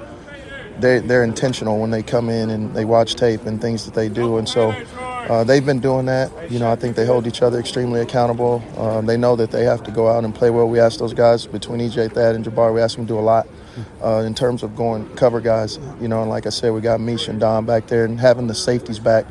they 0.80 0.98
they're 1.00 1.24
intentional 1.24 1.78
when 1.78 1.90
they 1.90 2.02
come 2.02 2.28
in 2.28 2.50
and 2.50 2.74
they 2.74 2.84
watch 2.84 3.14
tape 3.14 3.46
and 3.46 3.60
things 3.60 3.84
that 3.84 3.94
they 3.94 4.08
do, 4.08 4.38
and 4.38 4.48
so 4.48 4.70
uh, 5.28 5.44
they've 5.44 5.64
been 5.64 5.80
doing 5.80 6.06
that. 6.06 6.50
You 6.50 6.58
know, 6.58 6.70
I 6.70 6.76
think 6.76 6.96
they 6.96 7.06
hold 7.06 7.26
each 7.26 7.42
other 7.42 7.58
extremely 7.58 8.00
accountable. 8.00 8.62
Um, 8.76 9.06
they 9.06 9.16
know 9.16 9.36
that 9.36 9.50
they 9.50 9.64
have 9.64 9.82
to 9.84 9.90
go 9.90 10.08
out 10.08 10.24
and 10.24 10.34
play 10.34 10.50
well. 10.50 10.68
We 10.68 10.80
ask 10.80 10.98
those 10.98 11.14
guys 11.14 11.46
between 11.46 11.80
EJ 11.80 12.12
Thad 12.12 12.34
and 12.34 12.44
Jabbar, 12.44 12.74
we 12.74 12.80
ask 12.80 12.96
them 12.96 13.06
to 13.06 13.12
do 13.12 13.18
a 13.18 13.20
lot. 13.20 13.46
Uh, 14.04 14.18
in 14.26 14.34
terms 14.34 14.62
of 14.62 14.76
going 14.76 15.08
cover 15.16 15.40
guys, 15.40 15.78
you 15.98 16.06
know, 16.06 16.20
and 16.20 16.28
like 16.28 16.44
I 16.44 16.50
said, 16.50 16.72
we 16.72 16.82
got 16.82 17.00
Mish 17.00 17.28
and 17.28 17.40
Don 17.40 17.64
back 17.64 17.86
there, 17.86 18.04
and 18.04 18.20
having 18.20 18.46
the 18.46 18.54
safeties 18.54 18.98
back, 18.98 19.24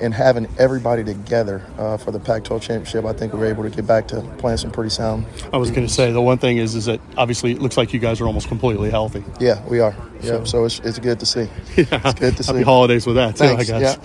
and 0.00 0.14
having 0.14 0.48
everybody 0.58 1.04
together 1.04 1.64
uh, 1.78 1.96
for 1.96 2.10
the 2.10 2.18
Pac-12 2.20 2.60
championship, 2.62 3.04
I 3.04 3.12
think 3.12 3.32
we 3.32 3.38
were 3.40 3.46
able 3.46 3.62
to 3.64 3.70
get 3.70 3.86
back 3.86 4.08
to 4.08 4.20
playing 4.38 4.58
some 4.58 4.70
pretty 4.70 4.90
sound 4.90 5.26
I 5.52 5.56
was 5.58 5.70
going 5.70 5.86
to 5.86 5.92
say 5.92 6.10
the 6.12 6.20
one 6.22 6.38
thing 6.38 6.56
is 6.58 6.74
is 6.74 6.86
that 6.86 7.00
obviously 7.16 7.52
it 7.52 7.60
looks 7.60 7.76
like 7.76 7.92
you 7.92 8.00
guys 8.00 8.20
are 8.20 8.26
almost 8.26 8.48
completely 8.48 8.90
healthy. 8.90 9.24
Yeah, 9.38 9.64
we 9.66 9.80
are. 9.80 9.92
So- 10.22 10.38
Yeah, 10.38 10.44
so, 10.44 10.64
it's, 10.64 10.78
it's 10.80 10.98
good 10.98 11.20
to 11.20 11.26
see. 11.26 11.48
Yeah. 11.76 11.84
It's 12.04 12.20
good 12.20 12.36
to 12.36 12.42
see. 12.42 12.52
Happy 12.52 12.64
holidays 12.64 13.06
with 13.06 13.16
that 13.16 13.36
too, 13.36 13.44
Thanks, 13.44 13.70
I 13.70 13.80
guess. 13.80 13.98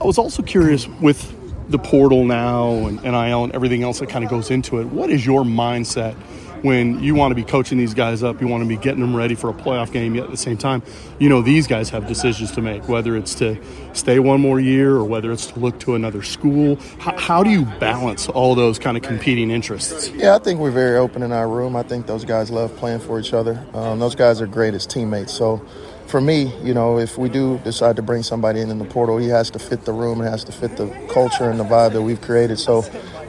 I 0.00 0.04
was 0.04 0.18
also 0.18 0.42
curious 0.42 0.86
with 0.86 1.34
the 1.70 1.78
portal 1.78 2.24
now 2.24 2.70
and 2.86 3.02
NIL 3.02 3.44
and 3.44 3.52
everything 3.52 3.82
else 3.82 3.98
that 3.98 4.08
kind 4.08 4.24
of 4.24 4.30
goes 4.30 4.50
into 4.50 4.80
it. 4.80 4.84
What 4.86 5.10
is 5.10 5.26
your 5.26 5.42
mindset 5.42 6.14
when 6.62 7.02
you 7.02 7.14
want 7.14 7.30
to 7.30 7.34
be 7.34 7.44
coaching 7.44 7.78
these 7.78 7.94
guys 7.94 8.22
up, 8.22 8.40
you 8.40 8.48
want 8.48 8.62
to 8.62 8.68
be 8.68 8.76
getting 8.76 9.00
them 9.00 9.14
ready 9.14 9.34
for 9.34 9.50
a 9.50 9.54
playoff 9.54 9.92
game. 9.92 10.14
Yet 10.14 10.24
at 10.24 10.30
the 10.30 10.36
same 10.36 10.56
time, 10.56 10.82
you 11.18 11.28
know 11.28 11.42
these 11.42 11.66
guys 11.66 11.90
have 11.90 12.06
decisions 12.06 12.52
to 12.52 12.62
make, 12.62 12.88
whether 12.88 13.16
it's 13.16 13.34
to 13.36 13.56
stay 13.92 14.18
one 14.18 14.40
more 14.40 14.60
year 14.60 14.92
or 14.96 15.04
whether 15.04 15.32
it's 15.32 15.46
to 15.46 15.58
look 15.58 15.78
to 15.80 15.94
another 15.94 16.22
school. 16.22 16.76
How, 16.98 17.16
how 17.18 17.42
do 17.42 17.50
you 17.50 17.64
balance 17.78 18.28
all 18.28 18.54
those 18.54 18.78
kind 18.78 18.96
of 18.96 19.02
competing 19.02 19.50
interests? 19.50 20.10
Yeah, 20.10 20.34
I 20.34 20.38
think 20.38 20.60
we're 20.60 20.70
very 20.70 20.96
open 20.96 21.22
in 21.22 21.32
our 21.32 21.48
room. 21.48 21.76
I 21.76 21.82
think 21.82 22.06
those 22.06 22.24
guys 22.24 22.50
love 22.50 22.74
playing 22.76 23.00
for 23.00 23.18
each 23.20 23.32
other. 23.32 23.64
Um, 23.74 23.98
those 23.98 24.14
guys 24.14 24.40
are 24.40 24.46
great 24.46 24.74
as 24.74 24.86
teammates. 24.86 25.32
So 25.32 25.64
for 26.08 26.20
me, 26.20 26.52
you 26.62 26.72
know, 26.72 26.98
if 26.98 27.18
we 27.18 27.28
do 27.28 27.58
decide 27.58 27.96
to 27.96 28.02
bring 28.02 28.22
somebody 28.22 28.60
in 28.60 28.70
in 28.70 28.78
the 28.78 28.84
portal, 28.84 29.18
he 29.18 29.28
has 29.28 29.50
to 29.50 29.58
fit 29.58 29.84
the 29.84 29.92
room 29.92 30.20
and 30.20 30.28
has 30.28 30.42
to 30.44 30.52
fit 30.52 30.76
the 30.76 30.88
culture 31.12 31.50
and 31.50 31.60
the 31.60 31.64
vibe 31.64 31.92
that 31.92 32.02
we've 32.02 32.20
created. 32.20 32.58
So, 32.58 32.84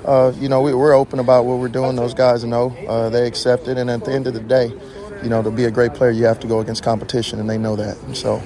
uh, 0.05 0.31
you 0.37 0.47
know, 0.47 0.61
we, 0.61 0.71
are 0.71 0.93
open 0.93 1.19
about 1.19 1.45
what 1.45 1.59
we're 1.59 1.67
doing. 1.67 1.95
Those 1.97 2.13
guys 2.13 2.43
know 2.45 2.75
uh, 2.87 3.09
they 3.09 3.27
accept 3.27 3.67
it, 3.67 3.77
and 3.77 3.89
at 3.89 4.05
the 4.05 4.13
end 4.13 4.27
of 4.27 4.33
the 4.33 4.39
day, 4.39 4.71
you 5.21 5.29
know, 5.29 5.43
to 5.43 5.51
be 5.51 5.65
a 5.65 5.71
great 5.71 5.93
player, 5.93 6.11
you 6.11 6.23
have 6.25 6.39
to 6.39 6.47
go 6.47 6.61
against 6.61 6.81
competition, 6.81 7.39
and 7.39 7.49
they 7.49 7.57
know 7.57 7.75
that. 7.75 8.01
And 8.03 8.15
so. 8.15 8.41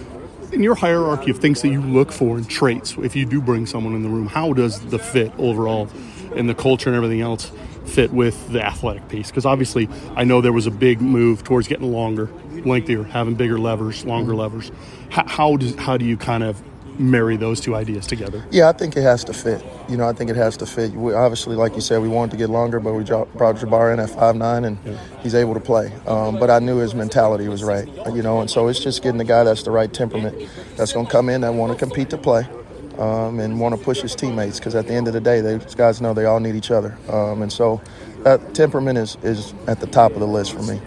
In 0.52 0.62
your 0.62 0.76
hierarchy 0.76 1.32
of 1.32 1.40
things 1.40 1.64
that 1.64 1.70
you 1.70 1.82
look 1.82 2.12
for 2.12 2.38
in 2.38 2.46
traits, 2.46 2.96
if 3.00 3.16
you 3.16 3.26
do 3.26 3.42
bring 3.42 3.66
someone 3.66 3.96
in 3.96 4.04
the 4.04 4.10
room, 4.10 4.28
how 4.28 4.54
does 4.54 4.80
the 4.86 5.00
fit 5.00 5.32
overall 5.40 5.90
and 6.36 6.48
the 6.48 6.54
culture 6.54 6.90
and 6.90 6.96
everything 6.96 7.22
else 7.22 7.52
fit 7.86 8.12
with 8.12 8.50
the 8.50 8.64
athletic 8.64 9.08
piece? 9.10 9.28
Because 9.28 9.46
obviously, 9.46 9.90
I 10.16 10.24
know 10.24 10.42
there 10.42 10.54
was 10.54 10.68
a 10.68 10.72
big 10.72 11.02
move 11.02 11.44
towards 11.44 11.68
getting 11.68 11.92
longer, 11.92 12.30
lengthier, 12.66 13.04
having 13.04 13.36
bigger 13.36 13.58
levers, 13.58 14.06
longer 14.06 14.36
levers. 14.36 14.72
How, 15.10 15.28
how 15.28 15.58
does 15.58 15.76
how 15.76 15.98
do 15.98 16.06
you 16.06 16.18
kind 16.18 16.44
of 16.44 16.62
marry 17.00 17.38
those 17.38 17.60
two 17.60 17.76
ideas 17.76 18.06
together? 18.08 18.46
Yeah, 18.52 18.70
I 18.70 18.72
think 18.72 18.96
it 18.96 19.02
has 19.02 19.24
to 19.26 19.34
fit. 19.34 19.64
You 19.90 19.98
know, 19.98 20.08
I 20.08 20.14
think 20.14 20.30
it 20.30 20.36
has 20.36 20.58
to 20.58 20.66
fit. 20.66 20.92
We, 20.92 21.14
obviously, 21.14 21.56
like 21.56 21.76
you 21.76 21.82
said, 21.82 22.02
we 22.02 22.08
wanted 22.08 22.32
to 22.32 22.38
get 22.38 22.50
longer, 22.50 22.80
but 22.80 22.94
we 22.94 23.04
brought 23.04 23.56
Jabbar 23.56 23.94
in 23.94 24.00
at 24.00 24.10
five 24.10 24.36
nine, 24.36 24.66
and 24.66 24.78
yeah. 24.86 24.98
he's 25.22 25.36
able 25.36 25.54
to 25.54 25.60
play. 25.60 25.92
Um, 26.06 26.40
but 26.40 26.50
I 26.50 26.60
knew 26.60 26.78
his 26.78 26.94
mentality 26.96 27.48
was 27.48 27.64
right. 27.64 27.88
You 28.14 28.22
know, 28.22 28.42
and 28.42 28.50
so 28.50 28.68
it's 28.68 28.80
just 28.80 29.04
getting 29.04 29.18
the 29.18 29.26
guy 29.26 29.44
that's 29.44 29.64
the 29.64 29.72
right 29.72 29.92
temperament, 29.92 30.50
that's 30.76 30.94
going 30.94 31.06
to 31.06 31.12
come 31.12 31.30
in 31.30 31.42
that 31.42 31.54
want 31.54 31.74
to 31.74 31.80
compete 31.80 32.10
to 32.12 32.18
play. 32.18 32.48
Um, 32.98 33.40
and 33.40 33.60
want 33.60 33.76
to 33.76 33.84
push 33.84 34.02
his 34.02 34.16
teammates 34.16 34.60
because 34.60 34.76
at 34.76 34.86
the 34.86 34.94
end 34.94 35.08
of 35.08 35.14
the 35.14 35.20
day, 35.20 35.42
these 35.42 35.74
guys 35.74 36.00
know 36.00 36.14
they 36.14 36.26
all 36.26 36.40
need 36.40 36.56
each 36.56 36.70
other. 36.70 36.96
Um, 37.10 37.42
and 37.42 37.52
so 37.52 37.82
that 38.24 38.54
temperament 38.54 39.00
is, 39.00 39.18
is 39.24 39.54
at 39.68 39.80
the 39.80 39.88
top 39.88 40.12
of 40.12 40.20
the 40.20 40.28
list 40.28 40.54
for 40.54 40.62
me. 40.62 40.78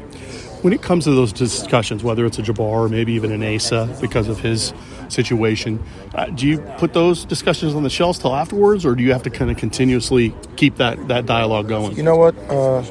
When 0.63 0.73
it 0.73 0.83
comes 0.83 1.05
to 1.05 1.11
those 1.11 1.33
discussions, 1.33 2.03
whether 2.03 2.25
it's 2.25 2.39
a 2.39 2.43
Jabbar 2.43 2.61
or 2.61 2.89
maybe 2.89 3.13
even 3.13 3.31
an 3.31 3.43
Asa 3.43 3.95
because 4.01 4.29
of 4.29 4.41
his 4.41 4.73
situation, 5.09 5.83
uh, 6.15 6.27
do 6.27 6.47
you 6.47 6.59
put 6.79 6.93
those 6.93 7.25
discussions 7.25 7.75
on 7.75 7.83
the 7.83 7.91
shelves 7.91 8.19
till 8.19 8.35
afterwards, 8.35 8.87
or 8.87 8.95
do 8.95 9.03
you 9.03 9.13
have 9.13 9.23
to 9.25 9.31
kind 9.31 9.51
of 9.51 9.57
continuously 9.57 10.35
keep 10.57 10.77
that, 10.77 11.09
that 11.09 11.27
dialogue 11.27 11.69
going? 11.69 11.97
You 11.97 12.03
know 12.03 12.17
what? 12.17 12.37
Uh, 12.49 12.83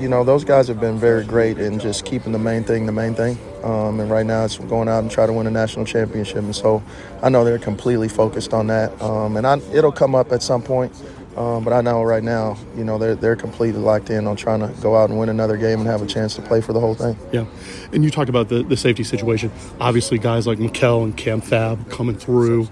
you 0.00 0.08
know, 0.08 0.24
those 0.24 0.44
guys 0.44 0.68
have 0.68 0.80
been 0.80 0.98
very 0.98 1.24
great 1.24 1.58
in 1.58 1.78
just 1.78 2.04
keeping 2.04 2.32
the 2.32 2.38
main 2.38 2.64
thing 2.64 2.86
the 2.86 2.92
main 2.92 3.14
thing. 3.14 3.38
Um, 3.62 4.00
and 4.00 4.10
right 4.10 4.24
now 4.24 4.44
it's 4.44 4.58
going 4.58 4.88
out 4.88 5.00
and 5.00 5.10
try 5.10 5.26
to 5.26 5.32
win 5.32 5.46
a 5.46 5.50
national 5.50 5.84
championship. 5.84 6.38
And 6.38 6.56
so 6.56 6.82
I 7.22 7.28
know 7.28 7.44
they're 7.44 7.58
completely 7.58 8.08
focused 8.08 8.54
on 8.54 8.68
that. 8.68 9.00
Um, 9.02 9.36
and 9.36 9.46
I, 9.46 9.58
it'll 9.72 9.92
come 9.92 10.14
up 10.14 10.32
at 10.32 10.42
some 10.42 10.62
point. 10.62 10.92
Um, 11.36 11.62
but 11.62 11.72
I 11.72 11.80
know 11.80 12.02
right 12.02 12.22
now, 12.22 12.56
you 12.76 12.84
know, 12.84 12.98
they're, 12.98 13.14
they're 13.14 13.36
completely 13.36 13.80
locked 13.80 14.10
in 14.10 14.26
on 14.26 14.36
trying 14.36 14.60
to 14.60 14.68
go 14.80 14.96
out 14.96 15.10
and 15.10 15.18
win 15.18 15.28
another 15.28 15.56
game 15.56 15.80
and 15.80 15.88
have 15.88 16.02
a 16.02 16.06
chance 16.06 16.34
to 16.36 16.42
play 16.42 16.60
for 16.60 16.72
the 16.72 16.80
whole 16.80 16.94
thing. 16.94 17.16
Yeah. 17.32 17.46
And 17.92 18.02
you 18.02 18.10
talked 18.10 18.28
about 18.28 18.48
the, 18.48 18.62
the 18.62 18.76
safety 18.76 19.04
situation. 19.04 19.52
Obviously, 19.80 20.18
guys 20.18 20.46
like 20.46 20.58
Mikel 20.58 21.04
and 21.04 21.16
Cam 21.16 21.40
Fab 21.40 21.88
coming 21.90 22.16
through. 22.16 22.68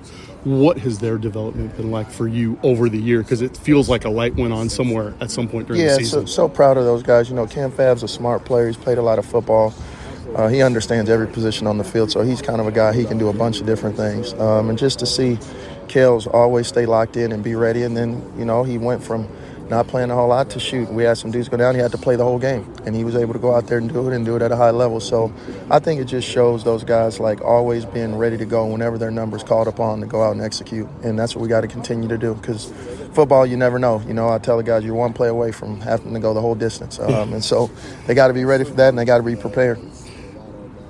What 0.48 0.78
has 0.78 0.98
their 0.98 1.18
development 1.18 1.76
been 1.76 1.90
like 1.90 2.10
for 2.10 2.26
you 2.26 2.58
over 2.62 2.88
the 2.88 2.98
year? 2.98 3.22
Because 3.22 3.42
it 3.42 3.54
feels 3.54 3.90
like 3.90 4.06
a 4.06 4.08
light 4.08 4.34
went 4.34 4.54
on 4.54 4.70
somewhere 4.70 5.12
at 5.20 5.30
some 5.30 5.46
point 5.46 5.66
during 5.66 5.82
yeah, 5.82 5.88
the 5.88 5.96
season. 5.96 6.20
Yeah, 6.20 6.26
so, 6.26 6.48
so 6.48 6.48
proud 6.48 6.78
of 6.78 6.84
those 6.84 7.02
guys. 7.02 7.28
You 7.28 7.36
know, 7.36 7.46
Cam 7.46 7.70
Fab's 7.70 8.02
a 8.02 8.08
smart 8.08 8.46
player. 8.46 8.66
He's 8.66 8.76
played 8.76 8.96
a 8.96 9.02
lot 9.02 9.18
of 9.18 9.26
football. 9.26 9.74
Uh, 10.34 10.48
he 10.48 10.62
understands 10.62 11.10
every 11.10 11.26
position 11.26 11.66
on 11.66 11.76
the 11.76 11.84
field, 11.84 12.10
so 12.10 12.22
he's 12.22 12.40
kind 12.40 12.60
of 12.60 12.66
a 12.66 12.72
guy. 12.72 12.94
He 12.94 13.04
can 13.04 13.18
do 13.18 13.28
a 13.28 13.32
bunch 13.32 13.60
of 13.60 13.66
different 13.66 13.96
things. 13.96 14.32
Um, 14.34 14.70
and 14.70 14.78
just 14.78 14.98
to 15.00 15.06
see 15.06 15.38
Kales 15.86 16.32
always 16.32 16.66
stay 16.66 16.86
locked 16.86 17.18
in 17.18 17.30
and 17.32 17.44
be 17.44 17.54
ready. 17.54 17.82
And 17.82 17.94
then, 17.94 18.32
you 18.38 18.46
know, 18.46 18.62
he 18.62 18.78
went 18.78 19.02
from 19.04 19.28
not 19.70 19.86
playing 19.86 20.10
a 20.10 20.14
whole 20.14 20.28
lot 20.28 20.50
to 20.50 20.60
shoot. 20.60 20.90
We 20.90 21.04
had 21.04 21.18
some 21.18 21.30
dudes 21.30 21.48
go 21.48 21.56
down. 21.56 21.74
He 21.74 21.80
had 21.80 21.92
to 21.92 21.98
play 21.98 22.16
the 22.16 22.24
whole 22.24 22.38
game, 22.38 22.72
and 22.86 22.94
he 22.94 23.04
was 23.04 23.14
able 23.14 23.34
to 23.34 23.38
go 23.38 23.54
out 23.54 23.66
there 23.66 23.78
and 23.78 23.92
do 23.92 24.08
it 24.08 24.14
and 24.14 24.24
do 24.24 24.36
it 24.36 24.42
at 24.42 24.50
a 24.50 24.56
high 24.56 24.70
level. 24.70 25.00
So 25.00 25.32
I 25.70 25.78
think 25.78 26.00
it 26.00 26.06
just 26.06 26.28
shows 26.28 26.64
those 26.64 26.84
guys 26.84 27.20
like 27.20 27.42
always 27.42 27.84
being 27.84 28.16
ready 28.16 28.38
to 28.38 28.46
go 28.46 28.66
whenever 28.66 28.98
their 28.98 29.10
number's 29.10 29.42
called 29.42 29.68
upon 29.68 30.00
to 30.00 30.06
go 30.06 30.22
out 30.22 30.32
and 30.32 30.40
execute. 30.40 30.88
And 31.02 31.18
that's 31.18 31.34
what 31.34 31.42
we 31.42 31.48
got 31.48 31.62
to 31.62 31.68
continue 31.68 32.08
to 32.08 32.18
do 32.18 32.34
because 32.34 32.72
football, 33.12 33.44
you 33.44 33.56
never 33.56 33.78
know. 33.78 34.02
You 34.06 34.14
know, 34.14 34.28
I 34.28 34.38
tell 34.38 34.56
the 34.56 34.62
guys 34.62 34.84
you're 34.84 34.94
one 34.94 35.12
play 35.12 35.28
away 35.28 35.52
from 35.52 35.80
having 35.80 36.14
to 36.14 36.20
go 36.20 36.32
the 36.34 36.40
whole 36.40 36.54
distance, 36.54 36.98
um, 37.00 37.32
and 37.32 37.44
so 37.44 37.70
they 38.06 38.14
got 38.14 38.28
to 38.28 38.34
be 38.34 38.44
ready 38.44 38.64
for 38.64 38.74
that 38.74 38.88
and 38.88 38.98
they 38.98 39.04
got 39.04 39.18
to 39.18 39.22
be 39.24 39.36
prepared. 39.36 39.78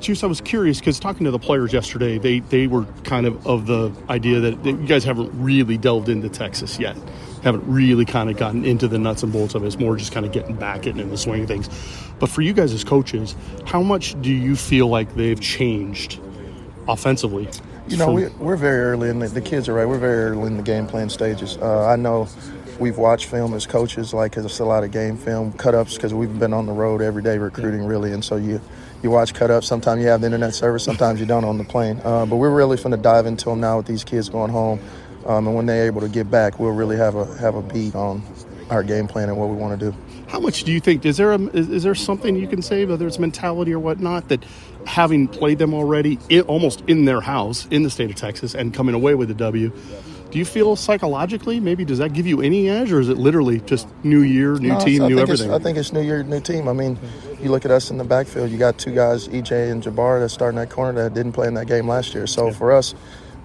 Chiefs, 0.01 0.23
I 0.23 0.29
was 0.29 0.41
curious 0.41 0.79
because 0.79 1.01
talking 1.01 1.25
to 1.25 1.33
the 1.33 1.41
players 1.41 1.73
yesterday, 1.73 2.19
they, 2.19 2.39
they 2.39 2.69
were 2.69 2.85
kind 3.03 3.27
of 3.27 3.45
of 3.45 3.67
the 3.67 3.93
idea 4.09 4.39
that, 4.41 4.63
that 4.63 4.71
you 4.71 4.87
guys 4.87 5.03
haven't 5.03 5.31
really 5.35 5.77
delved 5.77 6.09
into 6.09 6.29
Texas 6.29 6.79
yet, 6.79 6.97
haven't 7.43 7.65
really 7.67 8.05
kind 8.05 8.31
of 8.31 8.37
gotten 8.37 8.65
into 8.65 8.89
the 8.89 8.99
nuts 8.99 9.23
and 9.23 9.33
bolts 9.33 9.55
of 9.55 9.63
it. 9.63 9.67
It's 9.67 9.79
more 9.79 9.97
just 9.97 10.13
kind 10.13 10.27
of 10.27 10.33
getting 10.33 10.57
back 10.57 10.87
in 10.87 10.97
the 11.09 11.17
swing 11.17 11.43
of 11.43 11.49
things. 11.49 11.69
But 12.19 12.29
for 12.29 12.43
you 12.43 12.53
guys 12.53 12.73
as 12.73 12.85
coaches, 12.85 13.35
how 13.65 13.83
much 13.83 14.21
do 14.21 14.31
you 14.31 14.57
feel 14.57 14.89
like 14.89 15.15
they've 15.15 15.41
changed 15.41 16.21
offensively? 16.89 17.49
You 17.87 17.97
know, 17.97 18.13
we, 18.13 18.27
we're 18.27 18.57
very 18.57 18.81
early 18.81 19.09
in 19.09 19.19
the, 19.19 19.29
the 19.29 19.41
kids 19.41 19.69
are 19.69 19.75
right. 19.75 19.87
We're 19.87 19.99
very 19.99 20.31
early 20.31 20.49
in 20.49 20.57
the 20.59 20.63
game 20.63 20.87
plan 20.87 21.09
stages. 21.09 21.57
Uh, 21.57 21.87
I 21.87 21.97
know 21.97 22.29
we've 22.79 22.99
watched 22.99 23.27
film 23.27 23.55
as 23.55 23.67
coaches, 23.67 24.13
like 24.13 24.37
it's 24.37 24.59
a 24.59 24.65
lot 24.65 24.85
of 24.85 24.91
game 24.91 25.17
film 25.17 25.53
cut 25.53 25.75
ups 25.75 25.95
because 25.95 26.13
we've 26.13 26.39
been 26.39 26.53
on 26.53 26.67
the 26.67 26.73
road 26.73 27.01
every 27.01 27.23
day 27.23 27.39
recruiting, 27.39 27.85
really, 27.85 28.13
and 28.13 28.25
so 28.25 28.37
you 28.37 28.61
you 29.03 29.11
watch 29.11 29.33
cut 29.33 29.51
ups. 29.51 29.67
Sometimes 29.67 30.03
you 30.03 30.09
have 30.09 30.21
the 30.21 30.27
internet 30.27 30.55
service, 30.55 30.85
sometimes 30.85 31.21
you 31.21 31.27
don't 31.27 31.45
on 31.45 31.57
the 31.57 31.65
plane. 31.65 32.01
Uh, 32.05 32.27
but 32.27 32.37
we're 32.37 32.51
really 32.51 32.77
going 32.77 32.91
to 32.91 32.97
dive 32.97 33.27
into 33.27 33.47
them 33.47 33.61
now 33.61 33.79
with 33.79 33.87
these 33.87 34.05
kids 34.05 34.29
going 34.29 34.51
home, 34.51 34.81
um, 35.27 35.47
and 35.47 35.57
when 35.57 35.67
they're 35.67 35.87
able 35.87 36.01
to 36.01 36.09
get 36.09 36.31
back, 36.31 36.59
we'll 36.59 36.73
really 36.73 36.97
have 36.97 37.15
a 37.15 37.25
have 37.39 37.55
a 37.55 37.63
beat 37.63 37.95
on 37.95 38.23
our 38.71 38.83
game 38.83 39.07
plan 39.07 39.29
and 39.29 39.39
what 39.39 39.49
we 39.49 39.57
want 39.57 39.79
to 39.79 39.91
do. 39.91 39.97
How 40.27 40.41
much 40.41 40.65
do 40.65 40.73
you 40.73 40.81
think? 40.81 41.07
Is 41.07 41.17
there 41.17 41.33
a, 41.33 41.39
is, 41.39 41.71
is 41.71 41.83
there 41.83 41.95
something 41.95 42.37
you 42.37 42.47
can 42.47 42.61
say, 42.61 42.85
whether 42.85 43.07
it's 43.07 43.19
mentality 43.19 43.73
or 43.73 43.79
whatnot, 43.79 44.29
that 44.29 44.45
having 44.87 45.27
played 45.27 45.59
them 45.59 45.73
already, 45.73 46.19
it, 46.29 46.47
almost 46.47 46.83
in 46.87 47.07
their 47.07 47.21
house 47.21 47.67
in 47.71 47.83
the 47.83 47.91
state 47.91 48.11
of 48.11 48.17
Texas, 48.17 48.55
and 48.55 48.75
coming 48.75 48.95
away 48.95 49.15
with 49.15 49.31
a 49.31 49.35
W? 49.35 49.73
Do 50.31 50.39
you 50.39 50.45
feel 50.45 50.77
psychologically 50.77 51.59
maybe 51.59 51.87
does 51.87 51.99
that 51.99 52.13
give 52.13 52.27
you 52.27 52.43
any 52.43 52.69
edge, 52.69 52.93
or 52.93 53.01
is 53.01 53.09
it 53.09 53.17
literally 53.17 53.61
just 53.61 53.89
new 54.05 54.21
year, 54.21 54.59
new 54.59 54.69
no, 54.69 54.81
team, 54.81 55.09
new 55.09 55.19
everything? 55.19 55.51
I 55.51 55.59
think 55.59 55.79
it's 55.79 55.93
new 55.93 56.03
year, 56.03 56.23
new 56.23 56.41
team. 56.41 56.69
I 56.69 56.75
mean, 56.75 56.99
you 57.41 57.51
look 57.51 57.65
at 57.65 57.71
us 57.71 57.91
in 57.91 57.97
the 57.97 58.05
backfield. 58.05 58.51
You 58.51 58.59
got 58.59 58.77
two 58.77 58.95
guys, 58.95 59.29
EJ 59.29 59.73
and 59.73 59.83
Jabbar, 59.83 60.21
that 60.21 60.29
starting 60.29 60.59
that 60.59 60.69
corner 60.69 61.03
that 61.03 61.15
didn't 61.15 61.33
play 61.33 61.49
in 61.49 61.55
that 61.55 61.67
game 61.67 61.89
last 61.89 62.13
year. 62.13 62.27
So 62.27 62.49
yeah. 62.49 62.53
for 62.53 62.73
us, 62.73 62.95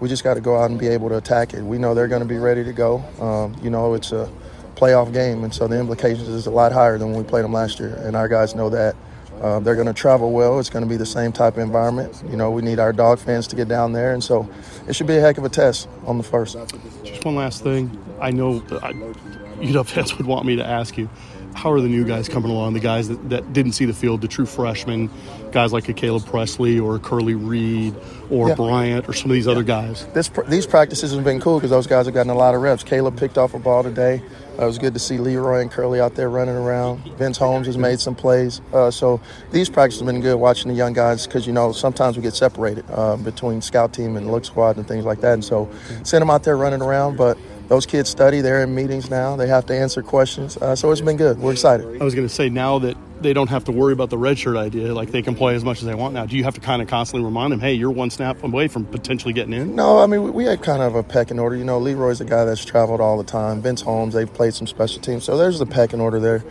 we 0.03 0.09
just 0.09 0.25
got 0.25 0.33
to 0.33 0.41
go 0.41 0.57
out 0.57 0.69
and 0.69 0.77
be 0.77 0.89
able 0.89 1.07
to 1.07 1.15
attack 1.15 1.53
it. 1.53 1.61
We 1.61 1.77
know 1.77 1.93
they're 1.93 2.09
going 2.09 2.21
to 2.21 2.27
be 2.27 2.35
ready 2.35 2.61
to 2.65 2.73
go. 2.73 2.97
Um, 3.21 3.55
you 3.63 3.69
know, 3.69 3.93
it's 3.93 4.11
a 4.11 4.29
playoff 4.75 5.13
game, 5.13 5.45
and 5.45 5.55
so 5.55 5.65
the 5.65 5.79
implications 5.79 6.27
is 6.27 6.45
a 6.45 6.51
lot 6.51 6.73
higher 6.73 6.97
than 6.97 7.13
when 7.13 7.23
we 7.23 7.23
played 7.23 7.45
them 7.45 7.53
last 7.53 7.79
year, 7.79 7.95
and 8.03 8.13
our 8.13 8.27
guys 8.27 8.53
know 8.53 8.69
that. 8.69 8.97
Uh, 9.41 9.61
they're 9.61 9.75
going 9.75 9.87
to 9.87 9.93
travel 9.93 10.33
well. 10.33 10.59
It's 10.59 10.69
going 10.69 10.83
to 10.83 10.89
be 10.89 10.97
the 10.97 11.05
same 11.05 11.31
type 11.31 11.53
of 11.53 11.59
environment. 11.59 12.21
You 12.29 12.35
know, 12.35 12.51
we 12.51 12.61
need 12.61 12.79
our 12.79 12.91
dog 12.91 13.17
fans 13.17 13.47
to 13.47 13.55
get 13.55 13.69
down 13.69 13.93
there, 13.93 14.11
and 14.11 14.21
so 14.21 14.49
it 14.89 14.93
should 14.93 15.07
be 15.07 15.15
a 15.15 15.21
heck 15.21 15.37
of 15.37 15.45
a 15.45 15.49
test 15.49 15.87
on 16.05 16.17
the 16.17 16.23
first. 16.23 16.57
Just 17.05 17.23
one 17.23 17.37
last 17.37 17.63
thing. 17.63 17.97
I 18.19 18.31
know 18.31 18.57
I, 18.81 18.91
UW 18.91 19.85
fans 19.87 20.17
would 20.17 20.27
want 20.27 20.45
me 20.45 20.57
to 20.57 20.65
ask 20.65 20.97
you 20.97 21.09
how 21.53 21.71
are 21.71 21.81
the 21.81 21.87
new 21.87 22.03
guys 22.05 22.27
coming 22.27 22.51
along? 22.51 22.73
The 22.73 22.79
guys 22.79 23.07
that, 23.09 23.29
that 23.29 23.53
didn't 23.53 23.73
see 23.73 23.85
the 23.85 23.93
field, 23.93 24.21
the 24.21 24.27
true 24.27 24.45
freshmen, 24.45 25.09
guys 25.51 25.71
like 25.71 25.87
a 25.89 25.93
Caleb 25.93 26.25
Presley 26.25 26.79
or 26.79 26.99
Curley 26.99 27.35
Reed 27.35 27.95
or 28.29 28.49
yeah. 28.49 28.55
Bryant 28.55 29.07
or 29.07 29.13
some 29.13 29.31
of 29.31 29.35
these 29.35 29.45
yeah. 29.45 29.51
other 29.51 29.63
guys. 29.63 30.05
This, 30.07 30.29
these 30.47 30.65
practices 30.65 31.13
have 31.13 31.23
been 31.23 31.39
cool 31.39 31.57
because 31.57 31.69
those 31.69 31.87
guys 31.87 32.05
have 32.05 32.15
gotten 32.15 32.31
a 32.31 32.35
lot 32.35 32.55
of 32.55 32.61
reps. 32.61 32.83
Caleb 32.83 33.17
picked 33.17 33.37
off 33.37 33.53
a 33.53 33.59
ball 33.59 33.83
today. 33.83 34.21
Uh, 34.57 34.63
it 34.63 34.65
was 34.67 34.77
good 34.77 34.93
to 34.93 34.99
see 34.99 35.17
Leroy 35.17 35.61
and 35.61 35.71
Curly 35.71 35.99
out 35.99 36.13
there 36.15 36.29
running 36.29 36.55
around. 36.55 37.03
Vince 37.17 37.37
Holmes 37.37 37.65
has 37.65 37.77
made 37.77 37.99
some 37.99 38.13
plays. 38.13 38.61
Uh, 38.71 38.91
so 38.91 39.19
these 39.51 39.69
practices 39.69 40.01
have 40.01 40.07
been 40.07 40.21
good 40.21 40.35
watching 40.35 40.69
the 40.69 40.77
young 40.77 40.93
guys 40.93 41.25
because, 41.25 41.47
you 41.47 41.53
know, 41.53 41.71
sometimes 41.71 42.17
we 42.17 42.21
get 42.23 42.35
separated 42.35 42.85
uh, 42.89 43.17
between 43.17 43.61
scout 43.61 43.93
team 43.93 44.15
and 44.15 44.31
look 44.31 44.45
squad 44.45 44.77
and 44.77 44.87
things 44.87 45.05
like 45.05 45.21
that. 45.21 45.33
And 45.33 45.43
so 45.43 45.71
send 46.03 46.21
them 46.21 46.29
out 46.29 46.43
there 46.43 46.55
running 46.55 46.81
around. 46.81 47.17
But 47.17 47.37
those 47.67 47.85
kids 47.85 48.09
study. 48.09 48.41
They're 48.41 48.63
in 48.63 48.75
meetings 48.75 49.09
now. 49.09 49.35
They 49.35 49.47
have 49.47 49.65
to 49.67 49.75
answer 49.75 50.01
questions. 50.01 50.57
Uh, 50.57 50.75
so 50.75 50.91
it's 50.91 51.01
been 51.01 51.17
good. 51.17 51.39
We're 51.39 51.53
excited. 51.53 52.01
I 52.01 52.03
was 52.03 52.15
going 52.15 52.27
to 52.27 52.33
say 52.33 52.49
now 52.49 52.79
that 52.79 52.97
they 53.21 53.33
don't 53.33 53.49
have 53.49 53.63
to 53.65 53.71
worry 53.71 53.93
about 53.93 54.09
the 54.09 54.17
redshirt 54.17 54.57
idea, 54.57 54.93
like 54.93 55.11
they 55.11 55.21
can 55.21 55.33
play 55.33 55.55
as 55.55 55.63
much 55.63 55.79
as 55.79 55.85
they 55.85 55.95
want 55.95 56.13
now. 56.13 56.25
Do 56.25 56.35
you 56.35 56.43
have 56.43 56.55
to 56.55 56.61
kind 56.61 56.81
of 56.81 56.87
constantly 56.87 57.25
remind 57.25 57.53
them, 57.53 57.59
hey, 57.59 57.73
you're 57.73 57.91
one 57.91 58.09
snap 58.09 58.43
away 58.43 58.67
from 58.67 58.85
potentially 58.85 59.33
getting 59.33 59.53
in? 59.53 59.75
No, 59.75 59.99
I 59.99 60.07
mean 60.07 60.33
we 60.33 60.43
had 60.43 60.61
kind 60.61 60.81
of 60.81 60.95
a 60.95 61.03
pecking 61.03 61.39
order. 61.39 61.55
You 61.55 61.63
know, 61.63 61.79
Leroy's 61.79 62.21
a 62.21 62.25
guy 62.25 62.45
that's 62.45 62.65
traveled 62.65 62.99
all 62.99 63.17
the 63.17 63.23
time. 63.23 63.61
Vince 63.61 63.81
Holmes, 63.81 64.13
they've 64.13 64.31
played 64.31 64.53
some 64.53 64.67
special 64.67 65.01
teams, 65.01 65.23
so 65.23 65.37
there's 65.37 65.59
the 65.59 65.65
pecking 65.65 66.01
order 66.01 66.19
there. 66.19 66.43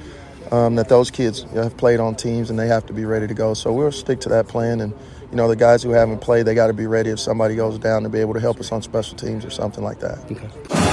Um, 0.51 0.75
that 0.75 0.90
those 0.90 1.11
kids 1.11 1.44
have 1.55 1.79
played 1.79 1.98
on 1.98 2.14
teams 2.14 2.51
and 2.51 2.59
they 2.59 2.66
have 2.66 2.85
to 2.87 2.92
be 2.92 3.07
ready 3.07 3.27
to 3.27 3.33
go. 3.33 3.55
So 3.55 3.72
we'll 3.72 3.90
stick 3.90 4.20
to 4.20 4.29
that 4.31 4.48
plan 4.48 4.83
and 4.83 4.92
you 5.33 5.37
know, 5.37 5.48
the 5.48 5.57
guys 5.57 5.83
who 5.83 5.92
haven't 5.92 6.18
played, 6.18 6.44
they 6.44 6.55
got 6.55 6.66
to 6.66 6.75
be 6.75 6.87
ready 6.87 7.09
if 7.09 7.18
somebody 7.18 7.57
goes 7.57 7.79
down 7.79 8.03
to 8.03 8.11
be 8.11 8.18
able 8.18 8.35
to 8.35 8.40
help 8.40 8.61
us 8.61 8.70
on 8.70 8.83
special 8.83 9.16
teams 9.16 9.46
or 9.46 9.51
something 9.51 9.83
like 9.83 9.98
that. 10.01 10.19
Okay. 10.31 10.92